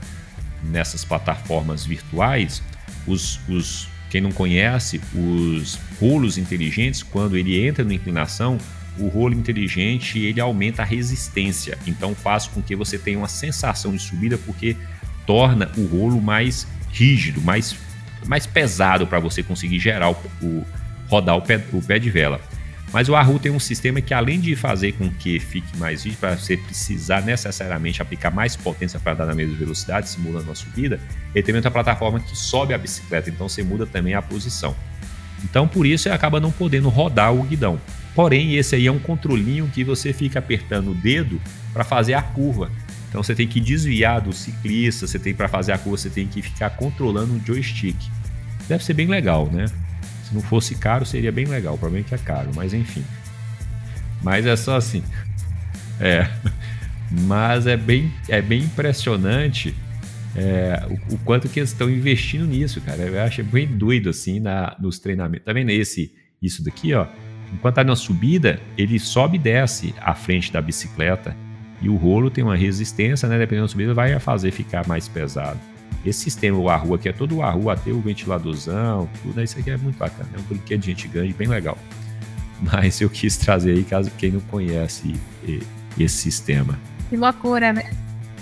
nessas 0.63 1.05
plataformas 1.05 1.85
virtuais, 1.85 2.63
os, 3.07 3.41
os 3.49 3.89
quem 4.11 4.21
não 4.21 4.33
conhece, 4.33 5.01
os 5.15 5.79
rolos 6.01 6.39
inteligentes, 6.39 7.03
quando 7.03 7.37
ele 7.37 7.67
entra 7.67 7.85
na 7.85 7.95
inclinação, 7.95 8.59
o 8.99 9.09
rolo 9.09 9.35
inteligente 9.35 10.19
ele 10.19 10.41
aumenta 10.41 10.83
a 10.83 10.85
resistência, 10.85 11.79
então 11.87 12.15
faz 12.15 12.47
com 12.47 12.61
que 12.61 12.75
você 12.75 12.99
tenha 12.99 13.19
uma 13.19 13.29
sensação 13.29 13.93
de 13.93 14.03
subida 14.03 14.37
porque 14.39 14.77
torna 15.27 15.71
o 15.77 15.87
rolo 15.87 16.21
mais 16.21 16.67
rígido, 16.91 17.41
mais, 17.41 17.77
mais 18.27 18.47
pesado 18.47 19.07
para 19.07 19.21
você 19.21 19.43
conseguir 19.43 19.79
gerar 19.79 20.11
o, 20.11 20.17
o 20.43 20.67
rodar 21.07 21.37
o 21.37 21.43
pé, 21.43 21.63
o 21.73 21.83
pé 21.83 21.99
de 21.99 22.11
vela. 22.11 22.41
Mas 22.93 23.09
o 23.09 23.13
Wahoo 23.13 23.39
tem 23.39 23.53
um 23.53 23.61
sistema 23.61 24.01
que, 24.01 24.15
além 24.15 24.41
de 24.41 24.57
fazer 24.57 24.93
com 24.93 25.11
que 25.11 25.39
fique 25.39 25.77
mais 25.77 26.05
rígido, 26.05 26.21
para 26.21 26.37
você 26.37 26.57
precisar 26.57 27.21
necessariamente 27.21 28.01
aplicar 28.01 28.31
mais 28.31 28.57
potência 28.57 28.99
para 28.99 29.15
dar 29.15 29.27
na 29.27 29.35
mesma 29.35 29.55
velocidade, 29.57 30.09
simulando 30.09 30.47
uma 30.47 30.55
subida, 30.55 30.99
ele 31.35 31.43
tem 31.43 31.55
outra 31.55 31.71
plataforma 31.71 32.19
que 32.19 32.37
sobe 32.37 32.73
a 32.73 32.79
bicicleta, 32.79 33.29
então 33.29 33.49
você 33.49 33.63
muda 33.63 33.87
também 33.87 34.15
a 34.15 34.23
posição. 34.23 34.75
Então, 35.45 35.69
por 35.69 35.87
isso, 35.87 36.09
ele 36.09 36.15
acaba 36.15 36.41
não 36.41 36.51
podendo 36.51 36.89
rodar 36.89 37.33
o 37.33 37.43
guidão. 37.43 37.79
Porém, 38.15 38.57
esse 38.57 38.75
aí 38.75 38.87
é 38.87 38.93
um 38.93 38.99
controlinho 38.99 39.71
que 39.73 39.85
você 39.85 40.13
fica 40.13 40.39
apertando 40.39 40.91
o 40.91 40.95
dedo 40.95 41.41
para 41.73 41.85
fazer 41.85 42.15
a 42.15 42.23
curva. 42.23 42.71
Então, 43.09 43.23
você 43.23 43.35
tem 43.35 43.47
que 43.47 43.61
desviar 43.61 44.21
do 44.21 44.33
ciclista, 44.33 45.07
você 45.07 45.19
tem 45.19 45.35
para 45.35 45.47
fazer 45.47 45.73
a 45.73 45.79
curva, 45.79 45.99
você 45.99 46.11
tem 46.11 46.27
que 46.27 46.43
ficar 46.43 46.71
controlando 46.71 47.35
o 47.35 47.47
joystick. 47.47 47.97
Deve 48.67 48.85
ser 48.85 48.95
bem 48.95 49.07
legal, 49.07 49.49
né? 49.53 49.67
Se 50.29 50.35
não 50.35 50.43
fosse 50.43 50.75
caro, 50.75 51.07
seria 51.07 51.33
bem 51.33 51.47
legal. 51.47 51.75
O 51.75 51.79
problema 51.79 52.05
é 52.05 52.09
que 52.09 52.15
é 52.15 52.19
caro, 52.19 52.51
mas 52.55 52.75
enfim. 52.75 53.05
Mas 54.23 54.45
é 54.45 54.57
só 54.57 54.77
assim. 54.77 55.03
É. 56.01 56.29
Mas 57.11 57.67
é 57.67 57.77
bem, 57.77 58.13
é 58.29 58.43
bem 58.43 58.65
impressionante 58.65 59.75
é, 60.37 60.87
o, 60.89 61.15
o, 61.15 61.19
quanto 61.19 61.49
que 61.49 61.59
eles 61.59 61.71
estão 61.71 61.89
investindo 61.89 62.47
nisso, 62.47 62.81
cara. 62.81 63.03
Eu 63.03 63.21
acho 63.23 63.43
bem 63.43 63.67
doido 63.67 64.11
assim 64.11 64.39
na, 64.39 64.77
nos 64.79 64.99
treinamentos. 64.99 65.47
Tá 65.47 65.53
vendo 65.53 65.71
esse, 65.71 66.13
isso 66.41 66.63
daqui, 66.63 66.93
ó? 66.93 67.07
Enquanto 67.53 67.77
tá 67.77 67.85
na 67.85 67.97
subida, 67.97 68.61
ele 68.77 68.99
sobe 68.99 69.37
e 69.37 69.41
desce 69.41 69.95
à 70.01 70.15
frente 70.15 70.53
da 70.53 70.61
bicicleta. 70.61 71.35
E 71.81 71.89
o 71.89 71.97
rolo 71.97 72.31
tem 72.31 72.45
uma 72.45 72.57
resistência, 72.57 73.29
né? 73.29 73.39
Dependendo 73.39 73.67
da 73.67 73.69
subida, 73.71 73.95
vai 73.95 74.19
fazer 74.21 74.51
ficar 74.51 74.87
mais 74.87 75.09
pesado. 75.09 75.59
Esse 76.05 76.21
sistema, 76.21 76.59
o 76.59 76.69
Arru 76.69 76.95
aqui, 76.95 77.09
é 77.09 77.13
todo 77.13 77.37
o 77.37 77.43
Arru, 77.43 77.71
até 77.71 77.91
o 77.91 78.01
ventiladorzão, 78.01 79.09
tudo 79.23 79.43
isso 79.43 79.59
aqui 79.59 79.71
é 79.71 79.77
muito 79.77 79.99
bacana. 79.99 80.29
É 80.35 80.39
um 80.39 80.43
brinquedo 80.43 80.81
de 80.81 80.87
gente 80.87 81.09
grande, 81.09 81.33
bem 81.33 81.49
legal. 81.49 81.77
Mas 82.61 83.01
eu 83.01 83.11
quis 83.11 83.37
trazer 83.37 83.73
aí, 83.73 83.85
caso 83.85 84.11
quem 84.17 84.33
não 84.33 84.41
conhece 84.41 85.15
esse 85.99 86.17
sistema. 86.17 86.79
Que 87.09 87.17
loucura, 87.17 87.73
né? 87.73 87.91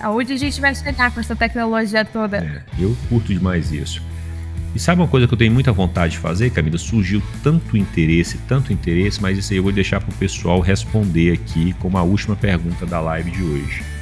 Aonde 0.01 0.35
a 0.35 0.37
gente 0.37 0.61
vai 0.61 0.75
chegar 0.75 1.11
com 1.11 1.21
essa 1.21 1.35
tecnologia 1.35 2.05
toda? 2.05 2.39
É, 2.39 2.63
eu 2.79 2.97
curto 3.09 3.33
demais 3.33 3.73
isso. 3.73 4.03
E 4.75 4.79
sabe 4.79 5.01
uma 5.01 5.09
coisa 5.09 5.27
que 5.27 5.33
eu 5.33 5.39
tenho 5.39 5.53
muita 5.53 5.73
vontade 5.73 6.13
de 6.13 6.19
fazer, 6.19 6.51
Camila? 6.51 6.77
Surgiu 6.77 7.23
tanto 7.43 7.79
interesse, 7.79 8.37
tanto 8.47 8.75
interesse, 8.75 9.23
mas 9.23 9.39
isso 9.39 9.55
aí 9.55 9.59
eu 9.59 9.63
vou 9.63 9.73
deixar 9.73 10.01
para 10.01 10.11
o 10.11 10.15
pessoal 10.19 10.61
responder 10.61 11.33
aqui 11.33 11.73
como 11.79 11.97
a 11.97 12.03
última 12.03 12.37
pergunta 12.37 12.85
da 12.85 13.01
live 13.01 13.31
de 13.31 13.43
hoje. 13.43 13.96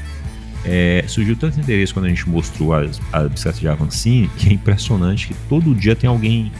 É, 0.66 1.04
surgiu 1.06 1.36
tanto 1.36 1.60
interesse 1.60 1.92
quando 1.92 2.06
a 2.06 2.08
gente 2.08 2.28
mostrou 2.28 2.72
a, 2.72 2.86
a 3.12 3.28
bicicleta 3.28 3.60
de 3.60 3.68
Avancini 3.68 4.28
que 4.38 4.48
é 4.48 4.52
impressionante 4.54 5.28
que 5.28 5.34
todo 5.46 5.74
dia 5.74 5.94
tem 5.94 6.08
alguém 6.08 6.50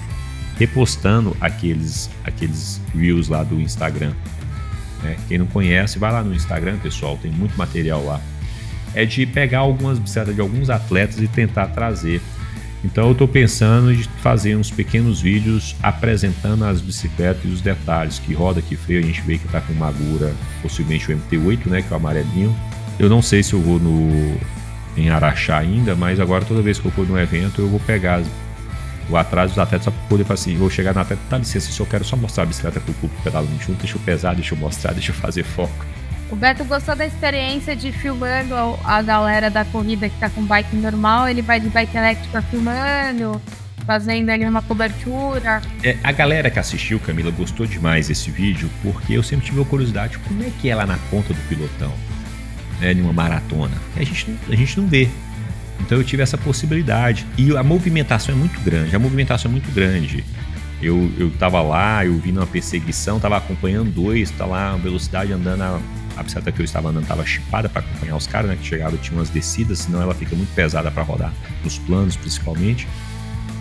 repostando 0.58 1.34
aqueles, 1.40 2.10
aqueles 2.22 2.80
reels 2.94 3.28
lá 3.28 3.42
do 3.42 3.60
Instagram. 3.60 4.12
Né? 5.02 5.16
Quem 5.26 5.38
não 5.38 5.46
conhece, 5.46 5.98
vai 5.98 6.12
lá 6.12 6.22
no 6.22 6.34
Instagram, 6.34 6.78
pessoal, 6.78 7.18
tem 7.20 7.30
muito 7.30 7.56
material 7.56 8.04
lá 8.04 8.20
é 8.94 9.04
de 9.04 9.26
pegar 9.26 9.58
algumas 9.58 9.98
bicicletas 9.98 10.34
de 10.34 10.40
alguns 10.40 10.70
atletas 10.70 11.18
e 11.18 11.26
tentar 11.26 11.66
trazer. 11.68 12.22
Então 12.84 13.06
eu 13.06 13.12
estou 13.12 13.26
pensando 13.26 13.92
em 13.92 14.02
fazer 14.22 14.56
uns 14.56 14.70
pequenos 14.70 15.20
vídeos 15.20 15.74
apresentando 15.82 16.64
as 16.64 16.80
bicicletas 16.80 17.42
e 17.44 17.48
os 17.48 17.60
detalhes, 17.60 18.18
que 18.18 18.34
roda, 18.34 18.60
que 18.60 18.76
freio, 18.76 19.00
a 19.00 19.02
gente 19.02 19.22
vê 19.22 19.38
que 19.38 19.46
está 19.46 19.60
com 19.60 19.72
Magura, 19.72 20.32
possivelmente 20.62 21.10
o 21.10 21.16
MT-8, 21.16 21.66
né, 21.66 21.82
que 21.82 21.88
é 21.88 21.92
o 21.92 21.96
amarelinho. 21.96 22.54
Eu 22.98 23.08
não 23.08 23.20
sei 23.20 23.42
se 23.42 23.52
eu 23.52 23.60
vou 23.60 23.78
no 23.78 24.38
em 24.96 25.10
Araxá 25.10 25.58
ainda, 25.58 25.94
mas 25.94 26.20
agora 26.20 26.44
toda 26.44 26.62
vez 26.62 26.78
que 26.78 26.86
eu 26.86 26.92
for 26.92 27.06
num 27.06 27.18
evento 27.18 27.60
eu 27.60 27.68
vou 27.68 27.80
pegar 27.80 28.22
o 29.08 29.16
atraso 29.16 29.54
dos 29.54 29.58
atletas 29.58 29.84
só 29.84 29.90
para 29.90 30.00
poder 30.08 30.24
falar 30.24 30.34
assim, 30.34 30.56
vou 30.56 30.70
chegar 30.70 30.94
na 30.94 31.02
atleta, 31.02 31.20
dá 31.28 31.38
licença, 31.38 31.70
se 31.70 31.78
eu 31.78 31.86
quero 31.86 32.04
só 32.04 32.16
mostrar 32.16 32.44
a 32.44 32.46
bicicleta 32.46 32.80
para 32.80 32.90
o 32.90 32.94
público 32.94 33.22
pedalando 33.22 33.52
junto, 33.60 33.78
deixa 33.80 33.96
eu 33.96 34.00
pesar, 34.00 34.34
deixa 34.34 34.54
eu 34.54 34.58
mostrar, 34.58 34.92
deixa 34.94 35.10
eu 35.10 35.14
fazer 35.14 35.42
foco. 35.42 35.84
O 36.30 36.36
Beto 36.36 36.64
gostou 36.64 36.96
da 36.96 37.06
experiência 37.06 37.76
de 37.76 37.92
filmando 37.92 38.54
a 38.82 39.02
galera 39.02 39.50
da 39.50 39.64
corrida 39.64 40.08
que 40.08 40.18
tá 40.18 40.30
com 40.30 40.42
bike 40.44 40.74
normal, 40.76 41.28
ele 41.28 41.42
vai 41.42 41.60
de 41.60 41.68
bike 41.68 41.96
elétrica 41.96 42.40
filmando, 42.42 43.40
fazendo 43.84 44.30
ali 44.30 44.44
uma 44.46 44.62
cobertura. 44.62 45.60
É, 45.82 45.96
a 46.02 46.10
galera 46.12 46.50
que 46.50 46.58
assistiu, 46.58 46.98
Camila, 46.98 47.30
gostou 47.30 47.66
demais 47.66 48.08
desse 48.08 48.30
vídeo, 48.30 48.70
porque 48.82 49.12
eu 49.12 49.22
sempre 49.22 49.46
tive 49.46 49.60
a 49.60 49.64
curiosidade, 49.64 50.18
como 50.18 50.42
é 50.42 50.50
que 50.60 50.70
é 50.70 50.74
lá 50.74 50.86
na 50.86 50.96
ponta 51.10 51.32
do 51.34 51.40
pilotão, 51.48 51.92
né, 52.84 52.94
numa 52.94 53.12
maratona? 53.12 53.76
A 53.96 54.02
gente, 54.02 54.36
a 54.48 54.54
gente 54.54 54.80
não 54.80 54.86
vê. 54.86 55.08
Então 55.80 55.98
eu 55.98 56.04
tive 56.04 56.22
essa 56.22 56.38
possibilidade. 56.38 57.26
E 57.36 57.56
a 57.56 57.62
movimentação 57.62 58.34
é 58.34 58.38
muito 58.38 58.60
grande, 58.60 58.94
a 58.94 58.98
movimentação 58.98 59.50
é 59.50 59.52
muito 59.52 59.72
grande. 59.72 60.24
Eu, 60.82 61.10
eu 61.18 61.30
tava 61.30 61.62
lá, 61.62 62.04
eu 62.04 62.18
vi 62.18 62.30
numa 62.30 62.46
perseguição, 62.46 63.18
tava 63.18 63.36
acompanhando 63.36 63.90
dois, 63.90 64.30
tá 64.30 64.44
lá, 64.44 64.76
velocidade 64.76 65.32
andando 65.32 65.62
a 65.62 65.80
a 66.16 66.22
bicicleta 66.22 66.52
que 66.52 66.60
eu 66.60 66.64
estava 66.64 66.90
andando 66.90 67.02
estava 67.02 67.24
chipada 67.26 67.68
para 67.68 67.80
acompanhar 67.80 68.16
os 68.16 68.26
caras, 68.26 68.48
né? 68.48 68.56
Que 68.56 68.66
chegavam, 68.66 68.96
tinha 68.98 69.18
umas 69.18 69.30
descidas, 69.30 69.80
senão 69.80 70.00
ela 70.00 70.14
fica 70.14 70.36
muito 70.36 70.54
pesada 70.54 70.90
para 70.90 71.02
rodar, 71.02 71.32
nos 71.62 71.78
planos 71.78 72.16
principalmente. 72.16 72.86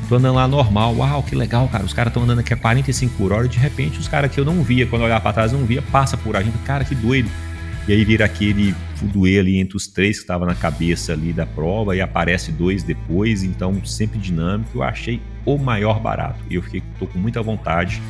Tô 0.07 0.15
andando 0.15 0.36
lá 0.36 0.47
normal, 0.47 0.95
uau, 0.97 1.23
que 1.23 1.36
legal, 1.36 1.67
cara. 1.67 1.83
Os 1.83 1.93
caras 1.93 2.12
estão 2.12 2.23
andando 2.23 2.39
aqui 2.39 2.53
a 2.53 2.57
45 2.57 3.15
por 3.15 3.31
hora 3.31 3.45
e 3.45 3.49
de 3.49 3.57
repente 3.57 3.99
os 3.99 4.07
caras 4.07 4.31
que 4.31 4.39
eu 4.39 4.45
não 4.45 4.62
via, 4.62 4.86
quando 4.86 5.01
eu 5.01 5.05
olhava 5.05 5.21
para 5.21 5.33
trás, 5.33 5.51
não 5.51 5.65
via, 5.65 5.81
passa 5.81 6.17
por 6.17 6.36
a 6.36 6.43
gente, 6.43 6.57
cara, 6.59 6.83
que 6.83 6.93
doido. 6.93 7.29
E 7.87 7.91
aí 7.91 8.05
vira 8.05 8.23
aquele 8.23 8.73
fudoê 8.95 9.39
ali 9.39 9.57
entre 9.57 9.75
os 9.75 9.87
três 9.87 10.17
que 10.17 10.23
estava 10.23 10.45
na 10.45 10.55
cabeça 10.55 11.11
ali 11.11 11.33
da 11.33 11.45
prova 11.45 11.95
e 11.95 12.01
aparece 12.01 12.51
dois 12.51 12.81
depois, 12.81 13.43
então 13.43 13.83
sempre 13.85 14.17
dinâmico. 14.17 14.77
Eu 14.77 14.83
achei 14.83 15.21
o 15.45 15.57
maior 15.57 15.99
barato 15.99 16.39
e 16.49 16.55
eu 16.55 16.61
fiquei 16.61 16.81
tô 16.97 17.05
com 17.05 17.19
muita 17.19 17.41
vontade 17.41 18.01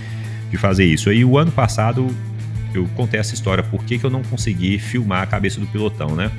de 0.51 0.57
fazer 0.57 0.85
isso. 0.85 1.09
Aí 1.09 1.25
o 1.25 1.37
ano 1.37 1.51
passado 1.51 2.07
eu 2.73 2.87
contei 2.95 3.19
essa 3.19 3.33
história, 3.33 3.63
por 3.63 3.83
que, 3.83 3.97
que 3.97 4.05
eu 4.05 4.09
não 4.09 4.23
consegui 4.23 4.77
filmar 4.77 5.23
a 5.23 5.25
cabeça 5.25 5.59
do 5.59 5.65
pilotão, 5.65 6.15
né? 6.15 6.31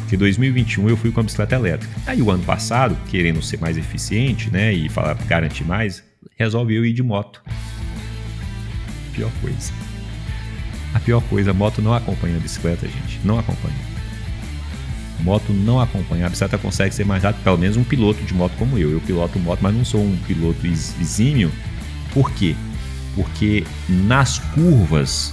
Porque 0.00 0.16
2021 0.18 0.88
eu 0.90 0.96
fui 0.96 1.10
com 1.10 1.20
a 1.20 1.22
bicicleta 1.22 1.54
elétrica. 1.54 1.94
Aí 2.06 2.20
o 2.20 2.30
ano 2.30 2.44
passado, 2.44 2.96
querendo 3.08 3.42
ser 3.42 3.58
mais 3.58 3.78
eficiente, 3.78 4.50
né, 4.50 4.72
e 4.72 4.88
falar 4.88 5.14
garantir 5.26 5.64
mais, 5.64 6.04
resolvi 6.36 6.74
eu 6.74 6.84
ir 6.84 6.92
de 6.92 7.02
moto. 7.02 7.42
Pior 9.14 9.30
coisa. 9.40 9.83
A 10.94 11.00
pior 11.00 11.20
coisa, 11.24 11.50
a 11.50 11.54
moto 11.54 11.82
não 11.82 11.92
acompanha 11.92 12.36
a 12.36 12.40
bicicleta, 12.40 12.86
gente. 12.86 13.20
Não 13.24 13.38
acompanha. 13.38 13.74
A 15.18 15.22
moto 15.22 15.52
não 15.52 15.80
acompanha. 15.80 16.26
A 16.26 16.28
bicicleta 16.28 16.56
consegue 16.56 16.94
ser 16.94 17.04
mais 17.04 17.24
rápido, 17.24 17.42
pelo 17.42 17.58
menos 17.58 17.76
um 17.76 17.84
piloto 17.84 18.22
de 18.22 18.32
moto 18.32 18.52
como 18.58 18.78
eu. 18.78 18.92
Eu 18.92 19.00
piloto 19.00 19.38
moto, 19.38 19.58
mas 19.60 19.74
não 19.74 19.84
sou 19.84 20.00
um 20.00 20.16
piloto 20.18 20.66
exímio. 20.66 21.52
Por 22.12 22.30
quê? 22.30 22.54
porque 23.14 23.64
nas 23.88 24.38
curvas, 24.38 25.32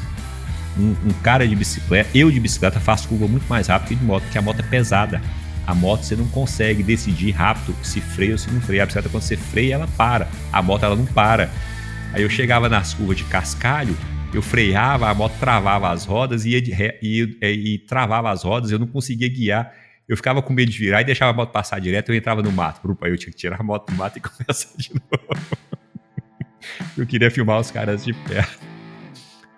um, 0.77 0.91
um, 1.05 1.13
cara 1.21 1.47
de 1.47 1.55
bicicleta, 1.55 2.09
eu 2.13 2.31
de 2.31 2.39
bicicleta 2.39 2.79
faço 2.79 3.07
curva 3.07 3.27
muito 3.27 3.45
mais 3.47 3.67
rápido 3.67 3.89
que 3.89 3.95
de 3.95 4.03
moto, 4.03 4.23
porque 4.23 4.37
a 4.37 4.41
moto 4.41 4.59
é 4.59 4.63
pesada. 4.63 5.21
A 5.65 5.75
moto 5.75 6.03
você 6.03 6.15
não 6.15 6.27
consegue 6.27 6.81
decidir 6.81 7.31
rápido 7.31 7.75
se 7.83 8.01
freia 8.01 8.31
ou 8.31 8.37
se 8.37 8.49
não 8.49 8.59
freia. 8.61 8.83
A 8.83 8.85
bicicleta, 8.85 9.09
quando 9.09 9.23
você 9.23 9.37
freia, 9.37 9.75
ela 9.75 9.87
para. 9.95 10.27
A 10.51 10.61
moto, 10.61 10.83
ela 10.83 10.95
não 10.95 11.05
para. 11.05 11.49
Aí 12.13 12.23
eu 12.23 12.29
chegava 12.29 12.67
nas 12.67 12.93
curvas 12.93 13.17
de 13.17 13.23
cascalho, 13.25 13.95
eu 14.33 14.41
freava, 14.41 15.09
a 15.09 15.13
moto 15.13 15.37
travava 15.39 15.89
as 15.89 16.05
rodas 16.05 16.45
e, 16.45 16.51
ia 16.51 16.75
ré, 16.75 16.99
e, 17.01 17.37
e, 17.41 17.73
e 17.73 17.79
travava 17.79 18.31
as 18.31 18.43
rodas, 18.43 18.71
eu 18.71 18.79
não 18.79 18.87
conseguia 18.87 19.27
guiar. 19.27 19.73
Eu 20.07 20.17
ficava 20.17 20.41
com 20.41 20.53
medo 20.53 20.71
de 20.71 20.77
virar 20.77 21.01
e 21.01 21.03
deixava 21.03 21.31
a 21.31 21.33
moto 21.33 21.51
passar 21.51 21.79
direto, 21.79 22.11
eu 22.11 22.15
entrava 22.15 22.41
no 22.41 22.51
mato. 22.51 22.81
Aí 23.01 23.11
eu 23.11 23.17
tinha 23.17 23.31
que 23.31 23.37
tirar 23.37 23.59
a 23.59 23.63
moto 23.63 23.91
do 23.91 23.97
mato 23.97 24.17
e 24.17 24.21
começar 24.21 24.69
de 24.77 24.91
novo. 24.93 25.41
Eu 26.97 27.05
queria 27.05 27.31
filmar 27.31 27.59
os 27.59 27.71
caras 27.71 28.03
de 28.03 28.13
perto. 28.13 28.71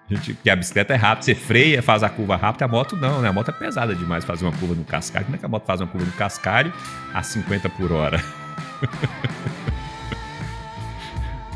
Gente, 0.09 0.33
porque 0.33 0.49
a 0.49 0.55
bicicleta 0.55 0.93
é 0.93 0.97
rápida, 0.97 1.25
você 1.25 1.35
freia, 1.35 1.81
faz 1.81 2.03
a 2.03 2.09
curva 2.09 2.35
rápida, 2.35 2.65
a 2.65 2.67
moto 2.67 2.95
não, 2.95 3.21
né? 3.21 3.29
A 3.29 3.33
moto 3.33 3.49
é 3.49 3.51
pesada 3.51 3.95
demais 3.95 4.25
fazer 4.25 4.45
uma 4.45 4.51
curva 4.51 4.75
no 4.75 4.83
cascalho. 4.83 5.25
Como 5.25 5.35
é 5.35 5.39
que 5.39 5.45
a 5.45 5.49
moto 5.49 5.65
faz 5.65 5.81
uma 5.81 5.87
curva 5.87 6.05
no 6.05 6.13
cascalho 6.13 6.73
a 7.13 7.23
50 7.23 7.69
por 7.69 7.91
hora? 7.91 8.23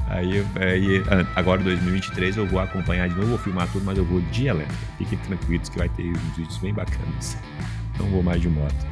aí, 0.08 0.46
aí, 0.56 1.04
agora 1.36 1.62
em 1.62 1.66
2023 1.66 2.38
eu 2.38 2.48
vou 2.48 2.60
acompanhar 2.60 3.08
de 3.10 3.16
novo, 3.16 3.28
vou 3.28 3.38
filmar 3.38 3.68
tudo, 3.72 3.86
mas 3.86 3.98
eu 3.98 4.06
vou 4.06 4.22
de 4.22 4.48
elétrica. 4.48 4.80
Fiquem 4.98 5.18
tranquilos 5.20 5.70
que 5.70 5.78
vai 5.78 5.90
ter 5.90 6.04
uns 6.04 6.36
vídeos 6.36 6.58
bem 6.58 6.74
bacanas. 6.74 7.38
Não 8.00 8.08
vou 8.08 8.24
mais 8.24 8.42
de 8.42 8.50
moto. 8.50 8.88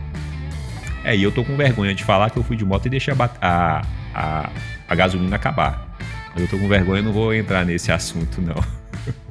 É, 1.04 1.16
e 1.16 1.22
eu 1.22 1.32
tô 1.32 1.44
com 1.44 1.56
vergonha 1.56 1.94
de 1.94 2.04
falar 2.04 2.32
que 2.32 2.38
eu 2.38 2.44
fui 2.44 2.58
de 2.58 2.66
moto 2.66 2.88
e 2.88 2.90
deixei 2.90 3.14
a, 3.14 3.30
a, 3.42 3.82
a, 4.14 4.50
a 4.88 4.96
gasolina 4.96 5.36
acabar. 5.36 5.96
Eu 6.36 6.48
tô 6.48 6.58
com 6.58 6.68
vergonha, 6.68 7.02
não 7.02 7.14
vou 7.14 7.34
entrar 7.34 7.66
nesse 7.66 7.92
assunto, 7.92 8.42
não. 8.42 8.56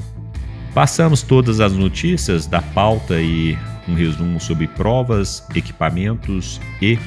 Passamos 0.73 1.23
todas 1.23 1.61
as 1.61 1.73
notícias 1.73 2.47
da 2.47 2.63
pauta 2.63 3.21
e 3.21 3.59
um 3.89 3.95
resumo 3.95 4.41
sobre 4.41 4.67
provas, 4.67 5.47
equipamentos 5.55 6.61
e 6.81 6.99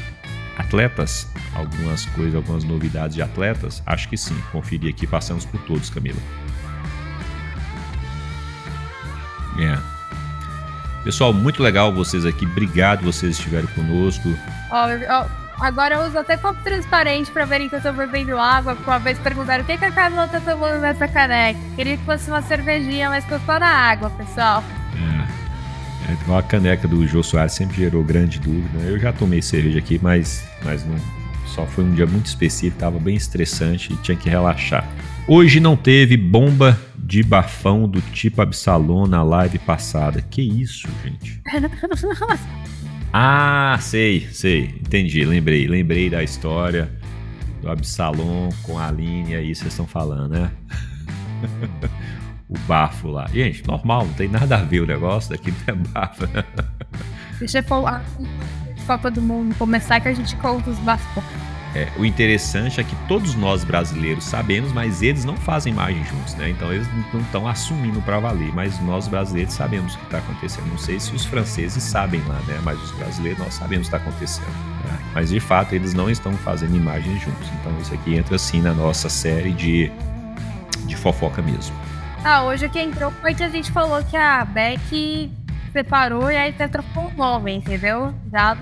atletas. 0.67 1.27
Algumas 1.55 2.05
coisas, 2.07 2.35
algumas 2.35 2.63
novidades 2.63 3.15
de 3.15 3.21
atletas? 3.21 3.81
Acho 3.85 4.09
que 4.09 4.17
sim. 4.17 4.37
Conferir 4.51 4.93
aqui, 4.93 5.07
passamos 5.07 5.45
por 5.45 5.59
todos, 5.61 5.89
Camila. 5.89 6.19
É. 9.59 9.77
Pessoal, 11.03 11.33
muito 11.33 11.63
legal 11.63 11.93
vocês 11.93 12.25
aqui. 12.25 12.45
Obrigado 12.45 13.03
vocês 13.03 13.37
estiveram 13.37 13.67
conosco. 13.67 14.29
Oh, 14.69 15.23
oh 15.23 15.47
Agora 15.59 15.95
eu 15.95 16.05
uso 16.05 16.19
até 16.19 16.37
copo 16.37 16.61
transparente 16.61 17.31
pra 17.31 17.43
verem 17.43 17.67
que 17.67 17.75
eu 17.75 17.81
tô 17.81 17.91
bebendo 17.91 18.37
água. 18.37 18.77
Uma 18.85 18.99
vez 18.99 19.17
perguntaram 19.17 19.63
o 19.63 19.65
que, 19.65 19.75
que 19.75 19.85
a 19.85 19.91
Camila 19.91 20.27
tá 20.27 20.39
tomando 20.39 20.79
nessa 20.79 21.07
caneca. 21.07 21.59
Queria 21.75 21.97
que 21.97 22.03
fosse 22.03 22.29
uma 22.29 22.43
cervejinha, 22.43 23.09
mas 23.09 23.25
tô 23.25 23.39
só 23.39 23.59
na 23.59 23.67
água, 23.67 24.11
pessoal. 24.11 24.63
É. 26.07 26.11
é 26.11 26.31
uma 26.31 26.43
caneca 26.43 26.87
do 26.87 27.05
Jô 27.07 27.21
Soares 27.23 27.53
sempre 27.53 27.77
gerou 27.77 28.03
grande 28.03 28.39
dúvida. 28.39 28.79
Eu 28.79 28.99
já 28.99 29.11
tomei 29.11 29.41
cerveja 29.41 29.79
aqui, 29.79 29.99
mas, 30.01 30.47
mas 30.63 30.85
não, 30.85 30.95
só 31.45 31.65
foi 31.65 31.83
um 31.83 31.93
dia 31.93 32.05
muito 32.05 32.27
específico, 32.27 32.79
tava 32.79 32.99
bem 32.99 33.15
estressante 33.15 33.93
e 33.93 33.97
tinha 33.97 34.17
que 34.17 34.29
relaxar. 34.29 34.87
Hoje 35.27 35.59
não 35.59 35.75
teve 35.75 36.15
bomba 36.15 36.79
de 36.97 37.21
bafão 37.23 37.87
do 37.87 38.01
tipo 38.01 38.41
Absalom 38.41 39.07
na 39.07 39.23
live 39.23 39.59
passada. 39.59 40.21
Que 40.21 40.41
isso, 40.41 40.87
gente? 41.03 41.41
Ah, 43.13 43.77
sei, 43.81 44.27
sei. 44.31 44.65
Entendi. 44.81 45.23
Lembrei. 45.23 45.65
Lembrei 45.65 46.09
da 46.09 46.21
história 46.21 46.91
do 47.61 47.69
Absalom 47.71 48.49
com 48.63 48.77
a 48.77 48.89
Aline. 48.89 49.33
Aí 49.33 49.55
vocês 49.55 49.71
estão 49.71 49.87
falando, 49.87 50.33
né? 50.33 50.51
o 52.49 52.57
bafo 52.59 53.09
lá. 53.09 53.27
Gente, 53.27 53.65
normal, 53.67 54.05
não 54.05 54.13
tem 54.13 54.27
nada 54.27 54.55
a 54.57 54.61
ver 54.61 54.81
o 54.81 54.85
negócio 54.85 55.31
daqui 55.31 55.51
não 55.51 55.73
é 55.73 55.77
bafo. 55.77 56.23
Deixa 57.39 57.59
eu 57.59 57.63
falar. 57.63 58.03
Copa 58.85 59.11
do 59.11 59.21
Mundo 59.21 59.53
começar 59.55 59.99
que 59.99 60.07
a 60.07 60.13
gente 60.13 60.33
conta 60.37 60.69
os 60.69 60.79
bafos. 60.79 61.23
é, 61.75 61.89
o 61.97 62.05
interessante 62.05 62.79
é 62.79 62.83
que 62.85 62.95
todos 63.05 63.35
nós 63.35 63.65
brasileiros 63.65 64.23
sabemos, 64.23 64.71
mas 64.71 65.01
eles 65.01 65.25
não 65.25 65.35
fazem 65.35 65.73
imagem 65.73 66.01
juntos, 66.05 66.35
né? 66.35 66.49
Então 66.49 66.71
eles 66.71 66.87
não 67.13 67.19
estão 67.19 67.45
assumindo 67.45 68.01
para 68.01 68.17
valer, 68.19 68.53
mas 68.55 68.79
nós 68.79 69.09
brasileiros 69.09 69.53
sabemos 69.53 69.93
o 69.93 69.97
que 69.97 70.05
está 70.05 70.19
acontecendo. 70.19 70.67
Não 70.67 70.77
sei 70.77 71.01
se 71.01 71.13
os 71.13 71.25
franceses 71.25 71.83
sabem 71.83 72.21
lá, 72.21 72.39
né? 72.47 72.59
Mas 72.63 72.81
os 72.81 72.91
brasileiros 72.91 73.39
nós 73.39 73.53
sabemos 73.55 73.87
o 73.87 73.89
que 73.89 73.97
está 73.97 74.09
acontecendo. 74.09 74.47
Né? 74.85 74.99
Mas 75.13 75.29
de 75.29 75.39
fato 75.41 75.75
eles 75.75 75.93
não 75.93 76.09
estão 76.09 76.31
fazendo 76.31 76.77
imagens 76.77 77.21
juntos. 77.21 77.49
Então 77.59 77.77
isso 77.81 77.93
aqui 77.93 78.15
entra 78.15 78.37
assim 78.37 78.61
na 78.61 78.73
nossa 78.73 79.09
série 79.09 79.51
de, 79.51 79.91
de 80.85 80.95
fofoca 80.95 81.41
mesmo. 81.41 81.75
Ah, 82.23 82.43
hoje 82.43 82.65
o 82.65 82.69
que 82.69 82.79
entrou 82.79 83.11
foi 83.11 83.33
que 83.33 83.43
a 83.43 83.49
gente 83.49 83.71
falou 83.71 84.03
que 84.03 84.17
a 84.17 84.43
Beck 84.43 85.31
separou 85.71 86.31
e 86.31 86.35
aí 86.35 86.49
até 86.49 86.67
trocou 86.67 87.09
um 87.09 87.15
nome, 87.15 87.53
entendeu? 87.53 88.13
Já 88.31 88.57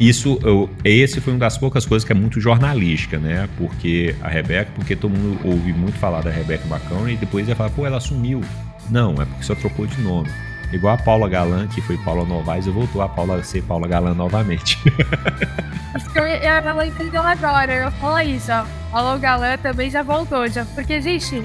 isso, 0.00 0.38
eu, 0.42 0.70
esse 0.82 1.20
foi 1.20 1.34
uma 1.34 1.40
das 1.40 1.58
poucas 1.58 1.84
coisas 1.84 2.06
que 2.06 2.12
é 2.12 2.14
muito 2.14 2.40
jornalística, 2.40 3.18
né? 3.18 3.46
Porque 3.58 4.16
a 4.22 4.28
Rebeca, 4.28 4.70
porque 4.74 4.96
todo 4.96 5.10
mundo 5.10 5.38
ouve 5.44 5.74
muito 5.74 5.98
falar 5.98 6.22
da 6.22 6.30
Rebeca 6.30 6.66
Bacana 6.66 7.10
e 7.10 7.16
depois 7.16 7.46
ia 7.46 7.54
falar, 7.54 7.68
pô, 7.68 7.84
ela 7.84 8.00
sumiu. 8.00 8.40
Não, 8.88 9.12
é 9.20 9.26
porque 9.26 9.42
só 9.42 9.54
trocou 9.54 9.86
de 9.86 10.00
nome. 10.00 10.30
Igual 10.72 10.94
a 10.94 10.98
Paula 10.98 11.28
Galan, 11.28 11.66
que 11.66 11.82
foi 11.82 11.98
Paula 11.98 12.24
Novaes, 12.24 12.66
e 12.66 12.70
voltou 12.70 13.02
a 13.02 13.08
Paula 13.08 13.36
a 13.36 13.42
ser 13.42 13.62
Paula 13.62 13.86
Galan 13.86 14.14
novamente. 14.14 14.78
Acho 15.92 16.08
que 16.10 16.18
eu, 16.18 16.24
ela 16.24 16.86
entendeu 16.86 17.20
agora, 17.20 17.74
eu 17.74 17.90
falo 17.92 18.20
isso, 18.20 18.50
ó. 18.52 18.64
Paula 18.90 19.18
Galan 19.18 19.58
também 19.58 19.90
já 19.90 20.02
voltou, 20.02 20.48
já, 20.48 20.64
porque, 20.64 21.00
gente, 21.02 21.44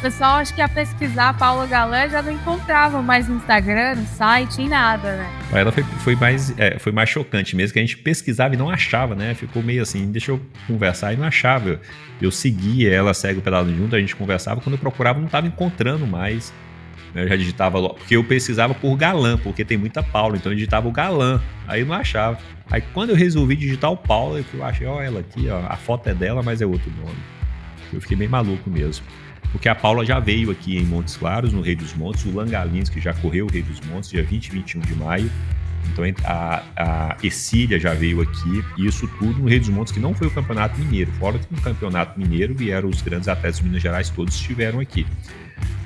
o 0.00 0.02
pessoal 0.02 0.36
acho 0.36 0.54
que 0.54 0.62
ia 0.62 0.68
pesquisar 0.68 1.36
Paula 1.36 1.66
Galã 1.66 2.08
já 2.08 2.22
não 2.22 2.32
encontrava 2.32 3.02
mais 3.02 3.28
no 3.28 3.36
Instagram, 3.36 3.96
no 3.96 4.06
site, 4.06 4.62
em 4.62 4.68
nada, 4.68 5.14
né? 5.14 5.30
Ela 5.52 5.70
foi, 5.70 5.82
foi, 5.82 6.16
mais, 6.16 6.58
é, 6.58 6.78
foi 6.78 6.90
mais 6.90 7.10
chocante 7.10 7.54
mesmo, 7.54 7.74
que 7.74 7.78
a 7.78 7.82
gente 7.82 7.98
pesquisava 7.98 8.54
e 8.54 8.56
não 8.56 8.70
achava, 8.70 9.14
né? 9.14 9.34
Ficou 9.34 9.62
meio 9.62 9.82
assim, 9.82 10.10
deixa 10.10 10.30
eu 10.30 10.40
conversar 10.66 11.12
e 11.12 11.18
não 11.18 11.26
achava. 11.26 11.82
Eu 12.20 12.30
seguia 12.30 12.90
ela, 12.90 13.12
segue 13.12 13.40
o 13.40 13.42
pedalo 13.42 13.70
junto, 13.76 13.94
a 13.94 14.00
gente 14.00 14.16
conversava, 14.16 14.62
quando 14.62 14.76
eu 14.76 14.78
procurava 14.78 15.18
não 15.18 15.26
estava 15.26 15.46
encontrando 15.46 16.06
mais. 16.06 16.50
Eu 17.14 17.28
já 17.28 17.36
digitava, 17.36 17.90
porque 17.90 18.16
eu 18.16 18.24
pesquisava 18.24 18.72
por 18.72 18.96
galã, 18.96 19.36
porque 19.36 19.66
tem 19.66 19.76
muita 19.76 20.02
Paula, 20.02 20.38
então 20.38 20.50
eu 20.50 20.56
digitava 20.56 20.88
o 20.88 20.92
galã, 20.92 21.42
aí 21.68 21.80
eu 21.80 21.86
não 21.86 21.94
achava. 21.94 22.38
Aí 22.70 22.80
quando 22.94 23.10
eu 23.10 23.16
resolvi 23.16 23.54
digitar 23.54 23.90
o 23.90 23.98
Paula, 23.98 24.42
eu 24.54 24.64
achei, 24.64 24.86
ó, 24.86 25.02
ela 25.02 25.20
aqui, 25.20 25.46
ó, 25.50 25.60
a 25.68 25.76
foto 25.76 26.08
é 26.08 26.14
dela, 26.14 26.42
mas 26.42 26.62
é 26.62 26.66
outro 26.66 26.90
nome. 26.90 27.18
Eu 27.92 28.00
fiquei 28.00 28.16
meio 28.16 28.30
maluco 28.30 28.70
mesmo 28.70 29.04
porque 29.52 29.68
a 29.68 29.74
Paula 29.74 30.04
já 30.04 30.20
veio 30.20 30.50
aqui 30.50 30.76
em 30.76 30.84
Montes 30.84 31.16
Claros, 31.16 31.52
no 31.52 31.60
Rei 31.60 31.74
dos 31.74 31.94
Montes, 31.94 32.24
o 32.24 32.34
Langalins, 32.34 32.88
que 32.88 33.00
já 33.00 33.12
correu 33.14 33.46
o 33.46 33.50
Rei 33.50 33.62
dos 33.62 33.80
Montes, 33.80 34.10
dia 34.10 34.22
20 34.22 34.46
e 34.46 34.50
21 34.50 34.80
de 34.80 34.94
maio. 34.94 35.30
Então 35.92 36.04
a, 36.24 36.62
a 36.76 37.16
já 37.78 37.94
veio 37.94 38.20
aqui, 38.20 38.64
e 38.78 38.86
isso 38.86 39.08
tudo 39.18 39.40
no 39.40 39.48
Rei 39.48 39.58
dos 39.58 39.68
Montes, 39.68 39.92
que 39.92 39.98
não 39.98 40.14
foi 40.14 40.28
o 40.28 40.30
Campeonato 40.30 40.78
Mineiro. 40.78 41.10
Fora 41.12 41.38
que 41.38 41.46
no 41.50 41.60
Campeonato 41.60 42.18
Mineiro 42.18 42.54
vieram 42.54 42.88
os 42.88 43.02
grandes 43.02 43.28
atletas 43.28 43.58
de 43.58 43.64
Minas 43.64 43.82
Gerais, 43.82 44.08
todos 44.08 44.34
estiveram 44.34 44.78
aqui. 44.78 45.06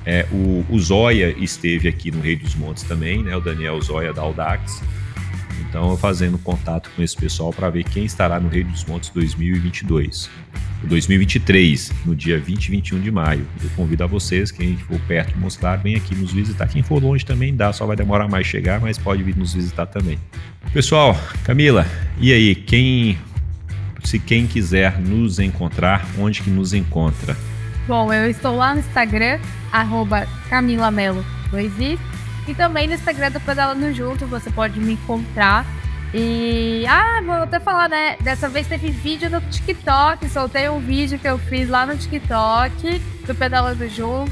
É, 0.05 0.27
o, 0.31 0.63
o 0.69 0.79
Zóia 0.79 1.35
esteve 1.37 1.87
aqui 1.87 2.11
no 2.11 2.21
Rei 2.21 2.35
dos 2.35 2.53
Montes 2.55 2.83
também, 2.83 3.23
né? 3.23 3.35
O 3.35 3.41
Daniel 3.41 3.81
Zóia 3.81 4.13
da 4.13 4.21
Audax. 4.21 4.83
Então, 5.75 5.97
fazendo 5.97 6.37
contato 6.37 6.89
com 6.95 7.03
esse 7.03 7.13
pessoal 7.17 7.51
para 7.51 7.69
ver 7.69 7.83
quem 7.83 8.05
estará 8.05 8.39
no 8.39 8.47
Rei 8.47 8.63
dos 8.63 8.85
Montes 8.85 9.09
2022. 9.09 10.29
2023, 10.83 11.91
no 12.05 12.15
dia 12.15 12.39
20 12.39 12.65
e 12.67 12.71
21 12.71 13.01
de 13.01 13.11
maio. 13.11 13.45
Eu 13.61 13.69
convido 13.75 14.05
a 14.05 14.07
vocês, 14.07 14.51
quem 14.51 14.77
for 14.77 14.97
perto 15.01 15.33
de 15.33 15.39
mostrar, 15.39 15.75
vem 15.75 15.95
aqui 15.95 16.15
nos 16.15 16.31
visitar. 16.31 16.69
Quem 16.69 16.81
for 16.81 17.03
longe 17.03 17.25
também 17.25 17.53
dá, 17.53 17.73
só 17.73 17.85
vai 17.85 17.97
demorar 17.97 18.29
mais 18.29 18.47
chegar, 18.47 18.79
mas 18.79 18.97
pode 18.97 19.21
vir 19.21 19.35
nos 19.35 19.53
visitar 19.53 19.85
também. 19.85 20.17
Pessoal, 20.71 21.13
Camila, 21.43 21.85
e 22.21 22.31
aí, 22.31 22.55
quem 22.55 23.17
se 24.01 24.17
quem 24.17 24.47
quiser 24.47 25.01
nos 25.01 25.39
encontrar, 25.39 26.07
onde 26.17 26.41
que 26.41 26.49
nos 26.49 26.73
encontra? 26.73 27.35
Bom, 27.85 28.13
eu 28.13 28.29
estou 28.29 28.55
lá 28.55 28.73
no 28.73 28.79
Instagram, 28.79 29.39
arroba 29.73 30.25
camilamelo 30.49 31.25
2i, 31.51 31.99
e 32.47 32.53
também 32.53 32.87
no 32.87 32.93
Instagram 32.93 33.31
do 33.31 33.39
Pedalando 33.39 33.93
Junto, 33.93 34.27
você 34.27 34.49
pode 34.51 34.79
me 34.79 34.93
encontrar 34.93 35.65
e, 36.17 36.85
ah, 36.87 37.21
vou 37.25 37.35
até 37.35 37.59
falar, 37.59 37.89
né? 37.89 38.15
Dessa 38.21 38.47
vez 38.47 38.65
teve 38.67 38.89
vídeo 38.89 39.29
no 39.29 39.41
TikTok. 39.41 40.29
Soltei 40.29 40.69
um 40.69 40.79
vídeo 40.79 41.19
que 41.19 41.27
eu 41.27 41.37
fiz 41.37 41.67
lá 41.67 41.85
no 41.85 41.97
TikTok, 41.97 42.99
do 43.27 43.35
Pedalando 43.35 43.85
Junto. 43.89 44.31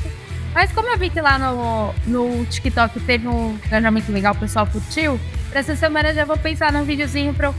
Mas 0.54 0.72
como 0.72 0.88
eu 0.88 0.98
vi 0.98 1.10
que 1.10 1.20
lá 1.20 1.38
no, 1.38 1.94
no 2.06 2.46
TikTok 2.46 3.02
teve 3.02 3.28
um 3.28 3.60
engajamento 3.66 4.12
legal, 4.14 4.34
o 4.34 4.38
pessoal 4.38 4.66
curtiu, 4.66 5.20
pra 5.50 5.60
essa 5.60 5.76
semana 5.76 6.10
eu 6.10 6.16
já 6.16 6.24
vou 6.24 6.38
pensar 6.38 6.72
num 6.72 6.86
videozinho 6.86 7.34
pra 7.34 7.48
eu 7.48 7.56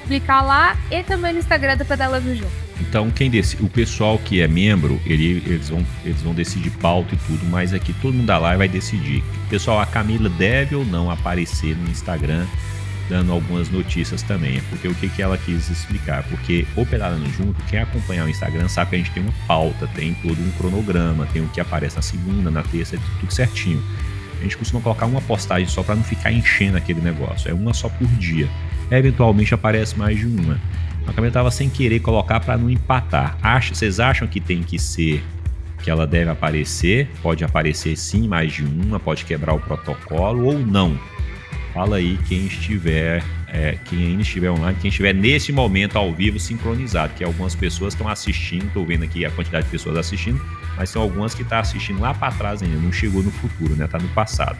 publicar 0.00 0.40
lá 0.40 0.74
e 0.90 1.02
também 1.02 1.34
no 1.34 1.40
Instagram 1.40 1.76
do 1.76 1.84
Pedalando 1.84 2.34
Junto. 2.34 2.61
Então, 2.80 3.10
quem 3.10 3.30
decide, 3.30 3.62
o 3.62 3.68
pessoal 3.68 4.18
que 4.18 4.40
é 4.40 4.48
membro, 4.48 5.00
ele, 5.06 5.42
eles, 5.46 5.68
vão, 5.68 5.86
eles 6.04 6.20
vão 6.22 6.34
decidir 6.34 6.70
pauta 6.70 7.14
e 7.14 7.18
tudo, 7.18 7.46
mas 7.46 7.72
aqui 7.72 7.92
todo 7.94 8.14
mundo 8.14 8.26
da 8.26 8.38
live 8.38 8.58
vai 8.58 8.68
decidir. 8.68 9.22
Pessoal, 9.48 9.80
a 9.80 9.86
Camila 9.86 10.28
deve 10.28 10.74
ou 10.74 10.84
não 10.84 11.10
aparecer 11.10 11.76
no 11.76 11.90
Instagram 11.90 12.46
dando 13.08 13.32
algumas 13.32 13.68
notícias 13.68 14.22
também. 14.22 14.60
Porque 14.70 14.88
o 14.88 14.94
que, 14.94 15.08
que 15.08 15.22
ela 15.22 15.36
quis 15.36 15.68
explicar? 15.68 16.22
Porque 16.24 16.66
o 16.76 16.86
Pedalando 16.86 17.28
Junto, 17.30 17.62
quem 17.64 17.78
acompanhar 17.78 18.24
o 18.24 18.28
Instagram 18.28 18.68
sabe 18.68 18.90
que 18.90 18.96
a 18.96 18.98
gente 18.98 19.10
tem 19.10 19.22
uma 19.22 19.34
pauta, 19.46 19.86
tem 19.88 20.14
todo 20.14 20.40
um 20.40 20.50
cronograma, 20.52 21.26
tem 21.26 21.42
o 21.42 21.48
que 21.48 21.60
aparece 21.60 21.96
na 21.96 22.02
segunda, 22.02 22.50
na 22.50 22.62
terça, 22.62 22.98
tudo 23.20 23.32
certinho. 23.32 23.82
A 24.40 24.42
gente 24.42 24.56
costuma 24.56 24.80
colocar 24.80 25.06
uma 25.06 25.20
postagem 25.20 25.68
só 25.68 25.82
para 25.82 25.94
não 25.94 26.02
ficar 26.02 26.32
enchendo 26.32 26.76
aquele 26.76 27.00
negócio. 27.00 27.50
É 27.50 27.54
uma 27.54 27.72
só 27.74 27.88
por 27.88 28.08
dia. 28.08 28.48
Eventualmente 28.90 29.54
aparece 29.54 29.96
mais 29.96 30.18
de 30.18 30.26
uma. 30.26 30.60
A 31.06 31.12
Camila 31.12 31.28
estava 31.28 31.50
sem 31.50 31.68
querer 31.68 32.00
colocar 32.00 32.40
para 32.40 32.56
não 32.56 32.70
empatar. 32.70 33.36
Acha, 33.42 33.74
vocês 33.74 34.00
acham 34.00 34.26
que 34.26 34.40
tem 34.40 34.62
que 34.62 34.78
ser 34.78 35.22
que 35.82 35.90
ela 35.90 36.06
deve 36.06 36.30
aparecer? 36.30 37.08
Pode 37.22 37.44
aparecer 37.44 37.96
sim 37.96 38.28
mais 38.28 38.52
de 38.52 38.62
uma, 38.62 39.00
pode 39.00 39.24
quebrar 39.24 39.54
o 39.54 39.60
protocolo 39.60 40.46
ou 40.46 40.58
não? 40.58 40.98
Fala 41.74 41.96
aí 41.96 42.18
quem 42.28 42.46
estiver, 42.46 43.24
é, 43.48 43.78
quem 43.86 44.04
ainda 44.04 44.22
estiver 44.22 44.50
online, 44.50 44.76
quem 44.80 44.90
estiver 44.90 45.14
nesse 45.14 45.52
momento 45.52 45.96
ao 45.96 46.12
vivo 46.12 46.38
sincronizado, 46.38 47.14
que 47.14 47.24
algumas 47.24 47.54
pessoas 47.54 47.94
estão 47.94 48.08
assistindo, 48.08 48.66
estou 48.66 48.84
vendo 48.84 49.04
aqui 49.04 49.24
a 49.24 49.30
quantidade 49.30 49.64
de 49.64 49.70
pessoas 49.70 49.96
assistindo, 49.96 50.40
mas 50.76 50.90
são 50.90 51.00
algumas 51.00 51.34
que 51.34 51.42
estão 51.42 51.56
tá 51.56 51.62
assistindo 51.62 52.00
lá 52.00 52.12
para 52.12 52.32
trás 52.32 52.62
ainda, 52.62 52.76
não 52.76 52.92
chegou 52.92 53.22
no 53.22 53.30
futuro, 53.30 53.74
né? 53.74 53.86
Tá 53.86 53.98
no 53.98 54.08
passado. 54.08 54.58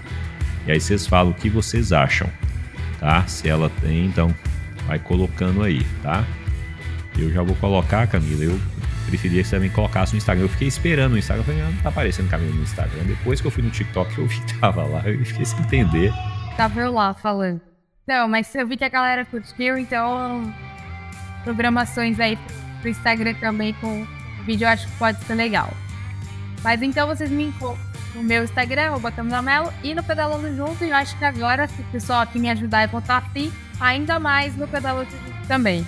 E 0.67 0.73
aí 0.73 0.81
vocês 0.81 1.07
falam 1.07 1.33
o 1.33 1.35
que 1.35 1.51
vocês 1.51 1.93
acham, 1.93 2.29
tá? 2.99 3.27
Se 3.27 3.47
ela 3.47 3.71
tem, 3.83 4.07
então 4.07 4.35
vai 4.87 4.99
colocando 4.99 5.63
aí, 5.63 5.85
tá? 6.03 6.25
Eu 7.19 7.31
já 7.31 7.43
vou 7.43 7.55
colocar, 7.57 8.07
Camila. 8.07 8.45
Eu 8.45 8.61
preferia 9.07 9.43
que 9.43 9.49
você 9.49 9.57
também 9.57 9.71
colocasse 9.71 10.13
no 10.13 10.19
Instagram. 10.19 10.45
Eu 10.45 10.49
fiquei 10.49 10.69
esperando 10.69 11.13
no 11.13 11.19
Instagram. 11.19 11.43
Eu 11.43 11.47
falei, 11.47 11.63
não, 11.63 11.73
não 11.73 11.83
tá 11.83 11.89
aparecendo 11.89 12.31
Camila 12.31 12.55
no 12.55 12.63
Instagram. 12.63 13.03
Depois 13.05 13.41
que 13.41 13.47
eu 13.47 13.51
fui 13.51 13.63
no 13.63 13.71
TikTok, 13.71 14.19
eu 14.19 14.27
vi 14.27 14.41
que 14.41 14.59
tava 14.59 14.85
lá. 14.85 15.03
Eu 15.05 15.25
fiquei 15.25 15.45
sem 15.45 15.59
entender. 15.61 16.13
Tava 16.57 16.81
eu 16.81 16.93
lá 16.93 17.15
falando. 17.15 17.61
Não, 18.07 18.29
mas 18.29 18.53
eu 18.55 18.67
vi 18.67 18.77
que 18.77 18.85
a 18.85 18.89
galera 18.89 19.25
curtiu, 19.25 19.79
então 19.79 20.53
programações 21.45 22.19
aí 22.19 22.37
pro 22.81 22.91
Instagram 22.91 23.35
também 23.35 23.73
com 23.75 24.03
o 24.03 24.45
vídeo 24.45 24.65
eu 24.65 24.69
acho 24.69 24.87
que 24.89 24.97
pode 24.97 25.23
ser 25.25 25.35
legal. 25.35 25.73
Mas 26.63 26.83
então 26.83 27.07
vocês 27.07 27.31
me 27.31 27.45
encontram 27.45 27.93
no 28.15 28.23
meu 28.23 28.45
Instagram, 28.45 28.89
arroba 28.89 29.13
Melo, 29.43 29.73
e 29.83 29.95
no 29.95 30.03
Pedalando 30.03 30.55
Junto. 30.55 30.85
E 30.85 30.91
eu 30.91 30.97
acho 30.97 31.17
que 31.17 31.25
agora, 31.25 31.67
se 31.67 31.81
o 31.81 31.85
pessoal 31.85 32.21
aqui 32.21 32.39
me 32.39 32.51
ajudar 32.51 32.83
a 32.83 32.87
botar 32.87 33.19
assim, 33.19 33.53
ainda 33.83 34.19
mais 34.19 34.57
no 34.57 34.67
Junto 34.67 35.13
também. 35.49 35.87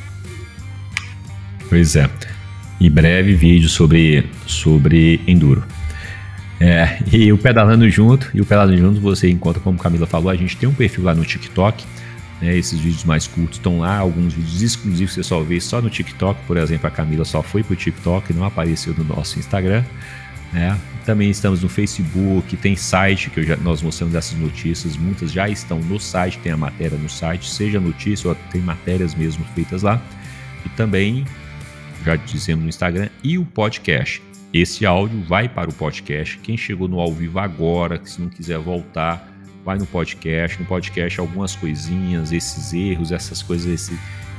Pois 1.68 1.96
é. 1.96 2.08
Em 2.80 2.90
breve 2.90 3.34
vídeo 3.34 3.68
sobre, 3.68 4.28
sobre 4.46 5.20
Enduro. 5.26 5.64
É, 6.60 6.98
e 7.12 7.32
o 7.32 7.38
Pedalando 7.38 7.88
Junto, 7.88 8.30
e 8.34 8.40
o 8.40 8.46
Pedalando 8.46 8.76
Junto 8.76 9.00
você 9.00 9.30
encontra, 9.30 9.60
como 9.60 9.78
Camila 9.78 10.06
falou, 10.06 10.30
a 10.30 10.36
gente 10.36 10.56
tem 10.56 10.68
um 10.68 10.74
perfil 10.74 11.04
lá 11.04 11.14
no 11.14 11.24
TikTok, 11.24 11.84
né, 12.40 12.56
esses 12.56 12.78
vídeos 12.78 13.04
mais 13.04 13.26
curtos 13.26 13.58
estão 13.58 13.80
lá, 13.80 13.98
alguns 13.98 14.34
vídeos 14.34 14.62
exclusivos 14.62 15.14
você 15.14 15.22
só 15.22 15.40
vê 15.40 15.60
só 15.60 15.80
no 15.80 15.90
TikTok, 15.90 16.40
por 16.46 16.56
exemplo, 16.56 16.86
a 16.86 16.90
Camila 16.90 17.24
só 17.24 17.42
foi 17.42 17.62
pro 17.62 17.74
TikTok, 17.74 18.32
não 18.32 18.44
apareceu 18.44 18.94
no 18.96 19.04
nosso 19.04 19.38
Instagram, 19.38 19.84
né? 20.54 20.78
Também 21.04 21.28
estamos 21.28 21.62
no 21.62 21.68
Facebook, 21.68 22.56
tem 22.56 22.76
site 22.76 23.28
que 23.28 23.42
já, 23.42 23.56
nós 23.56 23.82
mostramos 23.82 24.14
essas 24.14 24.38
notícias, 24.38 24.96
muitas 24.96 25.32
já 25.32 25.48
estão 25.48 25.80
no 25.80 25.98
site, 25.98 26.38
tem 26.38 26.52
a 26.52 26.56
matéria 26.56 26.96
no 26.96 27.10
site, 27.10 27.50
seja 27.50 27.80
notícia 27.80 28.28
ou 28.28 28.36
tem 28.50 28.60
matérias 28.62 29.14
mesmo 29.14 29.44
feitas 29.54 29.82
lá. 29.82 30.00
E 30.64 30.68
também, 30.70 31.26
já 32.04 32.16
dizemos 32.16 32.62
no 32.62 32.68
Instagram, 32.68 33.08
e 33.22 33.36
o 33.36 33.44
podcast. 33.44 34.22
Esse 34.52 34.86
áudio 34.86 35.20
vai 35.24 35.48
para 35.48 35.68
o 35.68 35.74
podcast. 35.74 36.38
Quem 36.38 36.56
chegou 36.56 36.86
no 36.86 37.00
ao 37.00 37.12
vivo 37.12 37.40
agora, 37.40 37.98
que 37.98 38.08
se 38.08 38.20
não 38.20 38.28
quiser 38.28 38.58
voltar, 38.58 39.28
vai 39.64 39.76
no 39.76 39.84
podcast. 39.84 40.60
No 40.60 40.64
podcast, 40.64 41.18
algumas 41.18 41.56
coisinhas, 41.56 42.30
esses 42.32 42.72
erros, 42.72 43.10
essas 43.10 43.42
coisas, 43.42 43.66
esse, 43.66 43.98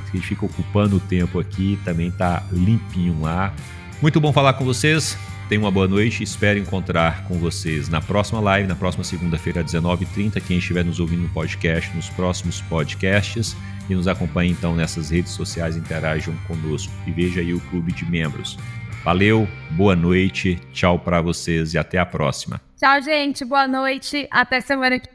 que 0.09 0.20
fica 0.20 0.45
ocupando 0.45 0.95
o 0.95 0.99
tempo 1.01 1.38
aqui, 1.38 1.78
também 1.84 2.09
tá 2.11 2.41
limpinho 2.49 3.20
lá. 3.22 3.53
Muito 4.01 4.22
bom 4.22 4.32
falar 4.32 4.53
com 4.53 4.63
vocês. 4.63 5.18
Tenha 5.48 5.62
uma 5.62 5.70
boa 5.70 5.88
noite. 5.88 6.24
Espero 6.24 6.58
encontrar 6.58 7.24
com 7.28 7.36
vocês 7.36 7.88
na 7.88 8.02
próxima 8.02 8.39
live, 8.39 8.68
na 8.68 8.76
próxima 8.76 9.04
segunda-feira, 9.04 9.62
às 9.62 9.72
19h30. 9.72 10.41
Quem 10.41 10.58
estiver 10.58 10.84
nos 10.84 11.00
ouvindo 11.00 11.22
no 11.22 11.30
podcast, 11.30 11.96
nos 11.96 12.10
próximos 12.10 12.62
podcasts. 12.62 13.56
E 13.88 13.93
nos 13.93 14.08
acompanhe 14.08 14.52
então 14.52 14.76
nessas 14.76 15.12
redes 15.12 15.32
sociais, 15.34 15.78
interajam 15.78 16.36
conosco. 16.48 16.91
E 17.06 17.12
veja 17.12 17.41
aí 17.41 17.54
o 17.54 17.60
clube 17.60 17.91
de 17.91 18.10
membros. 18.10 18.58
Valeu, 19.04 19.48
boa 19.70 19.96
noite, 19.96 20.60
tchau 20.74 20.98
para 20.98 21.22
vocês 21.22 21.76
e 21.76 21.78
até 21.78 22.00
a 22.00 22.06
próxima. 22.08 22.60
Tchau, 22.76 23.00
gente. 23.04 23.46
Boa 23.46 23.68
noite. 23.68 24.28
Até 24.32 24.60
semana 24.60 25.00
que 25.00 25.14